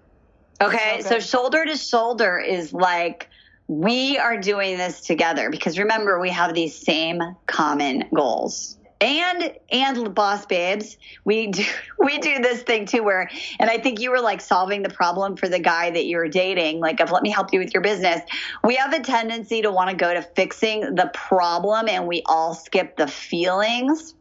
Okay, 0.60 1.02
So 1.02 1.10
so 1.10 1.20
shoulder 1.20 1.64
to 1.64 1.76
shoulder 1.76 2.38
is 2.38 2.72
like 2.72 3.28
we 3.68 4.16
are 4.16 4.38
doing 4.38 4.78
this 4.78 5.02
together 5.02 5.50
because 5.50 5.78
remember 5.78 6.18
we 6.18 6.30
have 6.30 6.54
these 6.54 6.74
same 6.74 7.20
common 7.46 8.04
goals. 8.14 8.74
And 9.00 9.52
and 9.70 10.12
boss 10.12 10.44
babes 10.46 10.96
we 11.24 11.46
do 11.46 11.62
we 12.00 12.18
do 12.18 12.40
this 12.40 12.62
thing 12.62 12.84
too 12.84 13.04
where 13.04 13.30
and 13.60 13.70
i 13.70 13.78
think 13.78 14.00
you 14.00 14.10
were 14.10 14.20
like 14.20 14.40
solving 14.40 14.82
the 14.82 14.88
problem 14.88 15.36
for 15.36 15.48
the 15.48 15.60
guy 15.60 15.92
that 15.92 16.06
you're 16.06 16.26
dating 16.26 16.80
like 16.80 16.98
of 16.98 17.12
let 17.12 17.22
me 17.22 17.30
help 17.30 17.52
you 17.52 17.60
with 17.60 17.72
your 17.72 17.80
business. 17.80 18.20
We 18.64 18.74
have 18.74 18.92
a 18.92 19.00
tendency 19.00 19.62
to 19.62 19.70
want 19.70 19.90
to 19.90 19.96
go 19.96 20.12
to 20.12 20.22
fixing 20.22 20.96
the 20.96 21.12
problem 21.14 21.88
and 21.88 22.08
we 22.08 22.24
all 22.26 22.54
skip 22.54 22.96
the 22.96 23.06
feelings. 23.06 24.14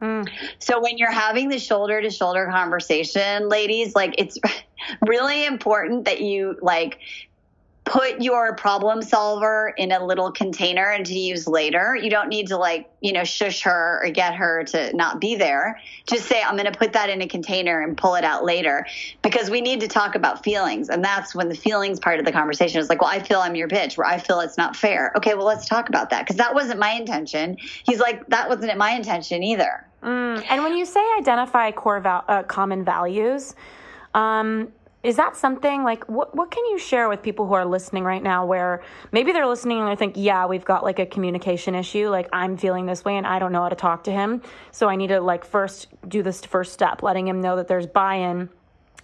Mm. 0.00 0.28
so 0.58 0.82
when 0.82 0.98
you're 0.98 1.10
having 1.10 1.48
the 1.48 1.58
shoulder 1.58 2.00
to 2.02 2.10
shoulder 2.10 2.48
conversation, 2.50 3.48
ladies, 3.48 3.94
like 3.94 4.14
it's 4.18 4.38
really 5.06 5.46
important 5.46 6.06
that 6.06 6.20
you 6.20 6.58
like 6.60 6.98
put 7.84 8.22
your 8.22 8.56
problem 8.56 9.02
solver 9.02 9.74
in 9.76 9.92
a 9.92 10.04
little 10.04 10.32
container 10.32 10.90
and 10.90 11.04
to 11.04 11.14
use 11.14 11.46
later. 11.46 11.94
You 11.94 12.08
don't 12.08 12.28
need 12.28 12.46
to 12.48 12.56
like, 12.56 12.90
you 13.02 13.12
know, 13.12 13.24
shush 13.24 13.62
her 13.62 14.00
or 14.02 14.10
get 14.10 14.34
her 14.34 14.64
to 14.64 14.96
not 14.96 15.20
be 15.20 15.34
there. 15.34 15.78
Just 16.06 16.26
say, 16.26 16.42
I'm 16.42 16.56
going 16.56 16.70
to 16.70 16.78
put 16.78 16.94
that 16.94 17.10
in 17.10 17.20
a 17.20 17.28
container 17.28 17.82
and 17.82 17.94
pull 17.94 18.14
it 18.14 18.24
out 18.24 18.42
later 18.42 18.86
because 19.20 19.50
we 19.50 19.60
need 19.60 19.80
to 19.80 19.88
talk 19.88 20.14
about 20.14 20.42
feelings. 20.42 20.88
And 20.88 21.04
that's 21.04 21.34
when 21.34 21.50
the 21.50 21.54
feelings 21.54 22.00
part 22.00 22.18
of 22.18 22.24
the 22.24 22.32
conversation 22.32 22.80
is 22.80 22.88
like, 22.88 23.02
well, 23.02 23.10
I 23.10 23.22
feel 23.22 23.40
I'm 23.40 23.54
your 23.54 23.68
bitch 23.68 23.98
where 23.98 24.06
I 24.06 24.18
feel 24.18 24.40
it's 24.40 24.56
not 24.56 24.74
fair. 24.74 25.12
Okay, 25.16 25.34
well, 25.34 25.46
let's 25.46 25.66
talk 25.66 25.90
about 25.90 26.08
that 26.10 26.22
because 26.22 26.36
that 26.36 26.54
wasn't 26.54 26.78
my 26.78 26.92
intention. 26.92 27.58
He's 27.84 28.00
like, 28.00 28.26
that 28.28 28.48
wasn't 28.48 28.76
my 28.78 28.92
intention 28.92 29.42
either. 29.42 29.86
Mm. 30.02 30.42
And 30.48 30.62
when 30.62 30.74
you 30.74 30.86
say 30.86 31.00
identify 31.18 31.70
core 31.72 32.00
val- 32.00 32.24
uh, 32.28 32.44
common 32.44 32.82
values, 32.82 33.54
um, 34.14 34.68
is 35.04 35.16
that 35.16 35.36
something 35.36 35.84
like 35.84 36.02
what 36.08 36.34
what 36.34 36.50
can 36.50 36.64
you 36.66 36.78
share 36.78 37.08
with 37.08 37.22
people 37.22 37.46
who 37.46 37.52
are 37.52 37.66
listening 37.66 38.02
right 38.02 38.22
now 38.22 38.44
where 38.44 38.82
maybe 39.12 39.30
they're 39.30 39.46
listening 39.46 39.78
and 39.78 39.88
they 39.88 39.94
think 39.94 40.14
yeah 40.16 40.46
we've 40.46 40.64
got 40.64 40.82
like 40.82 40.98
a 40.98 41.06
communication 41.06 41.74
issue 41.74 42.08
like 42.08 42.28
i'm 42.32 42.56
feeling 42.56 42.86
this 42.86 43.04
way 43.04 43.16
and 43.16 43.26
i 43.26 43.38
don't 43.38 43.52
know 43.52 43.62
how 43.62 43.68
to 43.68 43.76
talk 43.76 44.02
to 44.02 44.10
him 44.10 44.42
so 44.72 44.88
i 44.88 44.96
need 44.96 45.08
to 45.08 45.20
like 45.20 45.44
first 45.44 45.88
do 46.08 46.22
this 46.22 46.40
first 46.44 46.72
step 46.72 47.02
letting 47.02 47.28
him 47.28 47.40
know 47.40 47.54
that 47.56 47.68
there's 47.68 47.86
buy-in 47.86 48.48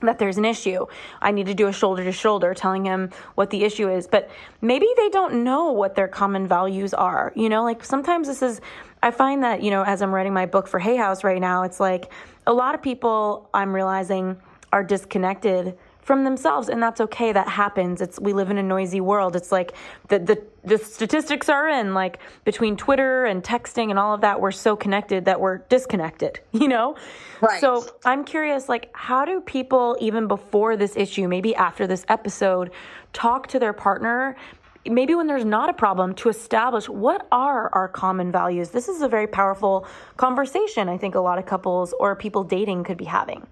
that 0.03 0.19
there's 0.19 0.39
an 0.39 0.47
issue. 0.47 0.87
I 1.21 1.31
need 1.31 1.45
to 1.45 1.53
do 1.53 1.67
a 1.67 1.73
shoulder 1.75 2.03
to 2.05 2.13
shoulder 2.13 2.55
telling 2.55 2.87
him 2.87 3.11
what 3.35 3.51
the 3.51 3.65
issue 3.65 3.91
is. 3.91 4.07
But 4.07 4.31
maybe 4.63 4.87
they 4.97 5.11
don't 5.11 5.45
know 5.45 5.73
what 5.73 5.95
their 5.95 6.09
common 6.09 6.47
values 6.47 6.95
are. 6.95 7.35
You 7.37 7.51
know, 7.51 7.63
like 7.65 7.85
sometimes 7.85 8.27
this 8.27 8.41
is, 8.41 8.63
I 9.03 9.11
find 9.11 9.43
that, 9.45 9.63
you 9.63 9.71
know, 9.71 9.83
as 9.83 10.01
I'm 10.01 10.15
writing 10.15 10.33
my 10.33 10.47
book 10.47 10.69
for 10.69 10.79
Hay 10.79 10.97
House 10.97 11.23
right 11.23 11.39
now, 11.39 11.65
it's 11.65 11.81
like 11.81 12.11
a 12.47 12.53
lot 12.55 12.75
of 12.75 12.81
people 12.81 13.51
I'm 13.53 13.75
realizing 13.75 14.39
are 14.73 14.83
disconnected 14.83 15.77
from 16.11 16.25
themselves 16.25 16.69
and 16.69 16.83
that's 16.83 17.01
okay 17.01 17.31
that 17.31 17.47
happens. 17.47 18.01
It's 18.01 18.19
we 18.19 18.33
live 18.33 18.51
in 18.51 18.59
a 18.59 18.65
noisy 18.65 19.01
world. 19.01 19.37
It's 19.37 19.53
like 19.53 19.75
the 20.09 20.19
the 20.19 20.43
the 20.65 20.77
statistics 20.77 21.49
are 21.49 21.69
in 21.69 21.95
like 21.95 22.19
between 22.45 22.77
twitter 22.77 23.27
and 23.27 23.45
texting 23.45 23.91
and 23.91 23.99
all 23.99 24.13
of 24.13 24.21
that 24.21 24.41
we're 24.41 24.51
so 24.51 24.75
connected 24.77 25.25
that 25.25 25.41
we're 25.41 25.59
disconnected 25.69 26.41
you 26.53 26.67
know? 26.67 26.97
Right. 27.41 27.61
So 27.61 27.87
i'm 28.05 28.25
curious 28.25 28.69
like 28.69 28.91
how 28.93 29.25
do 29.25 29.41
people 29.41 29.97
even 30.01 30.27
before 30.27 30.77
this 30.77 30.97
issue 30.97 31.29
maybe 31.29 31.55
after 31.55 31.87
this 31.87 32.05
episode 32.09 32.73
talk 33.13 33.47
to 33.49 33.59
their 33.59 33.73
partner 33.73 34.37
maybe 34.85 35.15
when 35.15 35.29
there's 35.29 35.45
not 35.45 35.71
a 35.71 35.73
problem 35.73 36.15
to 36.17 36.29
establish 36.29 36.89
what 36.89 37.27
are 37.31 37.69
our 37.75 37.87
common 37.87 38.33
values? 38.33 38.71
This 38.71 38.89
is 38.89 39.03
a 39.03 39.09
very 39.09 39.29
powerful 39.29 39.87
conversation 40.17 40.89
i 40.89 40.99
think 40.99 41.15
a 41.15 41.21
lot 41.21 41.39
of 41.39 41.47
couples 41.47 41.95
or 42.01 42.17
people 42.17 42.43
dating 42.43 42.83
could 42.85 42.99
be 42.99 43.07
having 43.07 43.47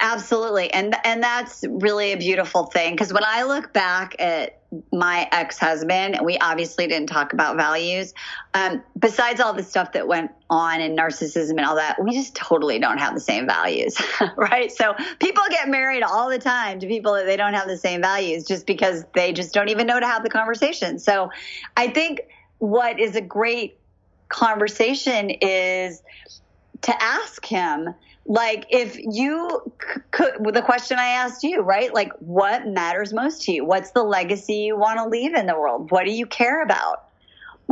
Absolutely. 0.00 0.72
And 0.72 0.94
and 1.04 1.22
that's 1.22 1.64
really 1.68 2.12
a 2.12 2.16
beautiful 2.16 2.66
thing 2.66 2.94
because 2.94 3.12
when 3.12 3.24
I 3.24 3.44
look 3.44 3.72
back 3.72 4.16
at 4.18 4.60
my 4.90 5.28
ex-husband, 5.30 6.18
we 6.24 6.38
obviously 6.38 6.86
didn't 6.86 7.08
talk 7.08 7.34
about 7.34 7.56
values. 7.56 8.14
Um, 8.54 8.82
besides 8.98 9.38
all 9.40 9.52
the 9.52 9.62
stuff 9.62 9.92
that 9.92 10.08
went 10.08 10.30
on 10.48 10.80
and 10.80 10.98
narcissism 10.98 11.50
and 11.50 11.66
all 11.66 11.76
that, 11.76 12.02
we 12.02 12.12
just 12.12 12.34
totally 12.34 12.78
don't 12.78 12.98
have 12.98 13.14
the 13.14 13.20
same 13.20 13.46
values, 13.46 14.00
right? 14.36 14.72
So 14.72 14.94
people 15.20 15.42
get 15.50 15.68
married 15.68 16.02
all 16.02 16.30
the 16.30 16.38
time 16.38 16.80
to 16.80 16.86
people 16.86 17.14
that 17.14 17.26
they 17.26 17.36
don't 17.36 17.54
have 17.54 17.68
the 17.68 17.76
same 17.76 18.00
values 18.00 18.44
just 18.44 18.66
because 18.66 19.04
they 19.14 19.32
just 19.32 19.52
don't 19.52 19.68
even 19.68 19.86
know 19.86 20.00
to 20.00 20.06
have 20.06 20.22
the 20.22 20.30
conversation. 20.30 20.98
So 20.98 21.30
I 21.76 21.88
think 21.88 22.22
what 22.58 22.98
is 22.98 23.14
a 23.14 23.20
great 23.20 23.78
conversation 24.28 25.28
is 25.28 26.02
to 26.82 27.02
ask 27.02 27.44
him 27.44 27.94
like 28.24 28.66
if 28.70 28.98
you 28.98 29.72
could 30.10 30.34
the 30.54 30.62
question 30.62 30.98
i 30.98 31.08
asked 31.08 31.42
you 31.42 31.60
right? 31.60 31.92
Like 31.92 32.12
what 32.18 32.66
matters 32.66 33.12
most 33.12 33.42
to 33.44 33.52
you? 33.52 33.64
What's 33.64 33.90
the 33.92 34.02
legacy 34.02 34.54
you 34.54 34.76
want 34.76 34.98
to 34.98 35.06
leave 35.06 35.34
in 35.34 35.46
the 35.46 35.54
world? 35.54 35.90
What 35.90 36.04
do 36.04 36.12
you 36.12 36.26
care 36.26 36.62
about? 36.62 37.04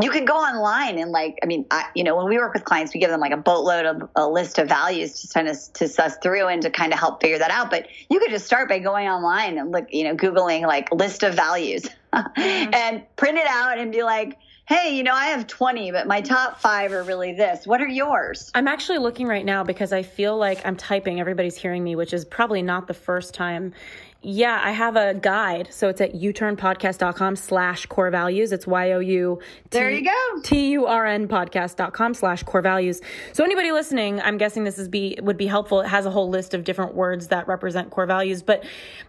You 0.01 0.11
can 0.11 0.25
go 0.25 0.35
online 0.35 0.99
and 0.99 1.11
like 1.11 1.39
i 1.43 1.47
mean 1.47 1.67
I, 1.71 1.87
you 1.95 2.05
know 2.05 2.17
when 2.17 2.27
we 2.27 2.39
work 2.39 2.55
with 2.55 2.65
clients 2.65 2.95
we 2.95 3.01
give 3.01 3.11
them 3.11 3.21
like 3.21 3.33
a 3.33 3.37
boatload 3.37 3.85
of 3.85 4.09
a 4.17 4.27
list 4.27 4.59
of 4.59 4.69
values 4.69 5.21
to 5.21 5.29
kind 5.29 5.47
of 5.47 5.59
to 5.75 5.89
suss 5.89 6.17
through 6.23 6.47
and 6.47 6.63
to 6.63 6.71
kind 6.71 6.93
of 6.93 6.99
help 6.99 7.21
figure 7.21 7.39
that 7.39 7.51
out. 7.51 7.71
But 7.71 7.89
you 8.09 8.19
could 8.19 8.31
just 8.31 8.47
start 8.47 8.69
by 8.69 8.79
going 8.79 9.09
online 9.09 9.59
and 9.59 9.71
look 9.71 9.93
you 9.93 10.05
know 10.05 10.17
googling 10.17 10.63
like 10.63 10.91
list 10.93 11.23
of 11.23 11.35
values 11.35 11.87
mm-hmm. 12.13 12.41
and 12.75 13.03
print 13.17 13.39
it 13.39 13.47
out 13.47 13.79
and 13.79 13.93
be 13.93 14.03
like 14.03 14.39
hey, 14.71 14.95
you 14.95 15.03
know, 15.03 15.13
I 15.13 15.27
have 15.27 15.49
20, 15.49 15.91
but 15.91 16.07
my 16.07 16.21
top 16.21 16.61
five 16.61 16.93
are 16.93 17.03
really 17.03 17.33
this. 17.33 17.67
What 17.67 17.81
are 17.81 17.89
yours? 17.89 18.53
I'm 18.55 18.69
actually 18.69 18.99
looking 18.99 19.27
right 19.27 19.45
now 19.45 19.65
because 19.65 19.93
I 19.93 20.05
feel 20.05 20.37
like 20.37 20.65
I'm 20.65 20.77
typing. 20.77 21.19
Everybody's 21.19 21.57
hearing 21.57 21.83
me, 21.83 21.97
which 21.97 22.13
is 22.13 22.25
probably 22.25 22.63
not 22.63 22.87
the 22.87 22.95
first 22.95 23.35
time 23.35 23.75
yeah, 24.23 24.61
I 24.63 24.73
have 24.73 24.97
a 24.97 25.15
guide. 25.15 25.69
So 25.71 25.89
it's 25.89 26.01
at 26.03 26.13
youturnpodcast.com 26.13 27.37
slash 27.37 27.87
core 27.87 28.11
values. 28.11 28.53
It's 28.53 28.67
Y-O-U. 28.67 29.41
There 29.71 29.91
you 29.91 30.05
go. 30.05 30.41
T-U-R-N 30.43 31.27
podcast.com 31.27 32.13
slash 32.13 32.43
core 32.43 32.61
values. 32.61 33.01
So 33.33 33.45
anybody 33.45 33.73
listening, 33.73 34.21
I'm 34.21 34.37
guessing 34.37 34.65
this 34.65 34.79
is 34.79 34.89
be, 34.89 35.19
would 35.23 35.39
be 35.39 35.47
helpful. 35.47 35.81
It 35.81 35.89
has 35.89 36.05
a 36.05 36.11
whole 36.11 36.29
list 36.29 36.53
of 36.53 36.65
different 36.65 36.95
words 36.95 37.29
that 37.29 37.49
represent 37.49 37.91
core 37.91 38.05
values. 38.05 38.43
But 38.43 38.65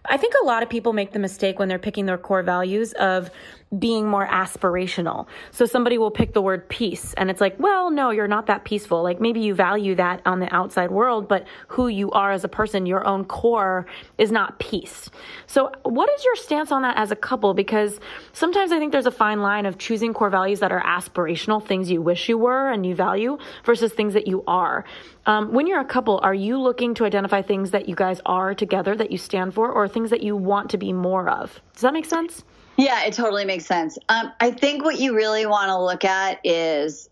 I 0.06 0.16
think 0.16 0.32
a 0.42 0.46
lot 0.46 0.62
of 0.62 0.70
people 0.70 0.94
make 0.94 1.12
the 1.12 1.18
mistake 1.18 1.58
when 1.58 1.68
they're 1.68 1.78
picking 1.78 2.06
their 2.06 2.18
core 2.18 2.42
values 2.42 2.94
of 2.94 3.30
being 3.78 4.06
more 4.06 4.26
aspirational. 4.26 5.26
So 5.50 5.64
somebody 5.64 5.96
will 5.96 6.10
pick 6.10 6.34
the 6.34 6.42
word 6.42 6.68
peace 6.68 7.14
and 7.14 7.30
it's 7.30 7.40
like, 7.40 7.58
well, 7.58 7.90
no, 7.90 8.10
you're 8.10 8.28
not 8.28 8.46
that 8.46 8.64
peaceful. 8.64 9.02
Like 9.02 9.20
maybe 9.20 9.40
you 9.40 9.54
value 9.54 9.94
that 9.94 10.20
on 10.26 10.40
the 10.40 10.54
outside 10.54 10.90
world, 10.90 11.26
but 11.28 11.46
who 11.68 11.88
you 11.88 12.10
are 12.10 12.32
as 12.32 12.44
a 12.44 12.48
person, 12.48 12.84
your 12.84 13.06
own 13.06 13.24
core 13.24 13.86
is 14.18 14.30
not 14.30 14.58
peace. 14.58 15.08
So, 15.46 15.72
what 15.84 16.10
is 16.10 16.24
your 16.24 16.36
stance 16.36 16.70
on 16.70 16.82
that 16.82 16.96
as 16.96 17.10
a 17.10 17.16
couple? 17.16 17.54
Because 17.54 17.98
sometimes 18.32 18.72
I 18.72 18.78
think 18.78 18.92
there's 18.92 19.06
a 19.06 19.10
fine 19.10 19.40
line 19.40 19.66
of 19.66 19.78
choosing 19.78 20.12
core 20.12 20.30
values 20.30 20.60
that 20.60 20.72
are 20.72 20.82
aspirational, 20.82 21.64
things 21.64 21.90
you 21.90 22.02
wish 22.02 22.28
you 22.28 22.36
were 22.36 22.70
and 22.70 22.84
you 22.84 22.94
value, 22.94 23.38
versus 23.64 23.92
things 23.92 24.14
that 24.14 24.26
you 24.26 24.44
are. 24.46 24.84
Um, 25.24 25.52
when 25.52 25.66
you're 25.66 25.80
a 25.80 25.84
couple, 25.84 26.20
are 26.22 26.34
you 26.34 26.58
looking 26.58 26.94
to 26.94 27.04
identify 27.04 27.42
things 27.42 27.70
that 27.70 27.88
you 27.88 27.94
guys 27.94 28.20
are 28.26 28.54
together 28.54 28.96
that 28.96 29.10
you 29.10 29.18
stand 29.18 29.54
for, 29.54 29.70
or 29.70 29.88
things 29.88 30.10
that 30.10 30.22
you 30.22 30.36
want 30.36 30.70
to 30.70 30.78
be 30.78 30.92
more 30.92 31.28
of? 31.28 31.60
Does 31.74 31.82
that 31.82 31.92
make 31.92 32.06
sense? 32.06 32.44
Yeah, 32.76 33.04
it 33.04 33.14
totally 33.14 33.44
makes 33.44 33.66
sense. 33.66 33.98
Um, 34.08 34.32
I 34.40 34.50
think 34.50 34.84
what 34.84 34.98
you 34.98 35.14
really 35.14 35.46
want 35.46 35.68
to 35.68 35.80
look 35.80 36.04
at 36.04 36.40
is 36.44 37.08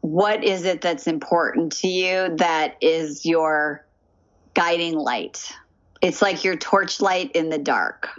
what 0.00 0.42
is 0.42 0.64
it 0.64 0.80
that's 0.80 1.06
important 1.06 1.72
to 1.72 1.88
you 1.88 2.36
that 2.36 2.76
is 2.80 3.24
your 3.24 3.84
guiding 4.54 4.94
light 4.94 5.52
it's 6.02 6.20
like 6.20 6.44
your 6.44 6.56
torchlight 6.56 7.30
in 7.32 7.48
the 7.48 7.58
dark. 7.58 8.10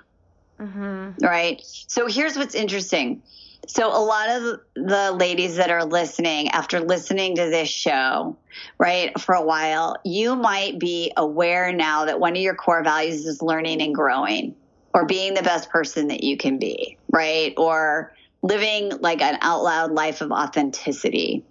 Mm-hmm. 0.60 1.24
Right. 1.24 1.62
So 1.66 2.08
here's 2.08 2.38
what's 2.38 2.56
interesting. 2.56 3.22
So 3.68 3.88
a 3.88 4.00
lot 4.00 4.30
of 4.30 4.60
the 4.76 5.16
ladies 5.18 5.58
that 5.58 5.70
are 5.70 5.86
listening 5.86 6.50
after 6.50 6.80
listening 6.80 7.36
to 7.36 7.50
this 7.50 7.70
show, 7.70 8.38
right, 8.78 9.18
for 9.20 9.36
a 9.36 9.42
while, 9.42 9.98
you 10.04 10.36
might 10.36 10.80
be 10.80 11.12
aware 11.16 11.72
now 11.72 12.06
that 12.06 12.20
one 12.20 12.34
of 12.34 12.42
your 12.42 12.56
core 12.56 12.84
values 12.84 13.26
is 13.26 13.42
learning 13.42 13.82
and 13.82 13.94
growing 13.94 14.56
or 14.94 15.06
being 15.06 15.34
the 15.34 15.44
best 15.44 15.70
person 15.70 16.08
that 16.08 16.24
you 16.24 16.38
can 16.38 16.60
be, 16.60 16.98
right? 17.12 17.54
Or 17.58 18.14
living 18.42 18.92
like 19.00 19.22
an 19.22 19.38
out 19.42 19.64
loud 19.64 19.92
life 19.92 20.22
of 20.22 20.32
authenticity 20.32 21.44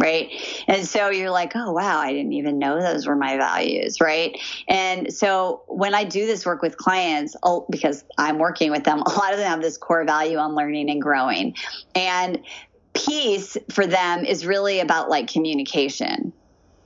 right? 0.00 0.32
And 0.66 0.86
so 0.86 1.10
you're 1.10 1.30
like, 1.30 1.52
oh, 1.54 1.72
wow, 1.72 1.98
I 1.98 2.12
didn't 2.12 2.32
even 2.32 2.58
know 2.58 2.80
those 2.80 3.06
were 3.06 3.16
my 3.16 3.36
values, 3.36 4.00
right? 4.00 4.36
And 4.66 5.12
so 5.12 5.62
when 5.68 5.94
I 5.94 6.04
do 6.04 6.26
this 6.26 6.46
work 6.46 6.62
with 6.62 6.78
clients, 6.78 7.36
because 7.68 8.02
I'm 8.16 8.38
working 8.38 8.70
with 8.70 8.84
them, 8.84 9.02
a 9.06 9.10
lot 9.10 9.32
of 9.32 9.38
them 9.38 9.50
have 9.50 9.60
this 9.60 9.76
core 9.76 10.04
value 10.04 10.38
on 10.38 10.54
learning 10.54 10.90
and 10.90 11.02
growing. 11.02 11.54
And 11.94 12.40
peace 12.94 13.58
for 13.70 13.86
them 13.86 14.24
is 14.24 14.46
really 14.46 14.80
about 14.80 15.10
like 15.10 15.30
communication. 15.30 16.32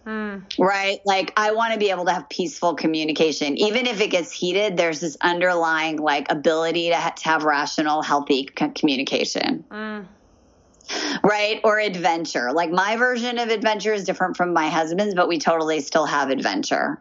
Mm. 0.06 0.44
Right? 0.58 1.00
Like, 1.04 1.32
I 1.36 1.52
want 1.52 1.72
to 1.72 1.78
be 1.78 1.90
able 1.90 2.04
to 2.06 2.12
have 2.12 2.28
peaceful 2.28 2.74
communication. 2.74 3.56
Even 3.56 3.86
if 3.86 4.00
it 4.00 4.10
gets 4.10 4.32
heated, 4.32 4.76
there's 4.76 5.00
this 5.00 5.16
underlying 5.20 5.96
like 5.96 6.30
ability 6.30 6.90
to, 6.90 6.96
ha- 6.96 7.14
to 7.16 7.24
have 7.24 7.44
rational, 7.44 8.02
healthy 8.02 8.48
c- 8.58 8.68
communication. 8.74 9.64
Mm 9.70 10.06
right? 11.22 11.60
Or 11.64 11.78
adventure. 11.78 12.52
Like 12.52 12.70
my 12.70 12.96
version 12.96 13.38
of 13.38 13.48
adventure 13.48 13.92
is 13.92 14.04
different 14.04 14.36
from 14.36 14.52
my 14.52 14.68
husband's, 14.68 15.14
but 15.14 15.28
we 15.28 15.38
totally 15.38 15.80
still 15.80 16.06
have 16.06 16.30
adventure. 16.30 17.00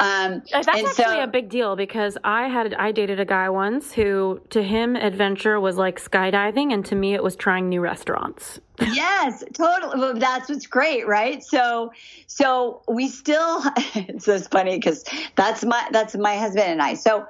Um, 0.00 0.42
That's 0.52 0.68
actually 0.68 0.92
so, 0.92 1.22
a 1.22 1.26
big 1.26 1.48
deal 1.48 1.76
because 1.76 2.16
I 2.24 2.48
had 2.48 2.74
I 2.74 2.92
dated 2.92 3.20
a 3.20 3.24
guy 3.24 3.48
once 3.48 3.92
who 3.92 4.40
to 4.50 4.62
him 4.62 4.96
adventure 4.96 5.58
was 5.60 5.76
like 5.76 6.02
skydiving, 6.02 6.72
and 6.72 6.84
to 6.86 6.94
me 6.94 7.14
it 7.14 7.22
was 7.22 7.36
trying 7.36 7.68
new 7.68 7.80
restaurants. 7.80 8.60
yes, 8.80 9.44
totally. 9.52 9.98
Well, 9.98 10.14
that's 10.14 10.48
what's 10.48 10.66
great, 10.66 11.06
right? 11.06 11.42
So, 11.42 11.92
so 12.26 12.82
we 12.88 13.08
still. 13.08 13.62
it's 13.94 14.26
just 14.26 14.50
funny 14.50 14.76
because 14.76 15.04
that's 15.36 15.64
my 15.64 15.88
that's 15.92 16.16
my 16.16 16.36
husband 16.36 16.66
and 16.66 16.82
I. 16.82 16.94
So, 16.94 17.26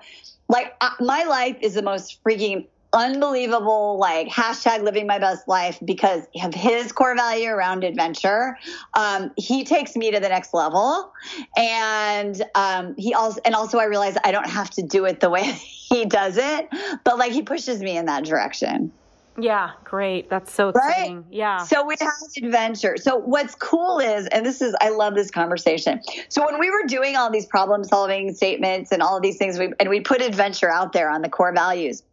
like 0.49 0.75
uh, 0.81 0.91
my 1.01 1.25
life 1.25 1.57
is 1.61 1.75
the 1.75 1.83
most 1.83 2.23
freaking 2.25 2.67
unbelievable 2.95 3.99
like 3.99 4.29
hashtag 4.29 4.83
living 4.83 5.07
my 5.07 5.19
best 5.19 5.49
life 5.49 5.79
because 5.85 6.23
of 6.43 6.55
his 6.55 6.93
core 6.93 7.17
value 7.17 7.49
around 7.49 7.85
adventure 7.85 8.57
um, 8.95 9.33
he 9.37 9.65
takes 9.65 9.97
me 9.97 10.13
to 10.13 10.21
the 10.21 10.29
next 10.29 10.55
level 10.55 11.13
and 11.57 12.43
um, 12.55 12.95
he 12.97 13.13
also 13.13 13.41
and 13.45 13.55
also 13.55 13.79
i 13.79 13.85
realize 13.85 14.17
i 14.25 14.31
don't 14.31 14.49
have 14.49 14.71
to 14.71 14.83
do 14.83 15.05
it 15.05 15.21
the 15.21 15.29
way 15.29 15.43
he 15.89 16.05
does 16.07 16.37
it 16.37 16.69
but 17.05 17.19
like 17.19 17.33
he 17.33 17.43
pushes 17.43 17.81
me 17.81 17.97
in 17.97 18.07
that 18.07 18.25
direction 18.25 18.93
yeah, 19.37 19.71
great. 19.83 20.31
That's 20.31 20.53
so 20.53 20.69
exciting. 20.69 21.17
Right? 21.17 21.25
Yeah. 21.31 21.59
So 21.59 21.85
we 21.85 21.97
have 22.01 22.13
adventure. 22.41 22.97
So 22.97 23.17
what's 23.17 23.57
cool 23.57 23.99
is, 23.99 24.29
and 24.29 24.47
this 24.47 24.63
is, 24.63 24.77
I 24.81 24.91
love 24.91 25.15
this 25.15 25.31
conversation. 25.31 26.01
So 26.29 26.45
when 26.47 26.61
we 26.61 26.71
were 26.71 26.85
doing 26.87 27.17
all 27.17 27.31
these 27.31 27.47
problem 27.47 27.83
solving 27.83 28.33
statements 28.33 28.93
and 28.93 29.03
all 29.03 29.17
of 29.17 29.23
these 29.23 29.37
things, 29.37 29.59
we, 29.59 29.73
and 29.81 29.89
we 29.89 30.01
put 30.01 30.23
adventure 30.23 30.71
out 30.71 30.93
there 30.93 31.11
on 31.11 31.23
the 31.23 31.29
core 31.29 31.53
values, 31.53 32.05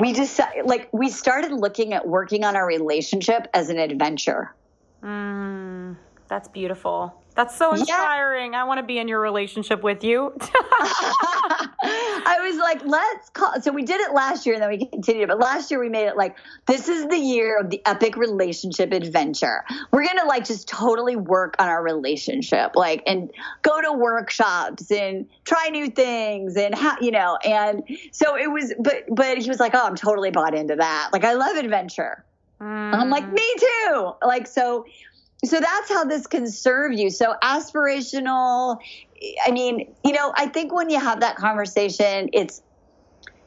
we 0.00 0.12
decided, 0.12 0.66
like, 0.66 0.88
we 0.92 1.08
started 1.08 1.52
looking 1.52 1.92
at 1.92 2.06
working 2.06 2.44
on 2.44 2.56
our 2.56 2.66
relationship 2.66 3.48
as 3.54 3.68
an 3.68 3.78
adventure. 3.78 4.54
Mm, 5.02 5.96
that's 6.28 6.48
beautiful. 6.48 7.23
That's 7.34 7.56
so 7.56 7.74
inspiring. 7.74 8.52
Yeah. 8.52 8.62
I 8.62 8.64
want 8.64 8.78
to 8.78 8.86
be 8.86 8.98
in 8.98 9.08
your 9.08 9.20
relationship 9.20 9.82
with 9.82 10.04
you. 10.04 10.32
I 10.40 12.38
was 12.40 12.56
like, 12.58 12.84
let's 12.84 13.28
call. 13.30 13.60
So 13.60 13.72
we 13.72 13.82
did 13.82 14.00
it 14.00 14.12
last 14.12 14.46
year 14.46 14.54
and 14.54 14.62
then 14.62 14.70
we 14.70 14.86
continued. 14.86 15.28
But 15.28 15.40
last 15.40 15.70
year 15.70 15.80
we 15.80 15.88
made 15.88 16.06
it 16.06 16.16
like, 16.16 16.36
this 16.66 16.88
is 16.88 17.06
the 17.08 17.18
year 17.18 17.58
of 17.58 17.70
the 17.70 17.82
epic 17.86 18.16
relationship 18.16 18.92
adventure. 18.92 19.64
We're 19.90 20.04
going 20.04 20.18
to 20.18 20.26
like 20.26 20.44
just 20.44 20.68
totally 20.68 21.16
work 21.16 21.56
on 21.58 21.68
our 21.68 21.82
relationship, 21.82 22.76
like, 22.76 23.02
and 23.06 23.30
go 23.62 23.80
to 23.80 23.92
workshops 23.92 24.90
and 24.92 25.26
try 25.44 25.68
new 25.70 25.90
things 25.90 26.56
and, 26.56 26.72
ha- 26.72 26.98
you 27.00 27.10
know, 27.10 27.36
and 27.44 27.82
so 28.12 28.36
it 28.36 28.50
was, 28.50 28.72
but, 28.78 29.04
but 29.10 29.38
he 29.38 29.48
was 29.48 29.58
like, 29.58 29.74
oh, 29.74 29.84
I'm 29.84 29.96
totally 29.96 30.30
bought 30.30 30.54
into 30.54 30.76
that. 30.76 31.10
Like, 31.12 31.24
I 31.24 31.32
love 31.32 31.56
adventure. 31.56 32.24
Mm. 32.60 32.94
I'm 32.94 33.10
like, 33.10 33.30
me 33.30 33.54
too. 33.58 34.12
Like, 34.22 34.46
so 34.46 34.86
so 35.44 35.60
that's 35.60 35.88
how 35.88 36.04
this 36.04 36.26
can 36.26 36.46
serve 36.46 36.92
you. 36.92 37.10
So 37.10 37.34
aspirational, 37.42 38.78
I 39.44 39.50
mean, 39.50 39.94
you 40.04 40.12
know, 40.12 40.32
I 40.36 40.46
think 40.46 40.72
when 40.72 40.90
you 40.90 40.98
have 40.98 41.20
that 41.20 41.36
conversation, 41.36 42.30
it's 42.32 42.62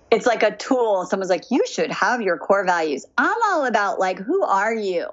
it's 0.09 0.25
like 0.25 0.43
a 0.43 0.55
tool. 0.55 1.05
Someone's 1.05 1.29
like, 1.29 1.51
you 1.51 1.65
should 1.67 1.91
have 1.91 2.21
your 2.21 2.38
core 2.38 2.65
values. 2.65 3.05
I'm 3.17 3.38
all 3.49 3.65
about 3.65 3.99
like, 3.99 4.19
who 4.19 4.43
are 4.43 4.73
you? 4.73 5.07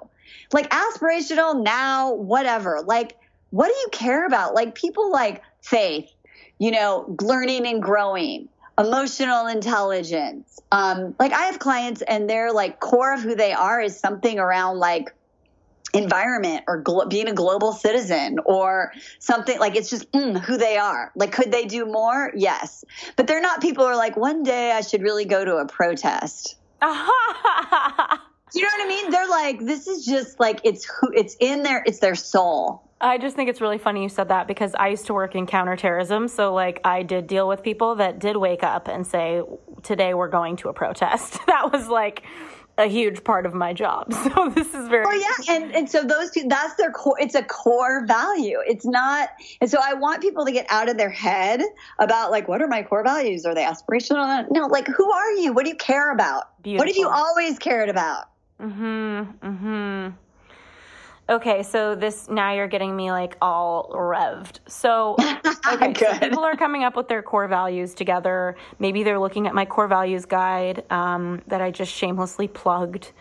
Like 0.53 0.69
aspirational 0.69 1.61
now, 1.61 2.13
whatever. 2.13 2.81
Like, 2.81 3.17
what 3.49 3.67
do 3.67 3.73
you 3.73 3.89
care 3.91 4.25
about? 4.25 4.53
Like 4.53 4.73
people 4.73 5.11
like 5.11 5.41
faith, 5.61 6.09
you 6.59 6.71
know, 6.71 7.13
learning 7.21 7.67
and 7.67 7.81
growing, 7.81 8.47
emotional 8.77 9.47
intelligence. 9.47 10.59
Um, 10.71 11.13
like 11.19 11.33
I 11.33 11.43
have 11.43 11.59
clients 11.59 12.01
and 12.01 12.29
their 12.29 12.53
like 12.53 12.79
core 12.79 13.13
of 13.13 13.21
who 13.21 13.35
they 13.35 13.51
are 13.51 13.81
is 13.81 13.99
something 13.99 14.39
around 14.39 14.79
like 14.79 15.13
environment 15.95 16.63
or 16.67 16.81
glo- 16.81 17.05
being 17.05 17.27
a 17.27 17.33
global 17.33 17.71
citizen 17.71 18.37
or 18.45 18.91
something 19.19 19.59
like 19.59 19.75
it's 19.75 19.89
just 19.89 20.11
mm, 20.11 20.39
who 20.39 20.57
they 20.57 20.77
are. 20.77 21.11
Like 21.15 21.31
could 21.31 21.51
they 21.51 21.65
do 21.65 21.85
more? 21.85 22.31
Yes. 22.35 22.83
But 23.15 23.27
they're 23.27 23.41
not 23.41 23.61
people 23.61 23.85
who 23.85 23.91
are 23.91 23.95
like 23.95 24.15
one 24.17 24.43
day 24.43 24.71
i 24.71 24.81
should 24.81 25.01
really 25.01 25.25
go 25.25 25.43
to 25.43 25.57
a 25.57 25.67
protest. 25.67 26.57
You 28.53 28.61
know 28.61 28.69
what 28.77 28.85
i 28.85 28.87
mean? 28.87 29.11
They're 29.11 29.27
like 29.27 29.59
this 29.59 29.85
is 29.87 30.05
just 30.05 30.39
like 30.39 30.61
it's 30.63 30.85
who 30.85 31.11
it's 31.13 31.35
in 31.41 31.63
their 31.63 31.83
it's 31.85 31.99
their 31.99 32.15
soul. 32.15 32.85
I 33.01 33.17
just 33.17 33.35
think 33.35 33.49
it's 33.49 33.59
really 33.59 33.77
funny 33.77 34.03
you 34.03 34.09
said 34.09 34.29
that 34.29 34.47
because 34.47 34.73
I 34.73 34.87
used 34.87 35.07
to 35.07 35.13
work 35.13 35.35
in 35.35 35.45
counterterrorism. 35.45 36.27
So, 36.29 36.53
like, 36.53 36.79
I 36.85 37.03
did 37.03 37.27
deal 37.27 37.47
with 37.47 37.61
people 37.61 37.95
that 37.95 38.19
did 38.19 38.37
wake 38.37 38.63
up 38.63 38.87
and 38.87 39.05
say, 39.05 39.41
Today 39.83 40.13
we're 40.13 40.29
going 40.29 40.55
to 40.57 40.69
a 40.69 40.73
protest. 40.73 41.37
That 41.45 41.71
was 41.71 41.87
like, 41.87 42.23
a 42.77 42.87
huge 42.87 43.23
part 43.23 43.45
of 43.45 43.53
my 43.53 43.73
job. 43.73 44.13
So 44.35 44.49
this 44.49 44.73
is 44.73 44.87
very. 44.87 45.05
Oh 45.07 45.13
yeah, 45.13 45.55
and 45.55 45.75
and 45.75 45.89
so 45.89 46.03
those 46.03 46.31
two, 46.31 46.45
that's 46.47 46.75
their 46.75 46.91
core. 46.91 47.15
It's 47.19 47.35
a 47.35 47.43
core 47.43 48.05
value. 48.05 48.59
It's 48.65 48.85
not, 48.85 49.29
and 49.61 49.69
so 49.69 49.79
I 49.81 49.93
want 49.93 50.21
people 50.21 50.45
to 50.45 50.51
get 50.51 50.65
out 50.69 50.89
of 50.89 50.97
their 50.97 51.09
head 51.09 51.61
about 51.99 52.31
like, 52.31 52.47
what 52.47 52.61
are 52.61 52.67
my 52.67 52.81
core 52.81 53.03
values? 53.03 53.45
Are 53.45 53.53
they 53.53 53.63
aspirational? 53.63 54.47
No, 54.51 54.65
like, 54.65 54.87
who 54.87 55.11
are 55.11 55.31
you? 55.33 55.53
What 55.53 55.63
do 55.65 55.69
you 55.69 55.75
care 55.75 56.11
about? 56.11 56.61
Beautiful. 56.63 56.79
What 56.79 56.87
have 56.87 56.97
you 56.97 57.07
always 57.07 57.59
cared 57.59 57.89
about? 57.89 58.25
Hmm. 58.59 59.21
Hmm. 59.21 60.07
Okay, 61.27 61.63
so 61.63 61.95
this 61.95 62.29
now 62.29 62.53
you're 62.53 62.67
getting 62.67 62.95
me 62.95 63.11
like 63.11 63.35
all 63.41 63.89
revved. 63.91 64.59
So, 64.67 65.15
okay, 65.71 65.93
so 65.95 66.19
people 66.19 66.43
are 66.43 66.55
coming 66.55 66.83
up 66.83 66.95
with 66.95 67.07
their 67.07 67.23
core 67.23 67.47
values 67.47 67.95
together. 67.95 68.55
Maybe 68.77 69.01
they're 69.01 69.19
looking 69.19 69.47
at 69.47 69.55
my 69.55 69.65
core 69.65 69.87
values 69.87 70.25
guide 70.25 70.83
um, 70.91 71.41
that 71.47 71.61
I 71.61 71.71
just 71.71 71.91
shamelessly 71.91 72.47
plugged. 72.47 73.11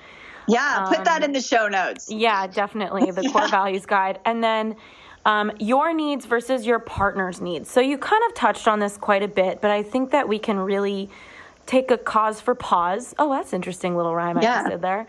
Yeah, 0.46 0.84
put 0.88 1.04
that 1.04 1.22
um, 1.22 1.24
in 1.24 1.32
the 1.32 1.40
show 1.40 1.66
notes. 1.68 2.10
Yeah, 2.10 2.46
definitely 2.46 3.10
the 3.10 3.30
core 3.30 3.48
values 3.50 3.86
guide, 3.86 4.20
and 4.26 4.44
then 4.44 4.76
um, 5.24 5.50
your 5.58 5.94
needs 5.94 6.26
versus 6.26 6.66
your 6.66 6.78
partner's 6.78 7.40
needs. 7.40 7.70
So 7.70 7.80
you 7.80 7.96
kind 7.96 8.22
of 8.28 8.34
touched 8.34 8.68
on 8.68 8.80
this 8.80 8.98
quite 8.98 9.22
a 9.22 9.28
bit, 9.28 9.62
but 9.62 9.70
I 9.70 9.82
think 9.82 10.10
that 10.10 10.28
we 10.28 10.38
can 10.38 10.58
really 10.58 11.08
take 11.64 11.90
a 11.90 11.96
cause 11.96 12.42
for 12.42 12.54
pause. 12.54 13.14
Oh, 13.18 13.30
that's 13.30 13.54
interesting 13.54 13.96
little 13.96 14.14
rhyme 14.14 14.38
yeah. 14.42 14.52
I 14.52 14.56
just 14.56 14.70
did 14.72 14.82
there. 14.82 15.06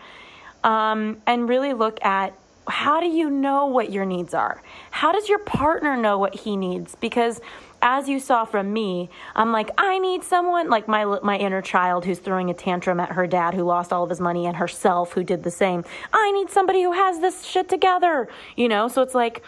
Um, 0.63 1.21
and 1.27 1.49
really 1.49 1.73
look 1.73 2.03
at 2.03 2.33
how 2.67 2.99
do 2.99 3.07
you 3.07 3.29
know 3.29 3.67
what 3.67 3.91
your 3.91 4.05
needs 4.05 4.33
are? 4.33 4.61
How 4.91 5.11
does 5.11 5.29
your 5.29 5.39
partner 5.39 5.95
know 5.97 6.17
what 6.17 6.35
he 6.35 6.57
needs? 6.57 6.95
Because 6.95 7.39
as 7.81 8.09
you 8.09 8.19
saw 8.19 8.45
from 8.45 8.73
me, 8.73 9.09
I'm 9.35 9.51
like, 9.51 9.69
I 9.77 9.99
need 9.99 10.23
someone 10.23 10.69
like 10.69 10.87
my 10.87 11.05
my 11.21 11.37
inner 11.37 11.61
child 11.61 12.05
who's 12.05 12.19
throwing 12.19 12.49
a 12.49 12.53
tantrum 12.53 12.99
at 12.99 13.11
her 13.11 13.27
dad 13.27 13.53
who 13.53 13.63
lost 13.63 13.93
all 13.93 14.03
of 14.03 14.09
his 14.09 14.19
money 14.19 14.47
and 14.47 14.55
herself 14.55 15.13
who 15.13 15.23
did 15.23 15.43
the 15.43 15.51
same. 15.51 15.83
I 16.11 16.31
need 16.31 16.49
somebody 16.49 16.81
who 16.81 16.93
has 16.93 17.19
this 17.19 17.43
shit 17.43 17.69
together, 17.69 18.27
you 18.55 18.67
know? 18.67 18.87
So 18.87 19.01
it's 19.01 19.15
like 19.15 19.43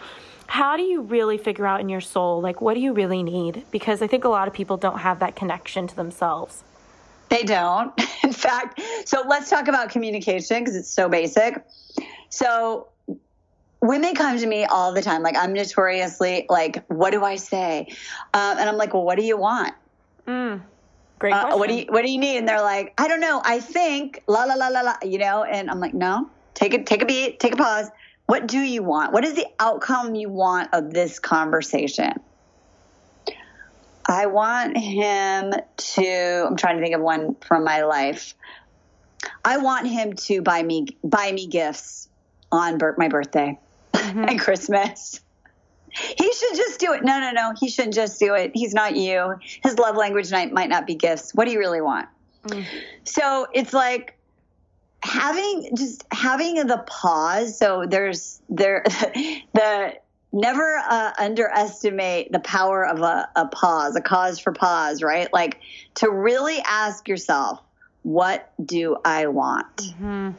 how 0.46 0.78
do 0.78 0.82
you 0.82 1.02
really 1.02 1.36
figure 1.36 1.66
out 1.66 1.78
in 1.78 1.90
your 1.90 2.00
soul 2.00 2.40
like 2.40 2.60
what 2.60 2.74
do 2.74 2.80
you 2.80 2.92
really 2.92 3.22
need? 3.22 3.64
Because 3.70 4.00
I 4.00 4.06
think 4.06 4.24
a 4.24 4.28
lot 4.28 4.48
of 4.48 4.54
people 4.54 4.76
don't 4.76 4.98
have 4.98 5.18
that 5.20 5.36
connection 5.36 5.86
to 5.88 5.96
themselves. 5.96 6.62
They 7.28 7.42
don't. 7.42 7.92
In 8.22 8.32
fact, 8.32 8.80
so 9.04 9.24
let's 9.26 9.50
talk 9.50 9.68
about 9.68 9.90
communication 9.90 10.60
because 10.60 10.76
it's 10.76 10.88
so 10.88 11.08
basic. 11.08 11.62
So 12.30 12.88
women 13.80 14.14
come 14.14 14.38
to 14.38 14.46
me 14.46 14.64
all 14.64 14.92
the 14.92 15.02
time. 15.02 15.22
Like 15.22 15.36
I'm 15.36 15.52
notoriously 15.52 16.46
like, 16.48 16.84
what 16.88 17.10
do 17.10 17.24
I 17.24 17.36
say? 17.36 17.86
Um, 18.34 18.58
and 18.58 18.68
I'm 18.68 18.76
like, 18.76 18.94
well, 18.94 19.04
what 19.04 19.18
do 19.18 19.24
you 19.24 19.36
want? 19.36 19.74
Mm, 20.26 20.62
great 21.18 21.32
uh, 21.32 21.56
what 21.56 21.68
do 21.68 21.74
you 21.74 21.86
What 21.88 22.04
do 22.04 22.10
you 22.10 22.18
need? 22.18 22.38
And 22.38 22.48
they're 22.48 22.60
like, 22.60 22.94
I 22.98 23.08
don't 23.08 23.20
know. 23.20 23.40
I 23.44 23.60
think 23.60 24.22
la 24.26 24.44
la 24.44 24.54
la 24.54 24.68
la 24.68 24.80
la. 24.80 24.96
You 25.02 25.18
know. 25.18 25.44
And 25.44 25.70
I'm 25.70 25.80
like, 25.80 25.94
no. 25.94 26.28
Take 26.54 26.74
a 26.74 26.82
take 26.82 27.02
a 27.02 27.06
beat. 27.06 27.40
Take 27.40 27.54
a 27.54 27.56
pause. 27.56 27.88
What 28.26 28.46
do 28.46 28.58
you 28.58 28.82
want? 28.82 29.12
What 29.12 29.24
is 29.24 29.34
the 29.34 29.46
outcome 29.58 30.14
you 30.14 30.28
want 30.28 30.70
of 30.74 30.92
this 30.92 31.18
conversation? 31.18 32.12
I 34.06 34.26
want 34.26 34.76
him 34.76 35.54
to. 35.76 36.46
I'm 36.46 36.56
trying 36.56 36.76
to 36.76 36.82
think 36.82 36.94
of 36.94 37.00
one 37.00 37.36
from 37.36 37.64
my 37.64 37.82
life. 37.82 38.34
I 39.44 39.58
want 39.58 39.86
him 39.86 40.12
to 40.14 40.42
buy 40.42 40.62
me 40.62 40.88
buy 41.02 41.32
me 41.32 41.46
gifts 41.46 42.08
on 42.50 42.78
my 42.96 43.08
birthday 43.08 43.58
mm-hmm. 43.92 44.24
and 44.28 44.40
Christmas. 44.40 45.20
He 45.90 46.32
should 46.32 46.54
just 46.54 46.78
do 46.78 46.92
it. 46.92 47.02
No, 47.02 47.18
no, 47.18 47.30
no. 47.30 47.54
He 47.58 47.68
shouldn't 47.68 47.94
just 47.94 48.18
do 48.20 48.34
it. 48.34 48.52
He's 48.54 48.74
not 48.74 48.96
you. 48.96 49.34
His 49.62 49.78
love 49.78 49.96
language 49.96 50.30
night 50.30 50.52
might 50.52 50.68
not 50.68 50.86
be 50.86 50.94
gifts. 50.94 51.34
What 51.34 51.46
do 51.46 51.50
you 51.50 51.58
really 51.58 51.80
want? 51.80 52.08
Mm. 52.44 52.64
So 53.04 53.46
it's 53.52 53.72
like 53.72 54.16
having 55.02 55.70
just 55.76 56.04
having 56.10 56.66
the 56.66 56.84
pause. 56.86 57.58
So 57.58 57.86
there's 57.88 58.40
there 58.48 58.84
the 59.54 59.94
never 60.30 60.82
uh, 60.88 61.12
underestimate 61.18 62.32
the 62.32 62.40
power 62.40 62.86
of 62.86 63.00
a, 63.00 63.28
a 63.34 63.46
pause, 63.46 63.96
a 63.96 64.00
cause 64.00 64.38
for 64.38 64.52
pause, 64.52 65.02
right? 65.02 65.32
Like 65.32 65.60
to 65.96 66.10
really 66.10 66.58
ask 66.66 67.08
yourself, 67.08 67.60
what 68.02 68.52
do 68.64 68.96
I 69.04 69.26
want? 69.28 69.76
Mm-hmm 69.76 70.30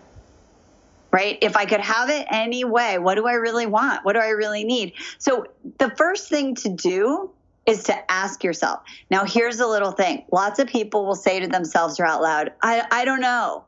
right? 1.11 1.37
If 1.41 1.55
I 1.55 1.65
could 1.65 1.81
have 1.81 2.09
it 2.09 2.27
any 2.29 2.63
way, 2.63 2.97
what 2.99 3.15
do 3.15 3.25
I 3.25 3.33
really 3.33 3.65
want? 3.65 4.05
What 4.05 4.13
do 4.13 4.19
I 4.19 4.29
really 4.29 4.63
need? 4.63 4.93
So 5.17 5.45
the 5.77 5.89
first 5.91 6.29
thing 6.29 6.55
to 6.55 6.69
do 6.69 7.31
is 7.65 7.83
to 7.83 8.11
ask 8.11 8.43
yourself. 8.43 8.81
Now, 9.11 9.25
here's 9.25 9.59
a 9.59 9.67
little 9.67 9.91
thing. 9.91 10.25
Lots 10.31 10.59
of 10.59 10.67
people 10.67 11.05
will 11.05 11.15
say 11.15 11.39
to 11.39 11.47
themselves 11.47 11.99
or 11.99 12.05
out 12.05 12.21
loud, 12.21 12.51
I, 12.61 12.83
I 12.91 13.05
don't 13.05 13.21
know. 13.21 13.65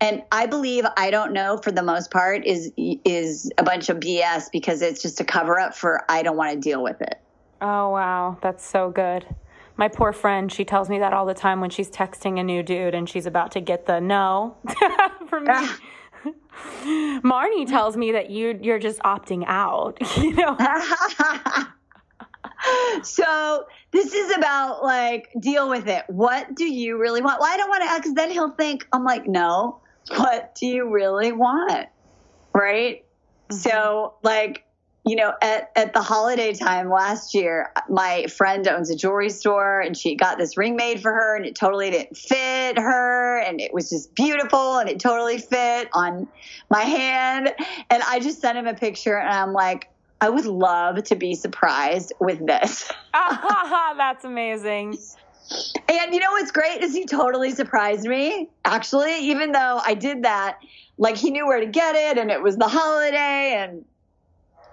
And 0.00 0.24
I 0.32 0.46
believe 0.46 0.84
I 0.96 1.10
don't 1.10 1.32
know 1.32 1.58
for 1.58 1.70
the 1.70 1.82
most 1.82 2.10
part 2.10 2.44
is 2.44 2.72
is 2.76 3.52
a 3.56 3.62
bunch 3.62 3.88
of 3.88 3.98
BS 3.98 4.50
because 4.50 4.82
it's 4.82 5.00
just 5.00 5.20
a 5.20 5.24
cover 5.24 5.60
up 5.60 5.76
for 5.76 6.04
I 6.08 6.24
don't 6.24 6.36
want 6.36 6.52
to 6.54 6.58
deal 6.58 6.82
with 6.82 7.00
it. 7.00 7.20
Oh 7.60 7.90
wow, 7.90 8.36
that's 8.42 8.68
so 8.68 8.90
good. 8.90 9.24
My 9.76 9.86
poor 9.86 10.12
friend, 10.12 10.50
she 10.50 10.64
tells 10.64 10.90
me 10.90 10.98
that 10.98 11.12
all 11.12 11.24
the 11.24 11.34
time 11.34 11.60
when 11.60 11.70
she's 11.70 11.88
texting 11.88 12.40
a 12.40 12.42
new 12.42 12.64
dude 12.64 12.96
and 12.96 13.08
she's 13.08 13.26
about 13.26 13.52
to 13.52 13.60
get 13.60 13.86
the 13.86 14.00
no 14.00 14.56
from 15.28 15.44
me. 15.44 15.50
Ah. 15.52 15.78
Marni 17.22 17.66
tells 17.66 17.96
me 17.96 18.12
that 18.12 18.30
you 18.30 18.58
you're 18.62 18.78
just 18.78 19.00
opting 19.00 19.44
out, 19.46 19.98
you 20.16 20.32
know. 20.32 20.56
so 23.02 23.64
this 23.90 24.12
is 24.12 24.36
about 24.36 24.82
like 24.82 25.28
deal 25.38 25.68
with 25.68 25.88
it. 25.88 26.04
What 26.08 26.54
do 26.54 26.64
you 26.64 26.98
really 26.98 27.22
want? 27.22 27.40
Well, 27.40 27.50
I 27.52 27.56
don't 27.56 27.68
want 27.68 27.84
to 27.84 27.96
because 27.96 28.14
then 28.14 28.30
he'll 28.30 28.52
think 28.52 28.86
I'm 28.92 29.04
like, 29.04 29.26
no. 29.26 29.80
What 30.16 30.56
do 30.56 30.66
you 30.66 30.90
really 30.90 31.32
want? 31.32 31.88
Right. 32.52 33.04
Mm-hmm. 33.50 33.56
So 33.56 34.14
like 34.22 34.64
you 35.04 35.16
know, 35.16 35.32
at, 35.42 35.70
at 35.74 35.92
the 35.94 36.00
holiday 36.00 36.54
time 36.54 36.88
last 36.88 37.34
year, 37.34 37.72
my 37.88 38.26
friend 38.26 38.66
owns 38.68 38.88
a 38.88 38.94
jewelry 38.94 39.30
store 39.30 39.80
and 39.80 39.96
she 39.96 40.14
got 40.14 40.38
this 40.38 40.56
ring 40.56 40.76
made 40.76 41.02
for 41.02 41.12
her 41.12 41.34
and 41.34 41.44
it 41.44 41.56
totally 41.56 41.90
didn't 41.90 42.16
fit 42.16 42.78
her 42.78 43.38
and 43.40 43.60
it 43.60 43.74
was 43.74 43.90
just 43.90 44.14
beautiful 44.14 44.78
and 44.78 44.88
it 44.88 45.00
totally 45.00 45.38
fit 45.38 45.88
on 45.92 46.28
my 46.70 46.82
hand. 46.82 47.52
And 47.90 48.02
I 48.04 48.20
just 48.20 48.40
sent 48.40 48.56
him 48.56 48.68
a 48.68 48.74
picture 48.74 49.16
and 49.16 49.28
I'm 49.28 49.52
like, 49.52 49.88
I 50.20 50.28
would 50.28 50.46
love 50.46 51.02
to 51.02 51.16
be 51.16 51.34
surprised 51.34 52.12
with 52.20 52.46
this. 52.46 52.88
That's 53.12 54.24
amazing. 54.24 54.98
And 55.88 56.14
you 56.14 56.20
know 56.20 56.30
what's 56.30 56.52
great 56.52 56.80
is 56.80 56.94
he 56.94 57.06
totally 57.06 57.50
surprised 57.50 58.06
me. 58.06 58.48
Actually, 58.64 59.18
even 59.30 59.50
though 59.50 59.80
I 59.84 59.94
did 59.94 60.22
that, 60.22 60.58
like 60.96 61.16
he 61.16 61.30
knew 61.32 61.44
where 61.44 61.58
to 61.58 61.66
get 61.66 61.96
it 61.96 62.18
and 62.18 62.30
it 62.30 62.40
was 62.40 62.56
the 62.56 62.68
holiday 62.68 63.56
and 63.56 63.84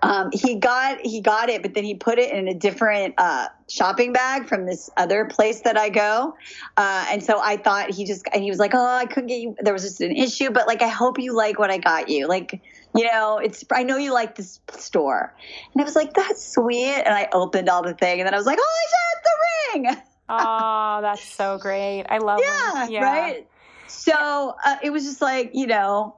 um, 0.01 0.29
he 0.31 0.55
got 0.55 0.99
he 1.01 1.21
got 1.21 1.49
it, 1.49 1.61
but 1.61 1.73
then 1.73 1.83
he 1.83 1.95
put 1.95 2.19
it 2.19 2.31
in 2.31 2.47
a 2.47 2.53
different 2.53 3.15
uh, 3.17 3.47
shopping 3.67 4.13
bag 4.13 4.47
from 4.47 4.65
this 4.65 4.89
other 4.97 5.25
place 5.25 5.61
that 5.61 5.77
I 5.77 5.89
go. 5.89 6.35
Uh, 6.77 7.05
and 7.09 7.23
so 7.23 7.39
I 7.39 7.57
thought 7.57 7.91
he 7.91 8.05
just 8.05 8.25
and 8.33 8.43
he 8.43 8.49
was 8.49 8.59
like, 8.59 8.73
oh, 8.73 8.95
I 8.95 9.05
couldn't 9.05 9.27
get 9.27 9.41
you. 9.41 9.55
There 9.59 9.73
was 9.73 9.83
just 9.83 10.01
an 10.01 10.11
issue, 10.11 10.51
but 10.51 10.67
like 10.67 10.81
I 10.81 10.87
hope 10.87 11.19
you 11.19 11.35
like 11.35 11.59
what 11.59 11.69
I 11.69 11.77
got 11.77 12.09
you. 12.09 12.27
Like 12.27 12.61
you 12.95 13.05
know, 13.05 13.37
it's 13.37 13.63
I 13.71 13.83
know 13.83 13.97
you 13.97 14.13
like 14.13 14.35
this 14.35 14.59
store, 14.71 15.33
and 15.73 15.81
I 15.81 15.85
was 15.85 15.95
like, 15.95 16.13
that's 16.13 16.53
sweet. 16.53 16.93
And 16.93 17.13
I 17.13 17.27
opened 17.33 17.69
all 17.69 17.83
the 17.83 17.93
thing, 17.93 18.19
and 18.19 18.27
then 18.27 18.33
I 18.33 18.37
was 18.37 18.45
like, 18.45 18.59
oh, 18.59 18.87
shit, 18.89 19.83
the 19.83 19.89
ring. 19.89 19.97
oh, 20.29 20.99
that's 21.01 21.23
so 21.23 21.57
great. 21.57 22.05
I 22.09 22.19
love. 22.19 22.39
Yeah, 22.49 22.87
yeah. 22.87 23.03
right. 23.03 23.47
So 23.87 24.55
uh, 24.65 24.77
it 24.81 24.91
was 24.91 25.03
just 25.03 25.21
like 25.21 25.51
you 25.53 25.67
know 25.67 26.15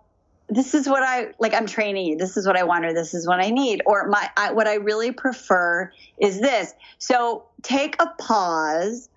this 0.51 0.73
is 0.75 0.87
what 0.87 1.01
I 1.01 1.33
like. 1.39 1.53
I'm 1.53 1.65
training 1.65 2.05
you. 2.05 2.17
This 2.17 2.35
is 2.35 2.45
what 2.45 2.57
I 2.57 2.63
want, 2.63 2.85
or 2.85 2.93
this 2.93 3.13
is 3.13 3.25
what 3.25 3.39
I 3.39 3.49
need, 3.49 3.81
or 3.85 4.07
my 4.09 4.29
I, 4.35 4.51
what 4.51 4.67
I 4.67 4.75
really 4.75 5.11
prefer 5.11 5.91
is 6.19 6.41
this. 6.41 6.73
So 6.99 7.45
take 7.63 7.95
a 8.01 8.07
pause. 8.19 9.07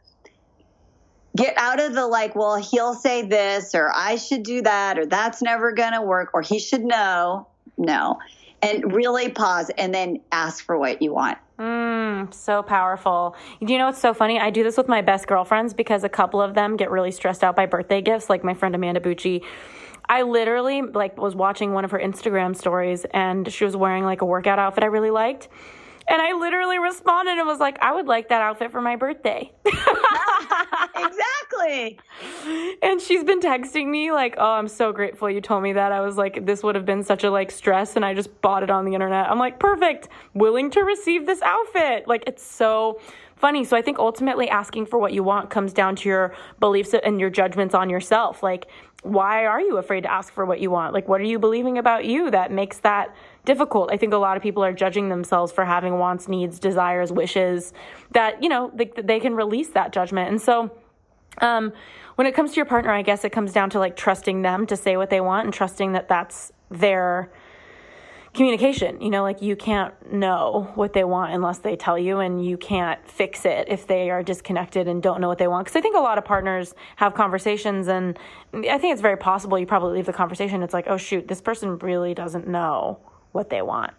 Get 1.36 1.58
out 1.58 1.80
of 1.80 1.94
the 1.94 2.06
like, 2.06 2.36
well, 2.36 2.54
he'll 2.56 2.94
say 2.94 3.22
this, 3.22 3.74
or 3.74 3.90
I 3.92 4.14
should 4.14 4.44
do 4.44 4.62
that, 4.62 4.96
or 4.96 5.06
that's 5.06 5.42
never 5.42 5.72
gonna 5.72 6.02
work, 6.02 6.30
or 6.32 6.42
he 6.42 6.60
should 6.60 6.84
know. 6.84 7.48
No, 7.76 8.20
and 8.62 8.94
really 8.94 9.28
pause, 9.28 9.72
and 9.76 9.92
then 9.92 10.20
ask 10.30 10.64
for 10.64 10.78
what 10.78 11.02
you 11.02 11.12
want. 11.12 11.38
Mm, 11.58 12.32
so 12.32 12.62
powerful. 12.62 13.34
Do 13.60 13.72
you 13.72 13.78
know 13.80 13.86
what's 13.86 14.00
so 14.00 14.14
funny? 14.14 14.38
I 14.38 14.50
do 14.50 14.62
this 14.62 14.76
with 14.76 14.86
my 14.86 15.02
best 15.02 15.26
girlfriends 15.26 15.74
because 15.74 16.04
a 16.04 16.08
couple 16.08 16.40
of 16.40 16.54
them 16.54 16.76
get 16.76 16.92
really 16.92 17.10
stressed 17.10 17.42
out 17.42 17.56
by 17.56 17.66
birthday 17.66 18.00
gifts, 18.00 18.30
like 18.30 18.44
my 18.44 18.54
friend 18.54 18.74
Amanda 18.76 19.00
Bucci 19.00 19.42
I 20.08 20.22
literally 20.22 20.82
like 20.82 21.16
was 21.16 21.34
watching 21.34 21.72
one 21.72 21.84
of 21.84 21.90
her 21.90 21.98
Instagram 21.98 22.56
stories 22.56 23.06
and 23.12 23.50
she 23.52 23.64
was 23.64 23.76
wearing 23.76 24.04
like 24.04 24.22
a 24.22 24.26
workout 24.26 24.58
outfit 24.58 24.84
I 24.84 24.88
really 24.88 25.10
liked. 25.10 25.48
And 26.06 26.20
I 26.20 26.34
literally 26.34 26.78
responded 26.78 27.38
and 27.38 27.46
was 27.46 27.60
like, 27.60 27.78
I 27.80 27.94
would 27.94 28.06
like 28.06 28.28
that 28.28 28.42
outfit 28.42 28.70
for 28.70 28.82
my 28.82 28.96
birthday. 28.96 29.50
exactly. 30.94 31.98
And 32.82 33.00
she's 33.00 33.24
been 33.24 33.40
texting 33.40 33.88
me 33.88 34.12
like, 34.12 34.34
"Oh, 34.36 34.52
I'm 34.52 34.68
so 34.68 34.92
grateful 34.92 35.30
you 35.30 35.40
told 35.40 35.62
me 35.62 35.72
that." 35.72 35.92
I 35.92 36.00
was 36.00 36.16
like, 36.16 36.44
"This 36.44 36.62
would 36.62 36.74
have 36.74 36.84
been 36.84 37.02
such 37.02 37.24
a 37.24 37.30
like 37.30 37.50
stress 37.50 37.96
and 37.96 38.04
I 38.04 38.12
just 38.12 38.40
bought 38.42 38.62
it 38.62 38.70
on 38.70 38.84
the 38.84 38.92
internet." 38.92 39.30
I'm 39.30 39.38
like, 39.38 39.58
"Perfect. 39.58 40.08
Willing 40.34 40.70
to 40.72 40.80
receive 40.82 41.24
this 41.24 41.40
outfit." 41.40 42.06
Like 42.06 42.24
it's 42.26 42.42
so 42.42 43.00
funny. 43.36 43.64
So 43.64 43.76
I 43.76 43.82
think 43.82 43.98
ultimately 43.98 44.48
asking 44.48 44.86
for 44.86 44.98
what 44.98 45.12
you 45.12 45.22
want 45.22 45.48
comes 45.50 45.72
down 45.72 45.96
to 45.96 46.08
your 46.08 46.34
beliefs 46.60 46.94
and 46.94 47.18
your 47.18 47.30
judgments 47.30 47.74
on 47.74 47.88
yourself. 47.88 48.42
Like 48.42 48.66
why 49.04 49.44
are 49.44 49.60
you 49.60 49.76
afraid 49.76 50.02
to 50.02 50.12
ask 50.12 50.32
for 50.32 50.44
what 50.46 50.60
you 50.60 50.70
want? 50.70 50.94
Like, 50.94 51.06
what 51.08 51.20
are 51.20 51.24
you 51.24 51.38
believing 51.38 51.76
about 51.78 52.06
you 52.06 52.30
that 52.30 52.50
makes 52.50 52.78
that 52.78 53.14
difficult? 53.44 53.92
I 53.92 53.98
think 53.98 54.14
a 54.14 54.16
lot 54.16 54.36
of 54.36 54.42
people 54.42 54.64
are 54.64 54.72
judging 54.72 55.10
themselves 55.10 55.52
for 55.52 55.64
having 55.64 55.98
wants, 55.98 56.26
needs, 56.26 56.58
desires, 56.58 57.12
wishes 57.12 57.74
that, 58.12 58.42
you 58.42 58.48
know, 58.48 58.70
they, 58.74 58.90
they 58.96 59.20
can 59.20 59.34
release 59.34 59.68
that 59.70 59.92
judgment. 59.92 60.30
And 60.30 60.40
so, 60.40 60.70
um, 61.38 61.72
when 62.14 62.26
it 62.26 62.34
comes 62.34 62.52
to 62.52 62.56
your 62.56 62.64
partner, 62.64 62.92
I 62.92 63.02
guess 63.02 63.24
it 63.24 63.30
comes 63.30 63.52
down 63.52 63.70
to 63.70 63.78
like 63.78 63.94
trusting 63.94 64.42
them 64.42 64.66
to 64.68 64.76
say 64.76 64.96
what 64.96 65.10
they 65.10 65.20
want 65.20 65.44
and 65.44 65.52
trusting 65.52 65.92
that 65.92 66.08
that's 66.08 66.52
their 66.70 67.30
communication. 68.34 69.00
You 69.00 69.10
know, 69.10 69.22
like 69.22 69.40
you 69.40 69.56
can't 69.56 69.94
know 70.12 70.70
what 70.74 70.92
they 70.92 71.04
want 71.04 71.32
unless 71.32 71.58
they 71.58 71.76
tell 71.76 71.98
you, 71.98 72.18
and 72.18 72.44
you 72.44 72.56
can't 72.56 73.00
fix 73.08 73.44
it 73.44 73.68
if 73.68 73.86
they 73.86 74.10
are 74.10 74.22
disconnected 74.22 74.88
and 74.88 75.02
don't 75.02 75.20
know 75.20 75.28
what 75.28 75.38
they 75.38 75.48
want. 75.48 75.64
Because 75.64 75.78
I 75.78 75.80
think 75.80 75.96
a 75.96 76.00
lot 76.00 76.18
of 76.18 76.24
partners 76.24 76.74
have 76.96 77.14
conversations, 77.14 77.88
and 77.88 78.18
I 78.52 78.78
think 78.78 78.92
it's 78.92 79.02
very 79.02 79.16
possible 79.16 79.58
you 79.58 79.66
probably 79.66 79.96
leave 79.96 80.06
the 80.06 80.12
conversation. 80.12 80.62
It's 80.62 80.74
like, 80.74 80.86
oh, 80.88 80.96
shoot, 80.96 81.28
this 81.28 81.40
person 81.40 81.78
really 81.78 82.14
doesn't 82.14 82.46
know 82.46 82.98
what 83.32 83.50
they 83.50 83.62
want. 83.62 83.92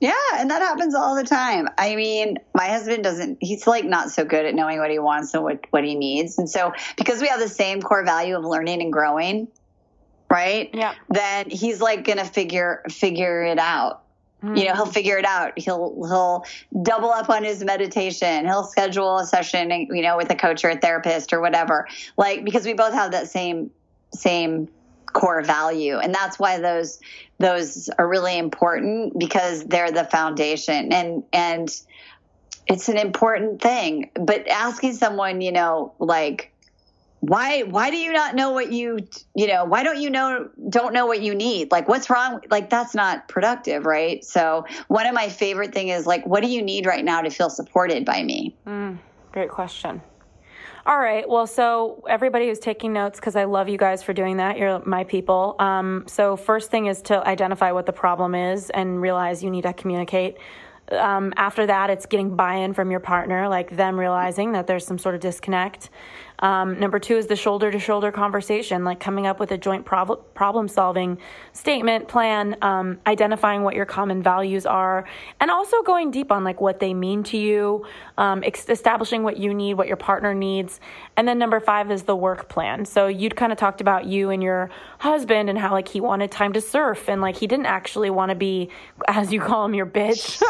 Yeah, 0.00 0.12
and 0.34 0.50
that 0.50 0.60
happens 0.60 0.94
all 0.94 1.14
the 1.14 1.24
time. 1.24 1.68
I 1.78 1.96
mean, 1.96 2.36
my 2.54 2.66
husband 2.66 3.02
doesn't, 3.02 3.38
he's 3.40 3.66
like 3.66 3.84
not 3.84 4.10
so 4.10 4.24
good 4.24 4.44
at 4.44 4.54
knowing 4.54 4.78
what 4.78 4.90
he 4.90 4.98
wants 4.98 5.32
and 5.32 5.42
what, 5.42 5.64
what 5.70 5.84
he 5.84 5.94
needs. 5.94 6.36
And 6.36 6.50
so, 6.50 6.74
because 6.98 7.22
we 7.22 7.28
have 7.28 7.40
the 7.40 7.48
same 7.48 7.80
core 7.80 8.04
value 8.04 8.36
of 8.36 8.44
learning 8.44 8.82
and 8.82 8.92
growing, 8.92 9.48
right? 10.30 10.70
Yeah. 10.72 10.94
Then 11.08 11.50
he's 11.50 11.80
like 11.80 12.04
going 12.04 12.18
to 12.18 12.24
figure 12.24 12.82
figure 12.88 13.44
it 13.44 13.58
out. 13.58 14.02
Mm-hmm. 14.42 14.56
You 14.56 14.64
know, 14.66 14.74
he'll 14.74 14.86
figure 14.86 15.18
it 15.18 15.24
out. 15.24 15.58
He'll 15.58 15.94
he'll 16.06 16.44
double 16.82 17.10
up 17.10 17.30
on 17.30 17.42
his 17.42 17.64
meditation. 17.64 18.44
He'll 18.44 18.64
schedule 18.64 19.18
a 19.18 19.26
session, 19.26 19.70
you 19.70 20.02
know, 20.02 20.16
with 20.16 20.30
a 20.30 20.36
coach 20.36 20.64
or 20.64 20.70
a 20.70 20.78
therapist 20.78 21.32
or 21.32 21.40
whatever. 21.40 21.88
Like 22.16 22.44
because 22.44 22.66
we 22.66 22.74
both 22.74 22.92
have 22.92 23.12
that 23.12 23.28
same 23.28 23.70
same 24.12 24.68
core 25.12 25.42
value, 25.42 25.98
and 25.98 26.14
that's 26.14 26.38
why 26.38 26.58
those 26.58 27.00
those 27.38 27.88
are 27.98 28.06
really 28.06 28.36
important 28.38 29.18
because 29.18 29.64
they're 29.64 29.90
the 29.90 30.04
foundation 30.04 30.92
and 30.92 31.22
and 31.32 31.70
it's 32.66 32.88
an 32.88 32.98
important 32.98 33.62
thing. 33.62 34.10
But 34.14 34.48
asking 34.48 34.94
someone, 34.94 35.40
you 35.40 35.52
know, 35.52 35.94
like 35.98 36.52
why 37.20 37.62
why 37.62 37.90
do 37.90 37.96
you 37.96 38.12
not 38.12 38.34
know 38.34 38.50
what 38.50 38.72
you 38.72 38.98
you 39.34 39.46
know 39.46 39.64
why 39.64 39.82
don't 39.82 40.00
you 40.00 40.10
know 40.10 40.48
don't 40.68 40.92
know 40.92 41.06
what 41.06 41.22
you 41.22 41.34
need? 41.34 41.70
Like 41.70 41.88
what's 41.88 42.10
wrong? 42.10 42.40
Like 42.50 42.70
that's 42.70 42.94
not 42.94 43.28
productive 43.28 43.86
right? 43.86 44.24
So 44.24 44.66
one 44.88 45.06
of 45.06 45.14
my 45.14 45.28
favorite 45.28 45.72
thing 45.72 45.88
is 45.88 46.06
like 46.06 46.26
what 46.26 46.42
do 46.42 46.48
you 46.48 46.62
need 46.62 46.86
right 46.86 47.04
now 47.04 47.22
to 47.22 47.30
feel 47.30 47.50
supported 47.50 48.04
by 48.04 48.22
me? 48.22 48.54
Mm, 48.66 48.98
great 49.32 49.50
question. 49.50 50.02
All 50.84 50.98
right 50.98 51.28
well 51.28 51.46
so 51.46 52.04
everybody 52.08 52.46
who's 52.46 52.60
taking 52.60 52.92
notes 52.92 53.18
because 53.18 53.34
i 53.34 53.42
love 53.42 53.68
you 53.68 53.78
guys 53.78 54.02
for 54.02 54.12
doing 54.12 54.36
that. 54.36 54.58
You're 54.58 54.84
my 54.84 55.04
people. 55.04 55.56
Um, 55.58 56.04
so 56.06 56.36
first 56.36 56.70
thing 56.70 56.86
is 56.86 57.02
to 57.02 57.26
identify 57.26 57.72
what 57.72 57.86
the 57.86 57.92
problem 57.92 58.34
is 58.34 58.70
and 58.70 59.00
realize 59.00 59.42
you 59.42 59.50
need 59.50 59.62
to 59.62 59.72
communicate. 59.72 60.36
Um, 60.92 61.32
after 61.36 61.66
that, 61.66 61.90
it's 61.90 62.06
getting 62.06 62.36
buy 62.36 62.56
in 62.56 62.72
from 62.72 62.90
your 62.90 63.00
partner, 63.00 63.48
like 63.48 63.76
them 63.76 63.98
realizing 63.98 64.52
that 64.52 64.66
there's 64.66 64.86
some 64.86 64.98
sort 64.98 65.14
of 65.14 65.20
disconnect. 65.20 65.90
Um, 66.40 66.78
number 66.78 66.98
two 66.98 67.16
is 67.16 67.26
the 67.26 67.36
shoulder 67.36 67.70
to 67.70 67.78
shoulder 67.78 68.12
conversation, 68.12 68.84
like 68.84 69.00
coming 69.00 69.26
up 69.26 69.40
with 69.40 69.52
a 69.52 69.58
joint 69.58 69.84
prob- 69.84 70.34
problem 70.34 70.68
solving 70.68 71.18
statement, 71.52 72.08
plan, 72.08 72.56
um, 72.62 72.98
identifying 73.06 73.62
what 73.62 73.74
your 73.74 73.86
common 73.86 74.22
values 74.22 74.66
are, 74.66 75.06
and 75.40 75.50
also 75.50 75.82
going 75.82 76.10
deep 76.10 76.30
on 76.30 76.44
like 76.44 76.60
what 76.60 76.80
they 76.80 76.92
mean 76.92 77.22
to 77.24 77.38
you, 77.38 77.86
um, 78.18 78.42
ex- 78.44 78.68
establishing 78.68 79.22
what 79.22 79.38
you 79.38 79.54
need, 79.54 79.74
what 79.74 79.86
your 79.86 79.96
partner 79.96 80.34
needs. 80.34 80.80
And 81.16 81.26
then 81.26 81.38
number 81.38 81.60
five 81.60 81.90
is 81.90 82.02
the 82.02 82.16
work 82.16 82.48
plan. 82.48 82.84
So 82.84 83.06
you'd 83.06 83.36
kind 83.36 83.52
of 83.52 83.58
talked 83.58 83.80
about 83.80 84.04
you 84.04 84.30
and 84.30 84.42
your 84.42 84.70
husband 84.98 85.48
and 85.48 85.58
how 85.58 85.72
like 85.72 85.88
he 85.88 86.00
wanted 86.00 86.30
time 86.30 86.52
to 86.52 86.60
surf 86.60 87.08
and 87.08 87.20
like 87.20 87.36
he 87.36 87.46
didn't 87.46 87.66
actually 87.66 88.10
want 88.10 88.30
to 88.30 88.34
be, 88.34 88.70
as 89.08 89.32
you 89.32 89.40
call 89.40 89.64
him, 89.64 89.74
your 89.74 89.86
bitch. 89.86 90.42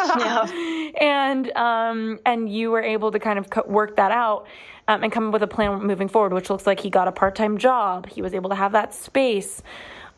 and, 1.01 1.51
um, 1.53 2.19
and 2.27 2.53
you 2.53 2.71
were 2.71 2.83
able 2.83 3.13
to 3.13 3.19
kind 3.19 3.39
of 3.39 3.51
co- 3.51 3.65
work 3.67 3.97
that 3.97 4.11
out 4.11 4.47
um, 4.89 5.03
and 5.03 5.13
come 5.13 5.29
up 5.29 5.33
with 5.33 5.43
a 5.43 5.47
plan 5.47 5.83
moving 5.83 6.09
forward, 6.09 6.33
which 6.33 6.51
looks 6.51 6.67
like 6.67 6.81
he 6.81 6.91
got 6.91 7.09
a 7.09 7.13
part 7.13 7.35
time 7.35 7.59
job. 7.59 8.09
He 8.09 8.23
was 8.23 8.35
able 8.35 8.51
to 8.51 8.57
have 8.57 8.73
that 8.73 8.95
space. 8.95 9.63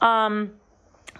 Um, 0.00 0.52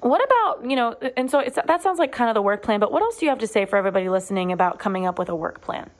what 0.00 0.22
about, 0.22 0.70
you 0.70 0.76
know, 0.76 0.94
and 1.16 1.30
so 1.30 1.42
that 1.66 1.82
sounds 1.82 1.98
like 1.98 2.12
kind 2.12 2.30
of 2.30 2.34
the 2.34 2.42
work 2.42 2.62
plan, 2.62 2.78
but 2.78 2.92
what 2.92 3.02
else 3.02 3.18
do 3.18 3.26
you 3.26 3.30
have 3.30 3.40
to 3.40 3.48
say 3.48 3.64
for 3.64 3.76
everybody 3.76 4.08
listening 4.08 4.52
about 4.52 4.78
coming 4.78 5.06
up 5.06 5.18
with 5.18 5.28
a 5.28 5.34
work 5.34 5.60
plan? 5.60 5.90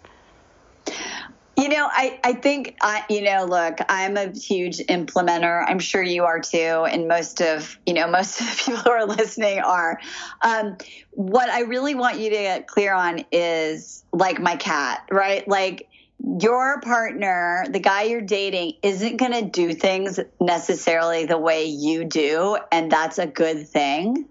You 1.56 1.68
know, 1.68 1.88
I, 1.90 2.20
I 2.22 2.34
think, 2.34 2.76
I, 2.80 3.04
you 3.10 3.20
know, 3.22 3.44
look, 3.44 3.78
I'm 3.88 4.16
a 4.16 4.30
huge 4.30 4.78
implementer. 4.78 5.64
I'm 5.66 5.80
sure 5.80 6.00
you 6.00 6.22
are 6.22 6.38
too. 6.38 6.58
And 6.58 7.08
most 7.08 7.42
of, 7.42 7.76
you 7.84 7.94
know, 7.94 8.08
most 8.08 8.40
of 8.40 8.46
the 8.46 8.52
people 8.64 8.80
who 8.82 8.90
are 8.90 9.04
listening 9.04 9.58
are. 9.58 9.98
Um, 10.42 10.76
what 11.10 11.48
I 11.48 11.62
really 11.62 11.96
want 11.96 12.20
you 12.20 12.30
to 12.30 12.36
get 12.36 12.68
clear 12.68 12.94
on 12.94 13.24
is 13.32 14.04
like 14.12 14.40
my 14.40 14.54
cat, 14.54 15.08
right? 15.10 15.48
Like, 15.48 15.88
your 16.20 16.80
partner, 16.80 17.64
the 17.70 17.78
guy 17.78 18.04
you're 18.04 18.20
dating, 18.20 18.74
isn't 18.82 19.16
going 19.16 19.32
to 19.32 19.42
do 19.42 19.72
things 19.72 20.18
necessarily 20.40 21.26
the 21.26 21.38
way 21.38 21.66
you 21.66 22.04
do. 22.04 22.58
And 22.72 22.90
that's 22.90 23.18
a 23.18 23.26
good 23.26 23.68
thing 23.68 24.26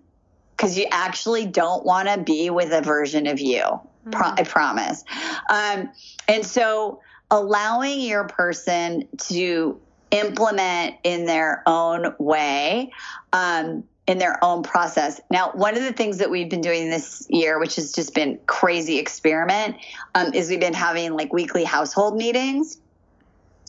because 0.56 0.78
you 0.78 0.88
actually 0.92 1.46
don't 1.46 1.86
want 1.86 2.10
to 2.10 2.18
be 2.18 2.50
with 2.50 2.72
a 2.72 2.82
version 2.82 3.28
of 3.28 3.40
you. 3.40 3.64
Pro- 4.12 4.32
I 4.38 4.44
promise. 4.44 5.04
Um, 5.50 5.90
and 6.28 6.46
so 6.46 7.02
allowing 7.30 8.00
your 8.00 8.26
person 8.26 9.08
to 9.18 9.80
implement 10.12 10.96
in 11.04 11.26
their 11.26 11.62
own 11.66 12.16
way. 12.18 12.92
Um, 13.34 13.84
in 14.08 14.18
their 14.18 14.44
own 14.44 14.64
process. 14.64 15.20
Now, 15.30 15.52
one 15.52 15.76
of 15.76 15.84
the 15.84 15.92
things 15.92 16.20
that 16.20 16.32
we've 16.32 16.50
been 16.50 16.62
doing 16.62 16.90
this 16.90 17.28
year, 17.30 17.60
which 17.60 17.76
has 17.76 17.92
just 17.92 18.16
been 18.16 18.40
crazy 18.48 18.98
experiment, 18.98 19.76
um, 20.16 20.34
is 20.34 20.50
we've 20.50 20.62
been 20.62 20.74
having 20.74 21.14
like 21.14 21.34
weekly 21.34 21.66
household 21.66 22.16
meetings. 22.18 22.78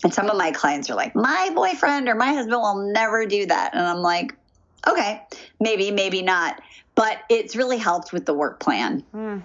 And 0.04 0.14
some 0.14 0.30
of 0.30 0.36
my 0.36 0.52
clients 0.52 0.88
are 0.90 0.94
like, 0.94 1.16
my 1.16 1.50
boyfriend 1.52 2.08
or 2.08 2.14
my 2.14 2.32
husband 2.32 2.56
will 2.56 2.92
never 2.92 3.26
do 3.26 3.46
that. 3.46 3.74
And 3.74 3.84
I'm 3.84 3.98
like, 3.98 4.32
okay, 4.86 5.22
maybe, 5.58 5.90
maybe 5.90 6.22
not. 6.22 6.60
But 6.94 7.18
it's 7.28 7.56
really 7.56 7.78
helped 7.78 8.12
with 8.12 8.24
the 8.24 8.34
work 8.34 8.60
plan. 8.60 9.04
Mm. 9.12 9.42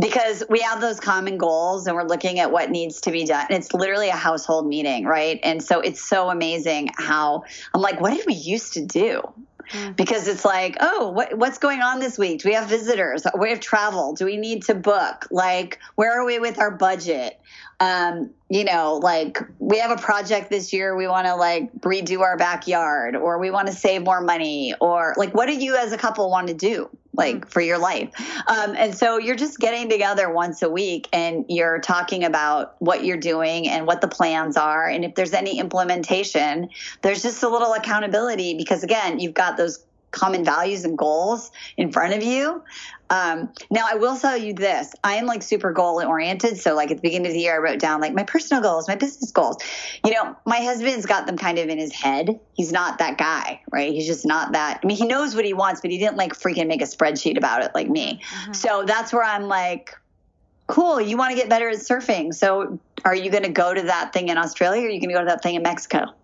Because 0.00 0.42
we 0.48 0.60
have 0.60 0.80
those 0.80 0.98
common 0.98 1.38
goals 1.38 1.86
and 1.86 1.94
we're 1.94 2.02
looking 2.02 2.40
at 2.40 2.50
what 2.50 2.70
needs 2.70 3.02
to 3.02 3.12
be 3.12 3.24
done. 3.24 3.46
And 3.50 3.58
It's 3.58 3.72
literally 3.72 4.08
a 4.08 4.16
household 4.16 4.66
meeting, 4.66 5.04
right? 5.04 5.38
And 5.44 5.62
so 5.62 5.80
it's 5.80 6.02
so 6.02 6.28
amazing 6.30 6.88
how 6.96 7.44
I'm 7.72 7.82
like, 7.82 8.00
what 8.00 8.14
did 8.14 8.26
we 8.26 8.34
used 8.34 8.72
to 8.72 8.84
do? 8.84 9.22
Mm. 9.70 9.96
because 9.96 10.28
it's 10.28 10.44
like, 10.44 10.76
oh, 10.80 11.10
what, 11.10 11.36
what's 11.36 11.58
going 11.58 11.80
on 11.80 12.00
this 12.00 12.18
week? 12.18 12.42
Do 12.42 12.48
we 12.48 12.54
have 12.54 12.68
visitors? 12.68 13.24
We 13.38 13.50
have 13.50 13.60
travel. 13.60 14.14
Do 14.14 14.24
we 14.24 14.36
need 14.36 14.64
to 14.64 14.74
book? 14.74 15.26
Like, 15.30 15.78
where 15.94 16.20
are 16.20 16.24
we 16.24 16.38
with 16.38 16.58
our 16.58 16.70
budget? 16.70 17.40
Um, 17.80 18.30
you 18.48 18.64
know, 18.64 19.00
like 19.02 19.38
we 19.58 19.78
have 19.78 19.90
a 19.90 20.00
project 20.00 20.50
this 20.50 20.72
year. 20.72 20.94
We 20.94 21.08
want 21.08 21.26
to 21.26 21.34
like 21.34 21.72
redo 21.80 22.20
our 22.20 22.36
backyard, 22.36 23.16
or 23.16 23.38
we 23.38 23.50
want 23.50 23.68
to 23.68 23.74
save 23.74 24.02
more 24.02 24.20
money, 24.20 24.74
or 24.80 25.14
like, 25.16 25.34
what 25.34 25.46
do 25.46 25.54
you 25.54 25.76
as 25.76 25.92
a 25.92 25.98
couple 25.98 26.30
want 26.30 26.48
to 26.48 26.54
do? 26.54 26.88
Like 27.14 27.36
mm. 27.36 27.50
for 27.50 27.60
your 27.60 27.78
life. 27.78 28.10
Um, 28.46 28.74
and 28.76 28.96
so 28.96 29.18
you're 29.18 29.36
just 29.36 29.58
getting 29.58 29.88
together 29.88 30.30
once 30.30 30.62
a 30.62 30.70
week 30.70 31.08
and 31.12 31.44
you're 31.48 31.78
talking 31.80 32.24
about 32.24 32.76
what 32.78 33.04
you're 33.04 33.16
doing 33.16 33.68
and 33.68 33.86
what 33.86 34.00
the 34.00 34.08
plans 34.08 34.56
are. 34.56 34.88
And 34.88 35.04
if 35.04 35.14
there's 35.14 35.32
any 35.32 35.58
implementation, 35.58 36.70
there's 37.02 37.22
just 37.22 37.42
a 37.42 37.48
little 37.48 37.74
accountability 37.74 38.56
because 38.56 38.82
again, 38.82 39.18
you've 39.18 39.34
got 39.34 39.56
those 39.56 39.84
common 40.12 40.44
values 40.44 40.84
and 40.84 40.96
goals 40.96 41.50
in 41.76 41.90
front 41.90 42.14
of 42.14 42.22
you. 42.22 42.62
Um, 43.10 43.52
now, 43.70 43.86
I 43.90 43.96
will 43.96 44.16
tell 44.16 44.38
you 44.38 44.54
this 44.54 44.94
I 45.04 45.16
am 45.16 45.26
like 45.26 45.42
super 45.42 45.70
goal 45.72 46.02
oriented. 46.02 46.56
So, 46.58 46.74
like 46.74 46.90
at 46.90 46.96
the 46.96 47.02
beginning 47.02 47.26
of 47.26 47.34
the 47.34 47.40
year, 47.40 47.56
I 47.56 47.58
wrote 47.58 47.78
down 47.78 48.00
like 48.00 48.14
my 48.14 48.22
personal 48.22 48.62
goals, 48.62 48.88
my 48.88 48.94
business 48.94 49.30
goals. 49.32 49.58
You 50.02 50.12
know, 50.12 50.34
my 50.46 50.58
husband's 50.58 51.04
got 51.04 51.26
them 51.26 51.36
kind 51.36 51.58
of 51.58 51.68
in 51.68 51.76
his 51.76 51.92
head. 51.92 52.40
He's 52.54 52.72
not 52.72 52.98
that 53.00 53.18
guy, 53.18 53.60
right? 53.70 53.92
He's 53.92 54.06
just 54.06 54.24
not 54.24 54.52
that. 54.52 54.80
I 54.82 54.86
mean, 54.86 54.96
he 54.96 55.06
knows 55.06 55.34
what 55.34 55.44
he 55.44 55.52
wants, 55.52 55.82
but 55.82 55.90
he 55.90 55.98
didn't 55.98 56.16
like 56.16 56.32
freaking 56.32 56.68
make 56.68 56.80
a 56.80 56.86
spreadsheet 56.86 57.36
about 57.36 57.62
it 57.62 57.72
like 57.74 57.88
me. 57.88 58.22
Mm-hmm. 58.22 58.52
So, 58.54 58.84
that's 58.86 59.12
where 59.12 59.24
I'm 59.24 59.44
like, 59.44 59.94
cool, 60.68 60.98
you 60.98 61.18
want 61.18 61.32
to 61.32 61.36
get 61.36 61.50
better 61.50 61.68
at 61.68 61.76
surfing. 61.76 62.32
So, 62.32 62.78
are 63.04 63.14
you 63.14 63.30
going 63.30 63.42
to 63.42 63.50
go 63.50 63.74
to 63.74 63.82
that 63.82 64.14
thing 64.14 64.28
in 64.28 64.38
Australia 64.38 64.84
or 64.84 64.86
are 64.86 64.90
you 64.90 65.00
going 65.00 65.10
to 65.10 65.14
go 65.14 65.20
to 65.20 65.26
that 65.26 65.42
thing 65.42 65.56
in 65.56 65.62
Mexico? 65.62 66.14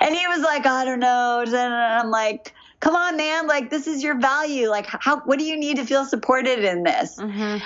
And 0.00 0.14
he 0.14 0.26
was 0.28 0.42
like, 0.42 0.66
I 0.66 0.84
don't 0.84 1.00
know. 1.00 1.44
And 1.46 1.56
I'm 1.56 2.10
like, 2.10 2.52
come 2.80 2.94
on, 2.94 3.16
man. 3.16 3.46
Like, 3.46 3.70
this 3.70 3.86
is 3.86 4.02
your 4.02 4.18
value. 4.18 4.68
Like, 4.68 4.86
how, 4.86 5.20
what 5.20 5.38
do 5.38 5.44
you 5.44 5.56
need 5.56 5.76
to 5.76 5.84
feel 5.84 6.04
supported 6.04 6.64
in 6.64 6.82
this? 6.82 7.16
Mm-hmm. 7.16 7.58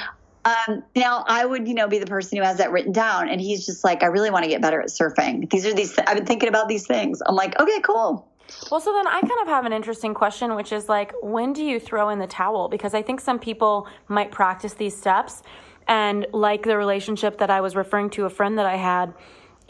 Um, 0.45 0.83
now 0.97 1.25
I 1.29 1.45
would, 1.45 1.69
you 1.69 1.75
know, 1.75 1.87
be 1.87 1.99
the 1.99 2.07
person 2.07 2.39
who 2.39 2.45
has 2.45 2.59
that 2.59 2.73
written 2.73 2.93
down. 2.93 3.29
And 3.29 3.41
he's 3.41 3.67
just 3.67 3.85
like, 3.85 4.03
I 4.03 4.07
really 4.07 4.31
want 4.31 4.45
to 4.45 4.49
get 4.49 4.63
better 4.63 4.81
at 4.81 4.89
surfing. 4.89 5.51
These 5.51 5.67
are 5.67 5.75
these, 5.75 5.95
th- 5.95 6.09
I've 6.09 6.17
been 6.17 6.27
thinking 6.27 6.49
about 6.49 6.69
these 6.69 6.87
things. 6.87 7.21
I'm 7.27 7.35
like, 7.35 7.59
okay, 7.61 7.81
cool. 7.83 8.27
Well, 8.71 8.81
so 8.81 8.93
then 8.93 9.07
I 9.07 9.21
kind 9.21 9.41
of 9.43 9.49
have 9.49 9.67
an 9.67 9.73
interesting 9.73 10.15
question, 10.15 10.55
which 10.55 10.73
is 10.73 10.89
like, 10.89 11.13
when 11.23 11.53
do 11.53 11.63
you 11.63 11.79
throw 11.79 12.09
in 12.09 12.19
the 12.19 12.27
towel? 12.27 12.69
Because 12.69 12.95
I 12.95 13.03
think 13.03 13.21
some 13.21 13.39
people 13.39 13.87
might 14.09 14.31
practice 14.31 14.75
these 14.75 14.97
steps. 14.97 15.43
And 15.87 16.27
like 16.33 16.63
the 16.63 16.77
relationship 16.77 17.39
that 17.39 17.51
I 17.51 17.61
was 17.61 17.77
referring 17.77 18.11
to, 18.11 18.25
a 18.25 18.31
friend 18.31 18.59
that 18.59 18.67
I 18.67 18.77
had, 18.77 19.13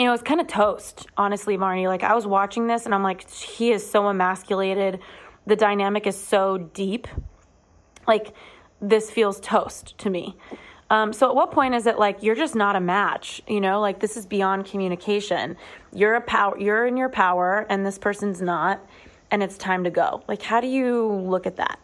you 0.01 0.07
know, 0.07 0.15
it's 0.15 0.23
kind 0.23 0.41
of 0.41 0.47
toast, 0.47 1.07
honestly, 1.19 1.59
Marni. 1.59 1.87
Like, 1.87 2.03
I 2.03 2.15
was 2.15 2.27
watching 2.27 2.67
this 2.67 2.87
and 2.87 2.95
I'm 2.95 3.03
like, 3.03 3.29
he 3.31 3.71
is 3.71 3.89
so 3.89 4.09
emasculated. 4.09 4.99
The 5.47 5.57
dynamic 5.57 6.07
is 6.07 6.17
so 6.17 6.57
deep. 6.57 7.07
Like, 8.09 8.33
this 8.81 9.11
feels 9.11 9.39
toast 9.41 9.99
to 9.99 10.09
me. 10.09 10.39
Um, 10.89 11.13
so, 11.13 11.29
at 11.29 11.35
what 11.35 11.53
point 11.53 11.75
is 11.75 11.87
it 11.87 11.99
like 11.99 12.23
you're 12.23 12.35
just 12.35 12.55
not 12.55 12.77
a 12.77 12.81
match? 12.81 13.43
You 13.47 13.61
know, 13.61 13.79
like 13.79 14.01
this 14.01 14.17
is 14.17 14.25
beyond 14.25 14.65
communication. 14.65 15.59
You're 15.93 16.15
a 16.15 16.23
power. 16.23 16.59
You're 16.59 16.87
in 16.87 16.97
your 16.97 17.11
power, 17.11 17.67
and 17.69 17.85
this 17.85 17.99
person's 17.99 18.41
not, 18.41 18.83
and 19.31 19.43
it's 19.43 19.59
time 19.59 19.85
to 19.85 19.91
go. 19.91 20.25
Like, 20.27 20.41
how 20.41 20.63
do 20.63 20.67
you 20.67 21.09
look 21.09 21.47
at 21.47 21.57
that? 21.57 21.79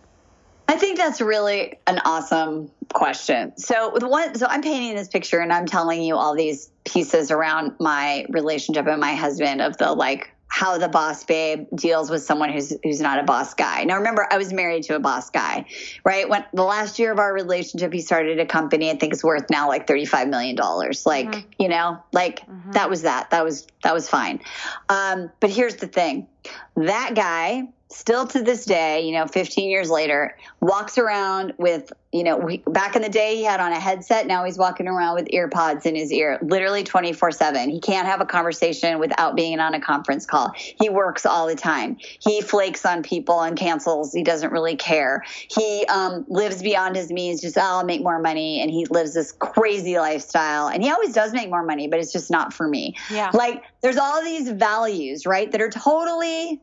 I 0.69 0.77
think 0.77 0.99
that's 0.99 1.21
really 1.21 1.79
an 1.87 2.01
awesome 2.05 2.71
question. 2.93 3.57
So 3.57 3.93
the 3.99 4.09
one, 4.09 4.35
so 4.35 4.47
I'm 4.49 4.63
painting 4.63 4.97
this 4.97 5.09
picture 5.09 5.39
and 5.39 5.53
I'm 5.53 5.67
telling 5.67 6.03
you 6.03 6.17
all 6.17 6.35
these 6.35 6.71
pieces 6.85 7.31
around 7.31 7.73
my 7.79 8.27
relationship 8.31 8.87
and 8.87 9.01
my 9.01 9.15
husband 9.15 9.61
of 9.61 9.77
the 9.77 9.93
like 9.93 10.33
how 10.49 10.79
the 10.79 10.89
boss 10.89 11.25
babe 11.25 11.67
deals 11.75 12.09
with 12.09 12.23
someone 12.23 12.51
who's 12.51 12.73
who's 12.83 13.01
not 13.01 13.19
a 13.19 13.25
boss 13.25 13.55
guy. 13.55 13.85
Now 13.85 13.97
remember 13.97 14.27
I 14.31 14.39
was 14.39 14.53
married 14.53 14.85
to 14.85 14.97
a 14.97 15.01
boss 15.01 15.29
guy, 15.29 15.67
right? 16.05 16.29
When 16.29 16.45
the 16.55 16.63
last 16.63 16.99
year 16.99 17.13
of 17.13 17.19
our 17.19 17.33
relationship 17.33 17.93
he 17.93 18.01
started 18.01 18.39
a 18.39 18.47
company 18.47 18.91
I 18.91 18.97
think 18.97 19.13
it's 19.13 19.25
worth 19.25 19.51
now 19.51 19.69
like 19.69 19.87
35 19.87 20.29
million 20.29 20.57
dollars. 20.57 21.05
Like, 21.05 21.27
mm-hmm. 21.27 21.49
you 21.59 21.69
know, 21.69 22.03
like 22.13 22.47
mm-hmm. 22.47 22.73
that 22.73 22.89
was 22.89 23.03
that. 23.03 23.31
That 23.31 23.45
was 23.45 23.67
that 23.83 23.93
was 23.93 24.09
fine. 24.09 24.41
Um, 24.89 25.31
but 25.41 25.51
here's 25.51 25.77
the 25.77 25.89
thing. 25.89 26.29
That 26.77 27.15
guy 27.15 27.69
still 27.89 28.27
to 28.27 28.43
this 28.43 28.65
day, 28.65 29.07
you 29.07 29.13
know, 29.13 29.27
15 29.27 29.71
years 29.71 29.89
later, 29.89 30.37
walks 30.61 30.99
around 30.99 31.55
with, 31.57 31.93
you 32.13 32.25
know, 32.25 32.37
we, 32.37 32.59
back 32.67 32.97
in 32.97 33.03
the 33.03 33.09
day 33.09 33.37
he 33.37 33.45
had 33.45 33.61
on 33.61 33.71
a 33.71 33.79
headset. 33.79 34.27
Now 34.27 34.45
he's 34.45 34.59
walking 34.59 34.89
around 34.89 35.15
with 35.15 35.29
earpods 35.29 35.87
in 35.87 35.95
his 35.95 36.11
ear, 36.11 36.39
literally 36.43 36.83
24 36.83 37.31
7. 37.31 37.71
He 37.71 37.81
can't 37.81 38.07
have 38.07 38.21
a 38.21 38.27
conversation 38.27 38.99
without 38.99 39.37
being 39.37 39.61
on 39.61 39.75
a 39.75 39.81
conference 39.81 40.27
call. 40.27 40.53
He 40.57 40.89
works 40.89 41.25
all 41.25 41.47
the 41.47 41.55
time. 41.55 41.97
He 42.01 42.41
flakes 42.41 42.85
on 42.85 43.05
people 43.05 43.41
and 43.41 43.57
cancels. 43.57 44.13
He 44.13 44.25
doesn't 44.25 44.51
really 44.51 44.77
care. 44.77 45.25
He 45.49 45.85
um, 45.89 46.25
lives 46.29 46.63
beyond 46.63 46.97
his 46.97 47.13
means, 47.13 47.41
just, 47.41 47.57
oh, 47.57 47.61
I'll 47.63 47.85
make 47.85 48.03
more 48.03 48.19
money. 48.19 48.61
And 48.63 48.71
he 48.71 48.87
lives 48.87 49.15
this 49.15 49.31
crazy 49.31 49.97
lifestyle. 49.97 50.69
And 50.69 50.83
he 50.83 50.91
always 50.91 51.13
does 51.13 51.33
make 51.33 51.51
more 51.51 51.65
money, 51.65 51.87
but 51.87 52.01
it's 52.01 52.13
just 52.13 52.33
not 52.33 52.53
for 52.53 52.67
me. 52.67 52.97
Yeah. 53.11 53.31
Like 53.33 53.63
there's 53.81 53.97
all 53.97 54.25
these 54.25 54.51
values, 54.51 55.25
right, 55.25 55.53
that 55.53 55.61
are 55.61 55.71
totally 55.71 56.61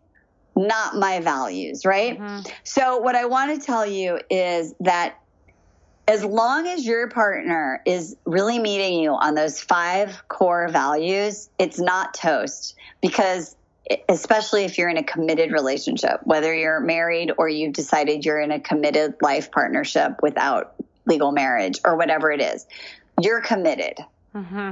not 0.56 0.96
my 0.96 1.20
values, 1.20 1.86
right? 1.86 2.20
Mm-hmm. 2.20 2.50
So, 2.64 2.98
what 2.98 3.16
I 3.16 3.26
want 3.26 3.60
to 3.60 3.66
tell 3.66 3.86
you 3.86 4.20
is 4.30 4.74
that 4.82 5.20
as 6.08 6.24
long 6.24 6.68
as 6.68 6.86
your 6.86 7.08
partner 7.10 7.82
is 7.86 8.16
really 8.26 8.60
meeting 8.60 9.00
you 9.00 9.12
on 9.14 9.36
those 9.36 9.60
five 9.60 10.28
core 10.28 10.68
values, 10.68 11.50
it's 11.58 11.80
not 11.80 12.14
toast 12.14 12.76
because 13.02 13.56
especially 14.10 14.64
if 14.64 14.78
you're 14.78 14.90
in 14.90 14.98
a 14.98 15.04
committed 15.04 15.52
relationship, 15.52 16.20
whether 16.24 16.54
you're 16.54 16.80
married 16.80 17.32
or 17.38 17.48
you've 17.50 17.74
decided 17.74 18.26
you're 18.26 18.40
in 18.40 18.52
a 18.52 18.60
committed 18.60 19.16
life 19.22 19.52
partnership 19.52 20.22
without 20.22 20.76
legal 21.06 21.32
marriage 21.32 21.80
or 21.86 21.98
whatever 21.98 22.32
it 22.32 22.42
is, 22.42 22.66
you're 23.22 23.42
committed. 23.42 23.98
Mm-hmm. 24.34 24.72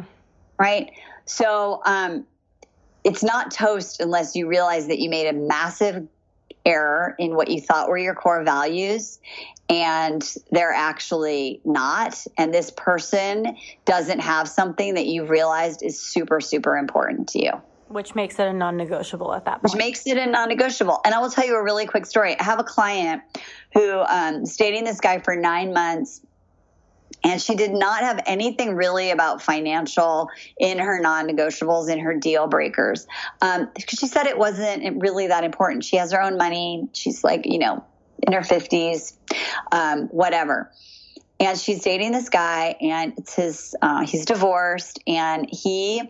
Right. 0.57 0.91
So, 1.25 1.81
um, 1.85 2.25
it's 3.03 3.23
not 3.23 3.51
toast 3.51 3.99
unless 3.99 4.35
you 4.35 4.47
realize 4.47 4.87
that 4.87 4.99
you 4.99 5.09
made 5.09 5.27
a 5.27 5.33
massive 5.33 6.07
error 6.65 7.15
in 7.17 7.35
what 7.35 7.49
you 7.49 7.59
thought 7.59 7.89
were 7.89 7.97
your 7.97 8.13
core 8.13 8.43
values 8.43 9.19
and 9.69 10.35
they're 10.51 10.73
actually 10.73 11.61
not. 11.63 12.21
And 12.37 12.53
this 12.53 12.71
person 12.71 13.55
doesn't 13.85 14.19
have 14.19 14.49
something 14.49 14.95
that 14.95 15.05
you've 15.05 15.29
realized 15.29 15.81
is 15.81 15.99
super 15.99 16.41
super 16.41 16.77
important 16.77 17.29
to 17.29 17.43
you. 17.43 17.51
Which 17.87 18.15
makes 18.15 18.39
it 18.39 18.47
a 18.47 18.53
non-negotiable 18.53 19.33
at 19.33 19.45
that 19.45 19.55
point. 19.55 19.63
which 19.63 19.75
makes 19.75 20.07
it 20.07 20.17
a 20.17 20.25
non-negotiable. 20.25 21.01
And 21.03 21.13
i 21.13 21.19
will 21.19 21.29
tell 21.29 21.45
you 21.45 21.55
a 21.55 21.63
really 21.63 21.85
quick 21.85 22.05
story. 22.05 22.39
I 22.39 22.43
have 22.43 22.59
a 22.59 22.63
client 22.63 23.21
who 23.73 23.99
um, 23.99 24.43
is 24.43 24.55
dating 24.55 24.85
this 24.85 24.99
guy 24.99 25.19
for 25.19 25.35
nine 25.35 25.73
months 25.73 26.21
and 27.23 27.41
she 27.41 27.55
did 27.55 27.71
not 27.71 28.01
have 28.01 28.21
anything 28.25 28.75
really 28.75 29.11
about 29.11 29.41
financial 29.41 30.29
in 30.57 30.79
her 30.79 30.99
non-negotiables 30.99 31.89
in 31.89 31.99
her 31.99 32.15
deal 32.15 32.47
breakers. 32.47 33.07
Um, 33.41 33.69
she 33.87 34.07
said 34.07 34.25
it 34.25 34.37
wasn't 34.37 35.01
really 35.01 35.27
that 35.27 35.43
important. 35.43 35.83
She 35.83 35.97
has 35.97 36.11
her 36.11 36.21
own 36.21 36.37
money. 36.37 36.87
She's 36.93 37.23
like 37.23 37.45
you 37.45 37.59
know 37.59 37.83
in 38.21 38.33
her 38.33 38.41
50s 38.41 39.13
um, 39.71 40.07
whatever. 40.07 40.71
And 41.39 41.57
she's 41.57 41.81
dating 41.81 42.11
this 42.11 42.29
guy 42.29 42.75
and 42.81 43.13
it's 43.17 43.33
his 43.33 43.75
uh, 43.81 44.05
he's 44.05 44.25
divorced 44.25 44.99
and 45.07 45.47
he 45.51 46.03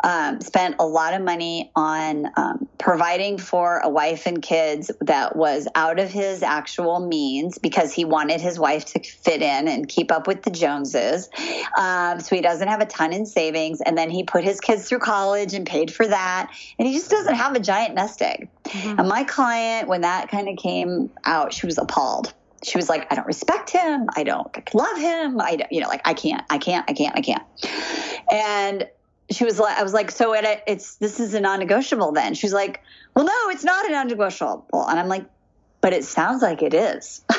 um, 0.00 0.40
spent 0.40 0.76
a 0.78 0.86
lot 0.86 1.14
of 1.14 1.22
money 1.22 1.70
on 1.74 2.26
um, 2.36 2.68
providing 2.78 3.38
for 3.38 3.78
a 3.78 3.88
wife 3.88 4.26
and 4.26 4.42
kids 4.42 4.90
that 5.00 5.36
was 5.36 5.66
out 5.74 5.98
of 5.98 6.10
his 6.10 6.42
actual 6.42 7.00
means 7.00 7.58
because 7.58 7.92
he 7.92 8.04
wanted 8.04 8.40
his 8.40 8.58
wife 8.58 8.84
to 8.86 9.02
fit 9.02 9.42
in 9.42 9.68
and 9.68 9.88
keep 9.88 10.12
up 10.12 10.26
with 10.26 10.42
the 10.42 10.50
Joneses. 10.50 11.28
Um, 11.76 12.20
so 12.20 12.36
he 12.36 12.42
doesn't 12.42 12.68
have 12.68 12.80
a 12.80 12.86
ton 12.86 13.12
in 13.12 13.26
savings. 13.26 13.80
And 13.80 13.96
then 13.96 14.10
he 14.10 14.24
put 14.24 14.44
his 14.44 14.60
kids 14.60 14.88
through 14.88 15.00
college 15.00 15.54
and 15.54 15.66
paid 15.66 15.92
for 15.92 16.06
that. 16.06 16.50
And 16.78 16.86
he 16.86 16.94
just 16.94 17.10
doesn't 17.10 17.34
have 17.34 17.54
a 17.54 17.60
giant 17.60 17.94
nest 17.94 18.20
egg. 18.22 18.48
Mm-hmm. 18.64 19.00
And 19.00 19.08
my 19.08 19.24
client, 19.24 19.88
when 19.88 20.02
that 20.02 20.28
kind 20.28 20.48
of 20.48 20.56
came 20.56 21.10
out, 21.24 21.52
she 21.52 21.66
was 21.66 21.78
appalled 21.78 22.34
she 22.62 22.76
was 22.76 22.88
like, 22.88 23.10
I 23.12 23.14
don't 23.14 23.26
respect 23.26 23.70
him. 23.70 24.06
I 24.16 24.24
don't 24.24 24.74
love 24.74 24.98
him. 24.98 25.40
I 25.40 25.56
don't, 25.56 25.70
you 25.70 25.80
know, 25.80 25.88
like 25.88 26.02
I 26.04 26.14
can't, 26.14 26.44
I 26.50 26.58
can't, 26.58 26.84
I 26.88 26.94
can't, 26.94 27.16
I 27.16 27.20
can't. 27.20 27.42
And 28.30 28.88
she 29.30 29.44
was 29.44 29.58
like, 29.58 29.76
I 29.78 29.82
was 29.82 29.92
like, 29.92 30.10
so 30.10 30.34
it, 30.34 30.62
it's, 30.66 30.96
this 30.96 31.20
is 31.20 31.34
a 31.34 31.40
non-negotiable 31.40 32.12
then. 32.12 32.34
She's 32.34 32.52
like, 32.52 32.82
well, 33.14 33.24
no, 33.24 33.50
it's 33.50 33.64
not 33.64 33.86
a 33.86 33.90
non-negotiable. 33.90 34.66
And 34.72 34.98
I'm 34.98 35.08
like, 35.08 35.24
but 35.80 35.92
it 35.92 36.04
sounds 36.04 36.42
like 36.42 36.62
it 36.62 36.74
is. 36.74 37.24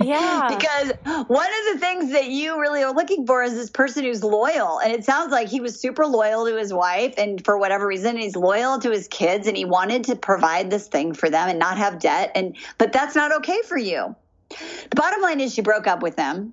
Yeah. 0.00 0.46
because 0.48 0.92
one 1.26 1.46
of 1.46 1.74
the 1.74 1.78
things 1.80 2.12
that 2.12 2.28
you 2.28 2.60
really 2.60 2.82
are 2.84 2.94
looking 2.94 3.26
for 3.26 3.42
is 3.42 3.54
this 3.54 3.70
person 3.70 4.04
who's 4.04 4.22
loyal. 4.22 4.78
And 4.78 4.92
it 4.92 5.04
sounds 5.04 5.32
like 5.32 5.48
he 5.48 5.60
was 5.60 5.78
super 5.78 6.06
loyal 6.06 6.46
to 6.46 6.56
his 6.56 6.72
wife. 6.72 7.14
And 7.18 7.44
for 7.44 7.58
whatever 7.58 7.86
reason, 7.86 8.16
he's 8.16 8.36
loyal 8.36 8.78
to 8.78 8.90
his 8.90 9.08
kids 9.08 9.48
and 9.48 9.56
he 9.56 9.64
wanted 9.64 10.04
to 10.04 10.14
provide 10.14 10.70
this 10.70 10.86
thing 10.86 11.14
for 11.14 11.28
them 11.28 11.48
and 11.48 11.58
not 11.58 11.78
have 11.78 11.98
debt. 11.98 12.30
And, 12.36 12.56
but 12.78 12.92
that's 12.92 13.16
not 13.16 13.38
okay 13.38 13.60
for 13.62 13.76
you. 13.76 14.14
The 14.50 14.96
bottom 14.96 15.20
line 15.20 15.40
is 15.40 15.52
she 15.52 15.62
broke 15.62 15.86
up 15.86 16.00
with 16.00 16.16
him. 16.16 16.52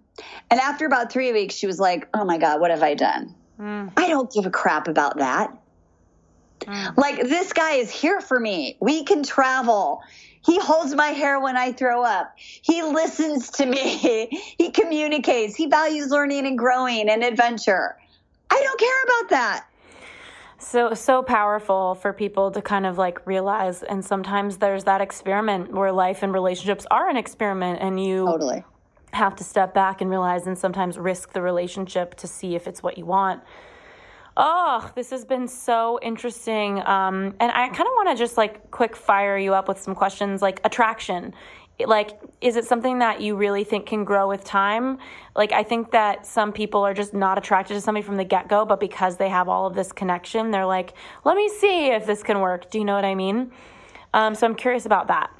And 0.49 0.59
after 0.59 0.85
about 0.85 1.11
three 1.11 1.31
weeks, 1.31 1.53
she 1.53 1.67
was 1.67 1.79
like, 1.79 2.07
oh 2.13 2.25
my 2.25 2.37
God, 2.37 2.59
what 2.59 2.71
have 2.71 2.83
I 2.83 2.95
done? 2.95 3.35
Mm. 3.59 3.91
I 3.97 4.09
don't 4.09 4.31
give 4.31 4.45
a 4.45 4.49
crap 4.49 4.87
about 4.87 5.17
that. 5.17 5.57
Mm. 6.61 6.97
Like, 6.97 7.21
this 7.21 7.53
guy 7.53 7.73
is 7.73 7.91
here 7.91 8.21
for 8.21 8.39
me. 8.39 8.77
We 8.79 9.03
can 9.03 9.23
travel. 9.23 10.01
He 10.43 10.59
holds 10.59 10.93
my 10.93 11.07
hair 11.07 11.39
when 11.39 11.57
I 11.57 11.71
throw 11.71 12.03
up. 12.03 12.33
He 12.37 12.83
listens 12.83 13.49
to 13.51 13.65
me. 13.65 14.27
he 14.57 14.71
communicates. 14.71 15.55
He 15.55 15.67
values 15.67 16.09
learning 16.09 16.45
and 16.45 16.57
growing 16.57 17.09
and 17.09 17.23
adventure. 17.23 17.97
I 18.49 18.61
don't 18.61 18.79
care 18.79 19.03
about 19.03 19.29
that 19.31 19.67
so 20.65 20.93
so 20.93 21.21
powerful 21.21 21.95
for 21.95 22.13
people 22.13 22.51
to 22.51 22.61
kind 22.61 22.85
of 22.85 22.97
like 22.97 23.25
realize 23.27 23.83
and 23.83 24.03
sometimes 24.03 24.57
there's 24.57 24.85
that 24.85 25.01
experiment 25.01 25.71
where 25.71 25.91
life 25.91 26.23
and 26.23 26.33
relationships 26.33 26.85
are 26.89 27.09
an 27.09 27.17
experiment 27.17 27.79
and 27.81 28.03
you 28.03 28.25
totally 28.25 28.63
have 29.15 29.35
to 29.37 29.43
step 29.43 29.73
back 29.73 30.01
and 30.01 30.09
realize 30.09 30.45
and 30.47 30.57
sometimes 30.57 30.97
risk 30.97 31.33
the 31.33 31.41
relationship 31.41 32.15
to 32.15 32.27
see 32.27 32.55
if 32.55 32.67
it's 32.67 32.83
what 32.83 32.97
you 32.97 33.05
want. 33.05 33.41
Oh 34.37 34.91
this 34.95 35.09
has 35.11 35.23
been 35.25 35.47
so 35.47 35.97
interesting. 36.01 36.85
Um, 36.85 37.35
and 37.39 37.51
i 37.51 37.67
kind 37.67 37.87
of 37.87 37.93
want 37.95 38.09
to 38.09 38.15
just 38.15 38.37
like 38.37 38.69
quick 38.71 38.95
fire 38.95 39.37
you 39.37 39.53
up 39.53 39.67
with 39.67 39.79
some 39.79 39.95
questions 39.95 40.41
like 40.41 40.59
attraction. 40.63 41.33
Like 41.79 42.19
is 42.41 42.55
it 42.55 42.65
something 42.65 42.99
that 42.99 43.21
you 43.21 43.35
really 43.35 43.63
think 43.63 43.85
can 43.85 44.03
grow 44.03 44.27
with 44.27 44.43
time? 44.43 44.97
Like 45.35 45.51
i 45.53 45.63
think 45.63 45.91
that 45.91 46.25
some 46.25 46.51
people 46.51 46.81
are 46.81 46.93
just 46.93 47.13
not 47.13 47.37
attracted 47.37 47.75
to 47.75 47.81
somebody 47.81 48.03
from 48.05 48.17
the 48.17 48.25
get-go 48.25 48.65
but 48.65 48.79
because 48.79 49.17
they 49.17 49.29
have 49.29 49.47
all 49.47 49.65
of 49.65 49.75
this 49.75 49.91
connection 49.91 50.51
they're 50.51 50.65
like 50.65 50.93
let 51.23 51.37
me 51.37 51.47
see 51.49 51.87
if 51.87 52.05
this 52.05 52.21
can 52.21 52.39
work. 52.41 52.69
Do 52.69 52.79
you 52.79 52.85
know 52.85 52.95
what 52.95 53.05
i 53.05 53.15
mean? 53.15 53.51
Um, 54.13 54.35
so 54.35 54.45
i'm 54.47 54.55
curious 54.55 54.85
about 54.85 55.07
that 55.07 55.34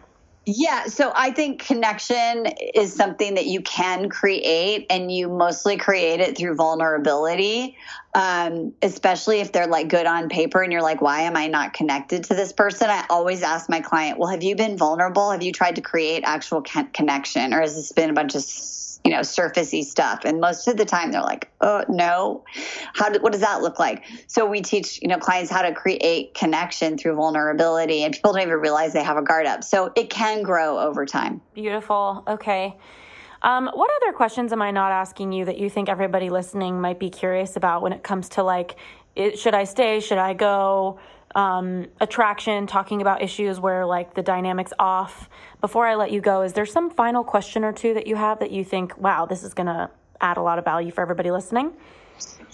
yeah, 0.46 0.86
so 0.86 1.12
I 1.16 1.32
think 1.32 1.66
connection 1.66 2.46
is 2.76 2.94
something 2.94 3.34
that 3.34 3.48
you 3.48 3.62
can 3.62 4.10
create, 4.10 4.86
and 4.90 5.12
you 5.12 5.28
mostly 5.28 5.78
create 5.78 6.20
it 6.20 6.38
through 6.38 6.56
vulnerability, 6.56 7.78
um, 8.14 8.72
especially 8.82 9.40
if 9.40 9.52
they're 9.52 9.68
like 9.68 9.88
good 9.88 10.06
on 10.06 10.30
paper 10.30 10.62
and 10.62 10.72
you're 10.72 10.84
like, 10.84 11.02
why 11.02 11.22
am 11.22 11.36
I 11.36 11.48
not 11.48 11.74
connected 11.74 12.26
to 12.26 12.36
this 12.36 12.54
person? 12.54 12.90
I 12.90 13.06
always 13.10 13.42
ask 13.42 13.70
my 13.70 13.82
client, 13.82 14.20
well, 14.20 14.30
have 14.30 14.44
you 14.44 14.56
been 14.56 14.78
vulnerable? 14.78 15.32
Have 15.32 15.42
you 15.42 15.52
tried 15.52 15.76
to 15.78 15.82
create 15.82 16.24
actual 16.26 16.62
connection, 16.62 17.54
or 17.54 17.62
has 17.62 17.76
this 17.76 17.92
been 17.92 18.12
a 18.12 18.14
bunch 18.14 18.36
of 18.36 18.44
you 19.06 19.12
know, 19.12 19.20
surfacey 19.20 19.84
stuff. 19.84 20.26
And 20.26 20.42
most 20.42 20.68
of 20.68 20.78
the 20.78 20.84
time 20.84 21.12
they're 21.12 21.22
like, 21.22 21.52
oh, 21.62 21.86
no. 21.88 22.44
How 22.96 23.10
do, 23.10 23.20
what 23.20 23.32
does 23.32 23.42
that 23.42 23.62
look 23.62 23.78
like? 23.78 24.04
So 24.26 24.48
we 24.48 24.62
teach, 24.62 25.00
you 25.00 25.08
know, 25.08 25.20
clients 25.20 25.52
how 25.52 25.62
to 25.62 25.74
create 25.74 26.34
connection 26.34 26.98
through 26.98 27.16
vulnerability 27.16 28.04
and 28.04 28.16
people 28.16 28.34
don't 28.34 28.42
even 28.42 28.56
realize 28.56 28.94
they 28.94 29.04
have 29.04 29.18
a 29.18 29.22
guard 29.22 29.46
up. 29.46 29.64
So 29.64 29.92
it 29.96 30.10
can 30.10 30.42
grow 30.42 30.80
over 30.80 31.06
time. 31.06 31.40
Beautiful. 31.54 32.24
Okay. 32.28 32.76
Um, 33.44 33.70
what 33.72 33.92
other 34.02 34.12
questions 34.12 34.52
am 34.52 34.64
I 34.64 34.72
not 34.72 34.92
asking 34.92 35.32
you 35.32 35.46
that 35.46 35.60
you 35.60 35.70
think 35.70 35.88
everybody 35.88 36.32
listening 36.32 36.82
might 36.82 36.98
be 36.98 37.12
curious 37.12 37.56
about 37.56 37.84
when 37.84 37.94
it 37.94 38.02
comes 38.02 38.30
to 38.30 38.44
like, 38.44 38.76
it, 39.16 39.38
should 39.38 39.54
I 39.54 39.66
stay? 39.66 40.00
Should 40.00 40.18
I 40.18 40.34
go? 40.34 41.00
Um, 41.36 41.88
attraction, 42.00 42.66
talking 42.66 43.02
about 43.02 43.22
issues 43.22 43.60
where 43.60 43.86
like 43.86 44.16
the 44.16 44.24
dynamics 44.24 44.74
off. 44.80 45.30
Before 45.62 45.86
I 45.86 45.96
let 45.96 46.12
you 46.12 46.22
go, 46.22 46.42
is 46.42 46.54
there 46.54 46.66
some 46.66 46.90
final 46.90 47.24
question 47.24 47.64
or 47.64 47.74
two 47.74 47.94
that 47.94 48.08
you 48.08 48.16
have 48.16 48.40
that 48.40 48.52
you 48.52 48.64
think, 48.64 48.98
wow, 48.98 49.26
this 49.26 49.44
is 49.44 49.54
going 49.54 49.68
to 49.68 49.90
add 50.22 50.38
a 50.38 50.42
lot 50.42 50.58
of 50.58 50.66
value 50.66 50.92
for 50.92 51.02
everybody 51.02 51.32
listening? 51.32 51.74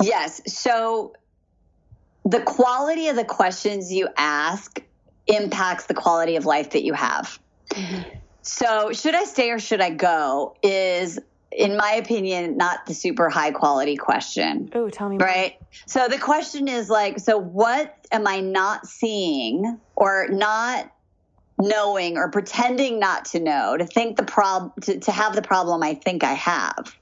Yes. 0.02 0.42
So 0.48 1.14
the 2.26 2.42
quality 2.42 3.08
of 3.08 3.16
the 3.16 3.26
questions 3.26 3.92
you 3.94 4.10
ask 4.18 4.82
impacts 5.28 5.86
the 5.86 5.94
quality 5.94 6.36
of 6.36 6.46
life 6.46 6.72
that 6.72 6.84
you 6.84 6.94
have. 6.94 7.40
Mm-hmm. 7.70 8.18
So, 8.44 8.92
should 8.92 9.14
I 9.14 9.26
stay 9.26 9.52
or 9.52 9.60
should 9.60 9.82
I 9.82 9.92
go? 9.92 10.56
Is 10.64 11.20
in 11.52 11.76
my 11.76 11.94
opinion, 11.94 12.58
not 12.58 12.86
the 12.86 12.94
super 12.94 13.30
high 13.30 13.52
quality 13.52 13.98
question. 13.98 14.70
Oh, 14.74 14.90
tell 14.90 15.10
me. 15.10 15.18
Right. 15.18 15.58
More. 15.60 15.70
So 15.86 16.08
the 16.08 16.18
question 16.18 16.68
is 16.68 16.90
like, 16.90 17.20
so 17.20 17.38
what 17.38 17.96
am 18.12 18.28
I 18.28 18.40
not 18.40 18.88
seeing 18.88 19.80
or 19.96 20.28
not 20.30 20.92
knowing 21.60 22.18
or 22.18 22.30
pretending 22.32 23.00
not 23.00 23.26
to 23.26 23.40
know 23.40 23.78
to 23.78 23.86
think 23.86 24.18
the 24.18 24.24
problem 24.24 24.72
to, 24.82 25.00
to 25.00 25.12
have 25.12 25.36
the 25.36 25.42
problem 25.42 25.84
I 25.84 25.94
think 25.94 26.24
I 26.24 26.34
have? 26.34 26.96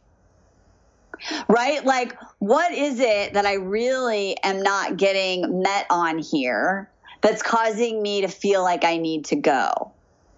Right? 1.48 1.84
Like, 1.84 2.18
what 2.40 2.72
is 2.72 3.00
it 3.00 3.34
that 3.34 3.46
I 3.46 3.56
really 3.56 4.38
am 4.42 4.64
not 4.64 4.98
getting 4.98 5.62
met 5.62 5.86
on 5.90 6.18
here 6.18 6.90
that's 7.22 7.44
causing 7.44 8.02
me 8.02 8.22
to 8.22 8.30
feel 8.30 8.64
like 8.64 8.86
I 8.86 8.98
need 8.98 9.26
to 9.26 9.36
go? 9.36 9.92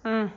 Mm. 0.04 0.32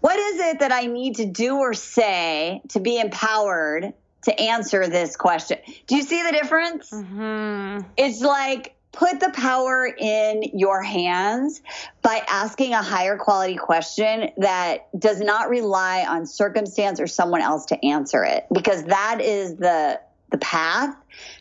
What 0.00 0.18
is 0.18 0.40
it 0.40 0.60
that 0.60 0.72
I 0.72 0.86
need 0.86 1.16
to 1.16 1.26
do 1.26 1.56
or 1.56 1.74
say 1.74 2.62
to 2.68 2.80
be 2.80 2.98
empowered 2.98 3.92
to 4.24 4.40
answer 4.40 4.86
this 4.86 5.16
question? 5.16 5.58
Do 5.86 5.96
you 5.96 6.02
see 6.02 6.22
the 6.22 6.32
difference? 6.32 6.90
Mm-hmm. 6.90 7.88
It's 7.96 8.20
like 8.20 8.74
put 8.92 9.18
the 9.20 9.30
power 9.30 9.86
in 9.86 10.42
your 10.54 10.82
hands 10.82 11.60
by 12.00 12.22
asking 12.28 12.72
a 12.72 12.82
higher 12.82 13.18
quality 13.18 13.56
question 13.56 14.30
that 14.38 14.88
does 14.98 15.20
not 15.20 15.48
rely 15.48 16.04
on 16.08 16.26
circumstance 16.26 17.00
or 17.00 17.06
someone 17.06 17.40
else 17.40 17.66
to 17.66 17.84
answer 17.84 18.22
it 18.24 18.46
because 18.52 18.84
that 18.84 19.20
is 19.20 19.56
the 19.56 20.00
the 20.30 20.38
path 20.38 20.96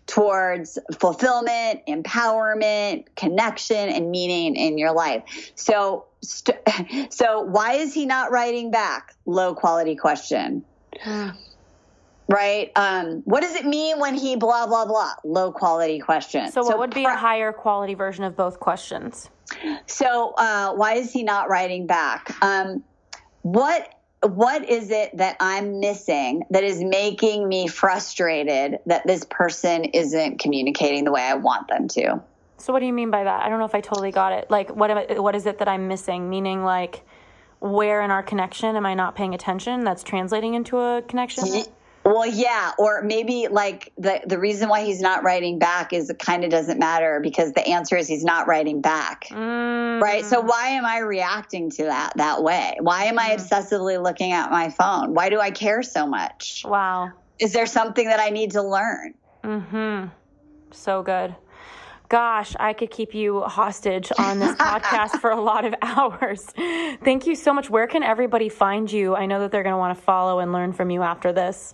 towards 0.05 0.77
fulfillment, 0.99 1.81
empowerment, 1.87 3.05
connection, 3.15 3.89
and 3.89 4.11
meaning 4.11 4.55
in 4.55 4.77
your 4.77 4.91
life. 4.91 5.51
So, 5.55 6.05
st- 6.23 6.59
so 7.13 7.41
why 7.41 7.73
is 7.73 7.93
he 7.93 8.05
not 8.05 8.31
writing 8.31 8.71
back? 8.71 9.13
Low 9.25 9.53
quality 9.53 9.95
question. 9.95 10.63
right? 12.27 12.71
Um, 12.75 13.21
what 13.25 13.41
does 13.41 13.55
it 13.55 13.65
mean 13.65 13.99
when 13.99 14.15
he 14.15 14.35
blah 14.35 14.67
blah 14.67 14.85
blah? 14.85 15.13
Low 15.23 15.51
quality 15.51 15.99
question. 15.99 16.51
So, 16.51 16.61
what 16.61 16.71
so 16.71 16.77
would 16.79 16.93
be 16.93 17.05
a 17.05 17.15
higher 17.15 17.51
quality 17.51 17.93
version 17.93 18.23
of 18.23 18.35
both 18.35 18.59
questions? 18.59 19.29
So, 19.85 20.33
uh, 20.37 20.73
why 20.73 20.95
is 20.95 21.11
he 21.11 21.23
not 21.23 21.49
writing 21.49 21.85
back? 21.87 22.35
Um, 22.41 22.83
what 23.41 23.89
what 24.21 24.69
is 24.69 24.89
it 24.89 25.17
that 25.17 25.35
I'm 25.39 25.81
missing 25.81 26.43
that 26.49 26.63
is 26.63 26.81
making 26.81 27.47
me 27.47 27.67
frustrated 27.67 28.79
that 28.85 29.05
this 29.05 29.25
person 29.29 29.83
isn't 29.85 30.39
communicating 30.39 31.03
the 31.03 31.11
way 31.11 31.21
I 31.21 31.35
want 31.35 31.67
them 31.67 31.87
to? 31.89 32.21
So 32.63 32.71
what 32.71 32.79
do 32.79 32.85
you 32.85 32.93
mean 32.93 33.11
by 33.11 33.25
that? 33.25 33.43
I 33.43 33.49
don't 33.49 33.59
know 33.59 33.65
if 33.65 33.75
I 33.75 33.81
totally 33.81 34.11
got 34.11 34.31
it. 34.31 34.49
Like 34.49 34.73
what 34.73 34.89
am 34.89 34.97
I, 34.97 35.19
what 35.19 35.35
is 35.35 35.45
it 35.45 35.57
that 35.57 35.67
I'm 35.67 35.89
missing? 35.89 36.29
Meaning 36.29 36.63
like 36.63 37.01
where 37.59 38.01
in 38.01 38.09
our 38.09 38.23
connection 38.23 38.77
am 38.77 38.85
I 38.85 38.93
not 38.93 39.15
paying 39.15 39.33
attention 39.33 39.83
that's 39.83 40.01
translating 40.01 40.53
into 40.53 40.79
a 40.79 41.01
connection? 41.01 41.65
Well, 42.05 42.25
yeah, 42.25 42.71
or 42.79 43.01
maybe 43.01 43.49
like 43.49 43.91
the 43.97 44.21
the 44.25 44.39
reason 44.39 44.69
why 44.69 44.85
he's 44.85 45.01
not 45.01 45.25
writing 45.25 45.59
back 45.59 45.91
is 45.91 46.09
it 46.09 46.19
kind 46.19 46.45
of 46.45 46.51
doesn't 46.51 46.79
matter 46.79 47.19
because 47.21 47.51
the 47.51 47.67
answer 47.67 47.97
is 47.97 48.07
he's 48.07 48.23
not 48.23 48.47
writing 48.47 48.79
back. 48.79 49.25
Mm. 49.29 50.01
Right? 50.01 50.23
So 50.23 50.39
why 50.39 50.69
am 50.69 50.85
I 50.85 50.99
reacting 50.99 51.69
to 51.71 51.83
that 51.83 52.13
that 52.15 52.43
way? 52.43 52.77
Why 52.79 53.05
am 53.05 53.19
I 53.19 53.31
mm. 53.31 53.39
obsessively 53.39 54.01
looking 54.01 54.31
at 54.31 54.51
my 54.51 54.69
phone? 54.69 55.13
Why 55.13 55.29
do 55.29 55.41
I 55.41 55.51
care 55.51 55.83
so 55.83 56.07
much? 56.07 56.63
Wow. 56.65 57.11
Is 57.39 57.51
there 57.51 57.65
something 57.65 58.07
that 58.07 58.21
I 58.21 58.29
need 58.29 58.51
to 58.51 58.61
learn? 58.61 59.15
Mhm. 59.43 60.11
So 60.71 61.03
good. 61.03 61.35
Gosh, 62.13 62.55
I 62.59 62.73
could 62.73 62.91
keep 62.91 63.15
you 63.15 63.41
hostage 63.41 64.11
on 64.19 64.37
this 64.37 64.55
podcast 64.55 65.19
for 65.19 65.31
a 65.31 65.41
lot 65.41 65.65
of 65.65 65.73
hours. 65.81 66.43
Thank 67.03 67.25
you 67.25 67.33
so 67.33 67.51
much. 67.51 67.71
Where 67.71 67.87
can 67.87 68.03
everybody 68.03 68.49
find 68.49 68.91
you? 68.91 69.15
I 69.15 69.25
know 69.25 69.39
that 69.39 69.51
they're 69.51 69.63
going 69.63 69.73
to 69.73 69.79
want 69.79 69.97
to 69.97 70.03
follow 70.03 70.37
and 70.37 70.53
learn 70.53 70.73
from 70.73 70.91
you 70.91 71.01
after 71.01 71.33
this. 71.33 71.73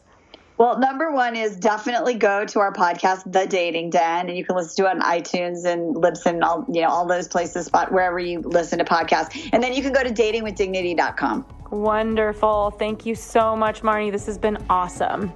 Well, 0.58 0.80
number 0.80 1.12
one 1.12 1.36
is 1.36 1.58
definitely 1.58 2.14
go 2.14 2.46
to 2.46 2.60
our 2.62 2.72
podcast, 2.72 3.30
The 3.30 3.48
Dating 3.48 3.90
Den, 3.90 4.30
and 4.30 4.38
you 4.38 4.46
can 4.46 4.56
listen 4.56 4.86
to 4.86 4.90
it 4.90 4.96
on 4.96 5.02
iTunes 5.02 5.66
and 5.66 5.94
Libsyn, 5.94 6.42
all 6.42 6.66
you 6.70 6.84
know, 6.84 6.88
all 6.88 7.06
those 7.06 7.28
places, 7.28 7.66
spot 7.66 7.92
wherever 7.92 8.18
you 8.18 8.40
listen 8.40 8.80
to 8.80 8.86
podcasts. 8.86 9.50
And 9.52 9.62
then 9.62 9.74
you 9.74 9.82
can 9.82 9.92
go 9.92 10.04
to 10.04 10.10
datingwithdignity.com. 10.10 11.46
Wonderful. 11.72 12.72
Thank 12.80 13.06
you 13.06 13.14
so 13.14 13.58
much, 13.58 13.82
Marni. 13.82 14.10
This 14.10 14.26
has 14.28 14.38
been 14.38 14.58
awesome. 14.70 15.34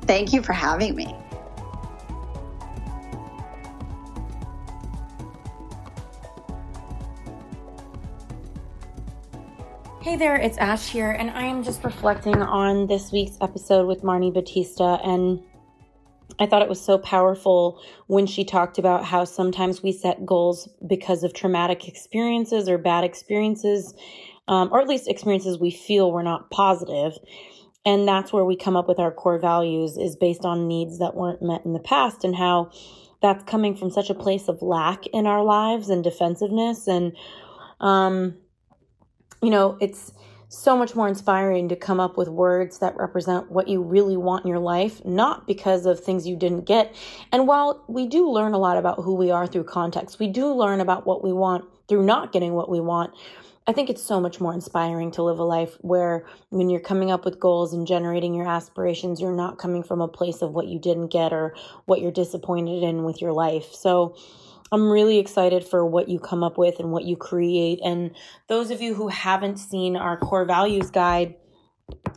Thank 0.00 0.32
you 0.32 0.42
for 0.42 0.52
having 0.52 0.96
me. 0.96 1.14
Hey 10.02 10.16
there, 10.16 10.34
it's 10.34 10.58
Ash 10.58 10.88
here, 10.88 11.12
and 11.12 11.30
I 11.30 11.44
am 11.44 11.62
just 11.62 11.84
reflecting 11.84 12.42
on 12.42 12.88
this 12.88 13.12
week's 13.12 13.36
episode 13.40 13.86
with 13.86 14.02
Marni 14.02 14.34
Battista. 14.34 14.98
And 15.04 15.40
I 16.40 16.46
thought 16.46 16.60
it 16.60 16.68
was 16.68 16.84
so 16.84 16.98
powerful 16.98 17.80
when 18.08 18.26
she 18.26 18.44
talked 18.44 18.78
about 18.78 19.04
how 19.04 19.24
sometimes 19.24 19.80
we 19.80 19.92
set 19.92 20.26
goals 20.26 20.68
because 20.88 21.22
of 21.22 21.34
traumatic 21.34 21.86
experiences 21.86 22.68
or 22.68 22.78
bad 22.78 23.04
experiences, 23.04 23.94
um, 24.48 24.70
or 24.72 24.80
at 24.80 24.88
least 24.88 25.06
experiences 25.06 25.60
we 25.60 25.70
feel 25.70 26.10
were 26.10 26.24
not 26.24 26.50
positive. 26.50 27.16
And 27.86 28.06
that's 28.08 28.32
where 28.32 28.44
we 28.44 28.56
come 28.56 28.74
up 28.74 28.88
with 28.88 28.98
our 28.98 29.12
core 29.12 29.38
values, 29.38 29.96
is 29.96 30.16
based 30.16 30.44
on 30.44 30.66
needs 30.66 30.98
that 30.98 31.14
weren't 31.14 31.42
met 31.42 31.64
in 31.64 31.74
the 31.74 31.78
past, 31.78 32.24
and 32.24 32.34
how 32.34 32.72
that's 33.22 33.44
coming 33.44 33.76
from 33.76 33.92
such 33.92 34.10
a 34.10 34.14
place 34.14 34.48
of 34.48 34.62
lack 34.62 35.06
in 35.06 35.28
our 35.28 35.44
lives 35.44 35.90
and 35.90 36.02
defensiveness. 36.02 36.88
And, 36.88 37.12
um, 37.78 38.34
you 39.42 39.50
know, 39.50 39.76
it's 39.80 40.12
so 40.48 40.76
much 40.76 40.94
more 40.94 41.08
inspiring 41.08 41.70
to 41.70 41.76
come 41.76 41.98
up 41.98 42.18
with 42.18 42.28
words 42.28 42.78
that 42.80 42.94
represent 42.96 43.50
what 43.50 43.68
you 43.68 43.82
really 43.82 44.18
want 44.18 44.44
in 44.44 44.50
your 44.50 44.58
life, 44.58 45.02
not 45.04 45.46
because 45.46 45.86
of 45.86 45.98
things 45.98 46.26
you 46.26 46.36
didn't 46.36 46.66
get. 46.66 46.94
And 47.32 47.48
while 47.48 47.82
we 47.88 48.06
do 48.06 48.30
learn 48.30 48.52
a 48.52 48.58
lot 48.58 48.76
about 48.76 49.02
who 49.02 49.14
we 49.14 49.30
are 49.30 49.46
through 49.46 49.64
context, 49.64 50.18
we 50.18 50.28
do 50.28 50.52
learn 50.52 50.80
about 50.80 51.06
what 51.06 51.24
we 51.24 51.32
want 51.32 51.64
through 51.88 52.04
not 52.04 52.32
getting 52.32 52.52
what 52.52 52.68
we 52.68 52.80
want. 52.80 53.14
I 53.66 53.72
think 53.72 53.88
it's 53.88 54.02
so 54.02 54.20
much 54.20 54.40
more 54.40 54.52
inspiring 54.52 55.10
to 55.12 55.22
live 55.22 55.38
a 55.38 55.44
life 55.44 55.78
where 55.80 56.26
when 56.50 56.68
you're 56.68 56.80
coming 56.80 57.10
up 57.10 57.24
with 57.24 57.40
goals 57.40 57.72
and 57.72 57.86
generating 57.86 58.34
your 58.34 58.46
aspirations, 58.46 59.20
you're 59.20 59.32
not 59.32 59.56
coming 59.56 59.82
from 59.82 60.00
a 60.00 60.08
place 60.08 60.42
of 60.42 60.52
what 60.52 60.66
you 60.66 60.78
didn't 60.78 61.08
get 61.08 61.32
or 61.32 61.54
what 61.86 62.00
you're 62.00 62.10
disappointed 62.12 62.82
in 62.82 63.04
with 63.04 63.22
your 63.22 63.32
life. 63.32 63.72
So, 63.72 64.16
I'm 64.72 64.90
really 64.90 65.18
excited 65.18 65.64
for 65.64 65.86
what 65.86 66.08
you 66.08 66.18
come 66.18 66.42
up 66.42 66.56
with 66.58 66.80
and 66.80 66.90
what 66.90 67.04
you 67.04 67.16
create. 67.16 67.78
And 67.84 68.10
those 68.48 68.70
of 68.70 68.80
you 68.80 68.94
who 68.94 69.08
haven't 69.08 69.58
seen 69.58 69.96
our 69.96 70.16
core 70.16 70.46
values 70.46 70.90
guide, 70.90 71.36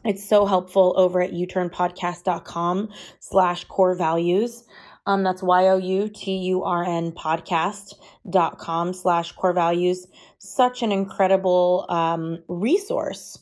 it's 0.05 0.27
so 0.27 0.45
helpful 0.45 0.93
over 0.95 1.21
at 1.21 1.31
youturnpodcast.com 1.31 2.89
slash 3.19 3.65
core 3.65 3.95
values. 3.95 4.63
Um, 5.07 5.23
that's 5.23 5.43
Y-O-U-T-U-R-N 5.43 7.11
podcast.com 7.11 8.93
slash 8.93 9.31
core 9.33 9.53
values. 9.53 10.07
Such 10.39 10.81
an 10.81 10.91
incredible 10.91 11.85
um, 11.89 12.39
resource 12.47 13.37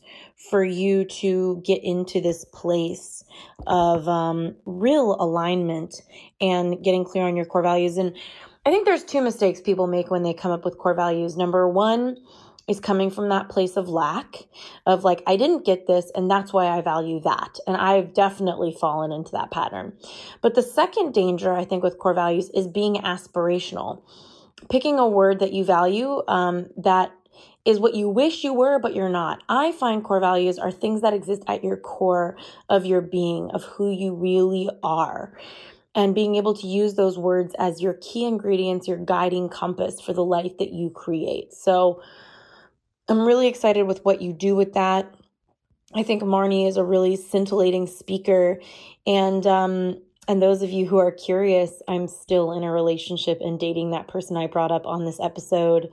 for 0.50 0.64
you 0.64 1.06
to 1.06 1.62
get 1.66 1.82
into 1.84 2.20
this 2.20 2.46
place 2.46 3.24
of 3.66 4.08
um, 4.10 4.56
real 4.66 5.16
alignment 5.20 6.02
and 6.42 6.84
getting 6.84 7.06
clear 7.06 7.26
on 7.26 7.38
your 7.38 7.46
core 7.46 7.64
values. 7.64 7.98
And 7.98 8.14
I 8.66 8.72
think 8.72 8.86
there's 8.86 9.04
two 9.04 9.22
mistakes 9.22 9.60
people 9.60 9.88
make 9.88 10.10
when 10.10 10.24
they 10.24 10.34
come 10.34 10.52
up 10.52 10.64
with 10.64 10.78
core 10.78 10.94
values. 10.94 11.36
Number 11.36 11.68
one 11.68 12.18
is 12.70 12.80
coming 12.80 13.12
from 13.12 13.28
that 13.28 13.50
place 13.50 13.76
of 13.76 13.90
lack, 13.90 14.46
of 14.86 15.04
like, 15.04 15.22
I 15.28 15.36
didn't 15.36 15.66
get 15.66 15.86
this, 15.86 16.10
and 16.16 16.32
that's 16.32 16.54
why 16.54 16.68
I 16.68 16.80
value 16.80 17.20
that. 17.22 17.60
And 17.68 17.76
I've 17.76 18.14
definitely 18.14 18.72
fallen 18.72 19.12
into 19.12 19.34
that 19.34 19.52
pattern. 19.52 19.92
But 20.42 20.56
the 20.56 20.62
second 20.62 21.14
danger, 21.14 21.52
I 21.52 21.66
think, 21.66 21.84
with 21.84 21.98
core 21.98 22.14
values 22.14 22.50
is 22.52 22.68
being 22.68 22.96
aspirational. 22.96 24.02
Picking 24.70 24.98
a 24.98 25.10
word 25.10 25.40
that 25.40 25.52
you 25.52 25.66
value 25.66 26.22
um, 26.30 26.68
that 26.78 27.12
is 27.66 27.80
what 27.80 27.96
you 27.96 28.08
wish 28.08 28.46
you 28.46 28.54
were, 28.54 28.80
but 28.80 28.96
you're 28.96 29.10
not. 29.10 29.44
I 29.50 29.74
find 29.74 30.02
core 30.02 30.22
values 30.22 30.58
are 30.58 30.72
things 30.72 31.02
that 31.02 31.14
exist 31.14 31.44
at 31.48 31.66
your 31.66 31.76
core 31.76 32.38
of 32.70 32.86
your 32.86 33.02
being, 33.02 33.52
of 33.52 33.64
who 33.64 33.92
you 33.92 34.14
really 34.14 34.70
are 34.82 35.34
and 35.96 36.16
being 36.16 36.36
able 36.36 36.56
to 36.56 36.68
use 36.68 36.96
those 36.96 37.18
words 37.18 37.54
as 37.60 37.82
your 37.82 37.94
key 37.94 38.26
ingredients, 38.26 38.88
your 38.88 38.98
guiding 38.98 39.50
compass 39.50 40.02
for 40.02 40.14
the 40.14 40.24
life 40.24 40.58
that 40.58 40.72
you 40.74 40.90
create. 40.90 41.54
So 41.54 42.02
I'm 43.08 43.26
really 43.26 43.48
excited 43.48 43.84
with 43.84 44.04
what 44.04 44.22
you 44.22 44.34
do 44.34 44.56
with 44.56 44.74
that. 44.74 45.14
I 45.94 46.04
think 46.04 46.24
Marni 46.24 46.68
is 46.68 46.78
a 46.78 46.84
really 46.84 47.16
scintillating 47.16 47.86
speaker. 47.86 48.60
And, 49.06 49.46
um, 49.46 50.02
and 50.28 50.42
those 50.42 50.64
of 50.64 50.72
you 50.72 50.88
who 50.88 50.98
are 50.98 51.12
curious, 51.12 51.82
I'm 51.88 52.08
still 52.08 52.54
in 52.54 52.64
a 52.64 52.72
relationship 52.72 53.40
and 53.42 53.60
dating 53.60 53.92
that 53.92 54.08
person 54.08 54.38
I 54.38 54.48
brought 54.48 54.72
up 54.72 54.88
on 54.88 55.06
this 55.06 55.20
episode 55.20 55.90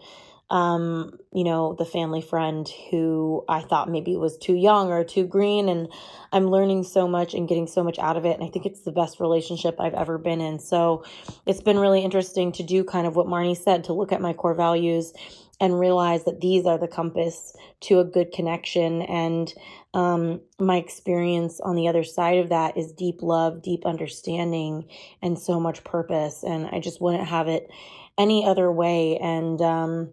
um, 0.50 1.16
you 1.32 1.44
know, 1.44 1.74
the 1.78 1.84
family 1.84 2.20
friend 2.20 2.68
who 2.90 3.44
I 3.48 3.60
thought 3.60 3.88
maybe 3.88 4.16
was 4.16 4.36
too 4.36 4.54
young 4.54 4.90
or 4.90 5.04
too 5.04 5.24
green. 5.24 5.68
And 5.68 5.88
I'm 6.32 6.50
learning 6.50 6.84
so 6.84 7.06
much 7.06 7.34
and 7.34 7.48
getting 7.48 7.68
so 7.68 7.84
much 7.84 8.00
out 8.00 8.16
of 8.16 8.24
it. 8.24 8.34
And 8.34 8.42
I 8.42 8.48
think 8.50 8.66
it's 8.66 8.82
the 8.82 8.90
best 8.90 9.20
relationship 9.20 9.80
I've 9.80 9.94
ever 9.94 10.18
been 10.18 10.40
in. 10.40 10.58
So 10.58 11.04
it's 11.46 11.62
been 11.62 11.78
really 11.78 12.02
interesting 12.02 12.50
to 12.52 12.64
do 12.64 12.82
kind 12.82 13.06
of 13.06 13.14
what 13.14 13.26
Marni 13.26 13.56
said 13.56 13.84
to 13.84 13.92
look 13.92 14.10
at 14.10 14.20
my 14.20 14.32
core 14.32 14.54
values 14.54 15.12
and 15.60 15.78
realize 15.78 16.24
that 16.24 16.40
these 16.40 16.66
are 16.66 16.78
the 16.78 16.88
compass 16.88 17.54
to 17.82 18.00
a 18.00 18.04
good 18.04 18.32
connection. 18.32 19.02
And 19.02 19.52
um, 19.94 20.40
my 20.58 20.78
experience 20.78 21.60
on 21.60 21.76
the 21.76 21.86
other 21.86 22.02
side 22.02 22.38
of 22.38 22.48
that 22.48 22.76
is 22.76 22.92
deep 22.92 23.22
love, 23.22 23.62
deep 23.62 23.86
understanding, 23.86 24.88
and 25.22 25.38
so 25.38 25.60
much 25.60 25.84
purpose. 25.84 26.42
And 26.42 26.66
I 26.72 26.80
just 26.80 27.00
wouldn't 27.00 27.28
have 27.28 27.46
it 27.46 27.70
any 28.18 28.44
other 28.44 28.72
way. 28.72 29.16
And, 29.18 29.60
um, 29.60 30.12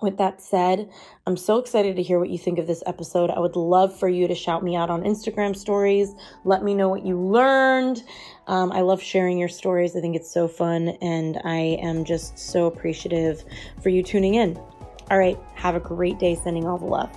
with 0.00 0.18
that 0.18 0.42
said, 0.42 0.90
I'm 1.26 1.36
so 1.36 1.58
excited 1.58 1.96
to 1.96 2.02
hear 2.02 2.18
what 2.18 2.28
you 2.28 2.38
think 2.38 2.58
of 2.58 2.66
this 2.66 2.82
episode. 2.86 3.30
I 3.30 3.38
would 3.38 3.56
love 3.56 3.98
for 3.98 4.08
you 4.08 4.28
to 4.28 4.34
shout 4.34 4.62
me 4.62 4.76
out 4.76 4.90
on 4.90 5.02
Instagram 5.02 5.56
stories. 5.56 6.14
Let 6.44 6.62
me 6.62 6.74
know 6.74 6.88
what 6.88 7.04
you 7.04 7.18
learned. 7.18 8.02
Um, 8.46 8.72
I 8.72 8.82
love 8.82 9.02
sharing 9.02 9.38
your 9.38 9.48
stories. 9.48 9.96
I 9.96 10.00
think 10.00 10.14
it's 10.14 10.30
so 10.30 10.48
fun, 10.48 10.88
and 11.00 11.40
I 11.44 11.78
am 11.82 12.04
just 12.04 12.38
so 12.38 12.66
appreciative 12.66 13.44
for 13.82 13.88
you 13.88 14.02
tuning 14.02 14.34
in. 14.34 14.56
All 15.10 15.18
right, 15.18 15.38
have 15.54 15.74
a 15.74 15.80
great 15.80 16.18
day. 16.18 16.34
Sending 16.34 16.66
all 16.66 16.78
the 16.78 16.84
love. 16.84 17.16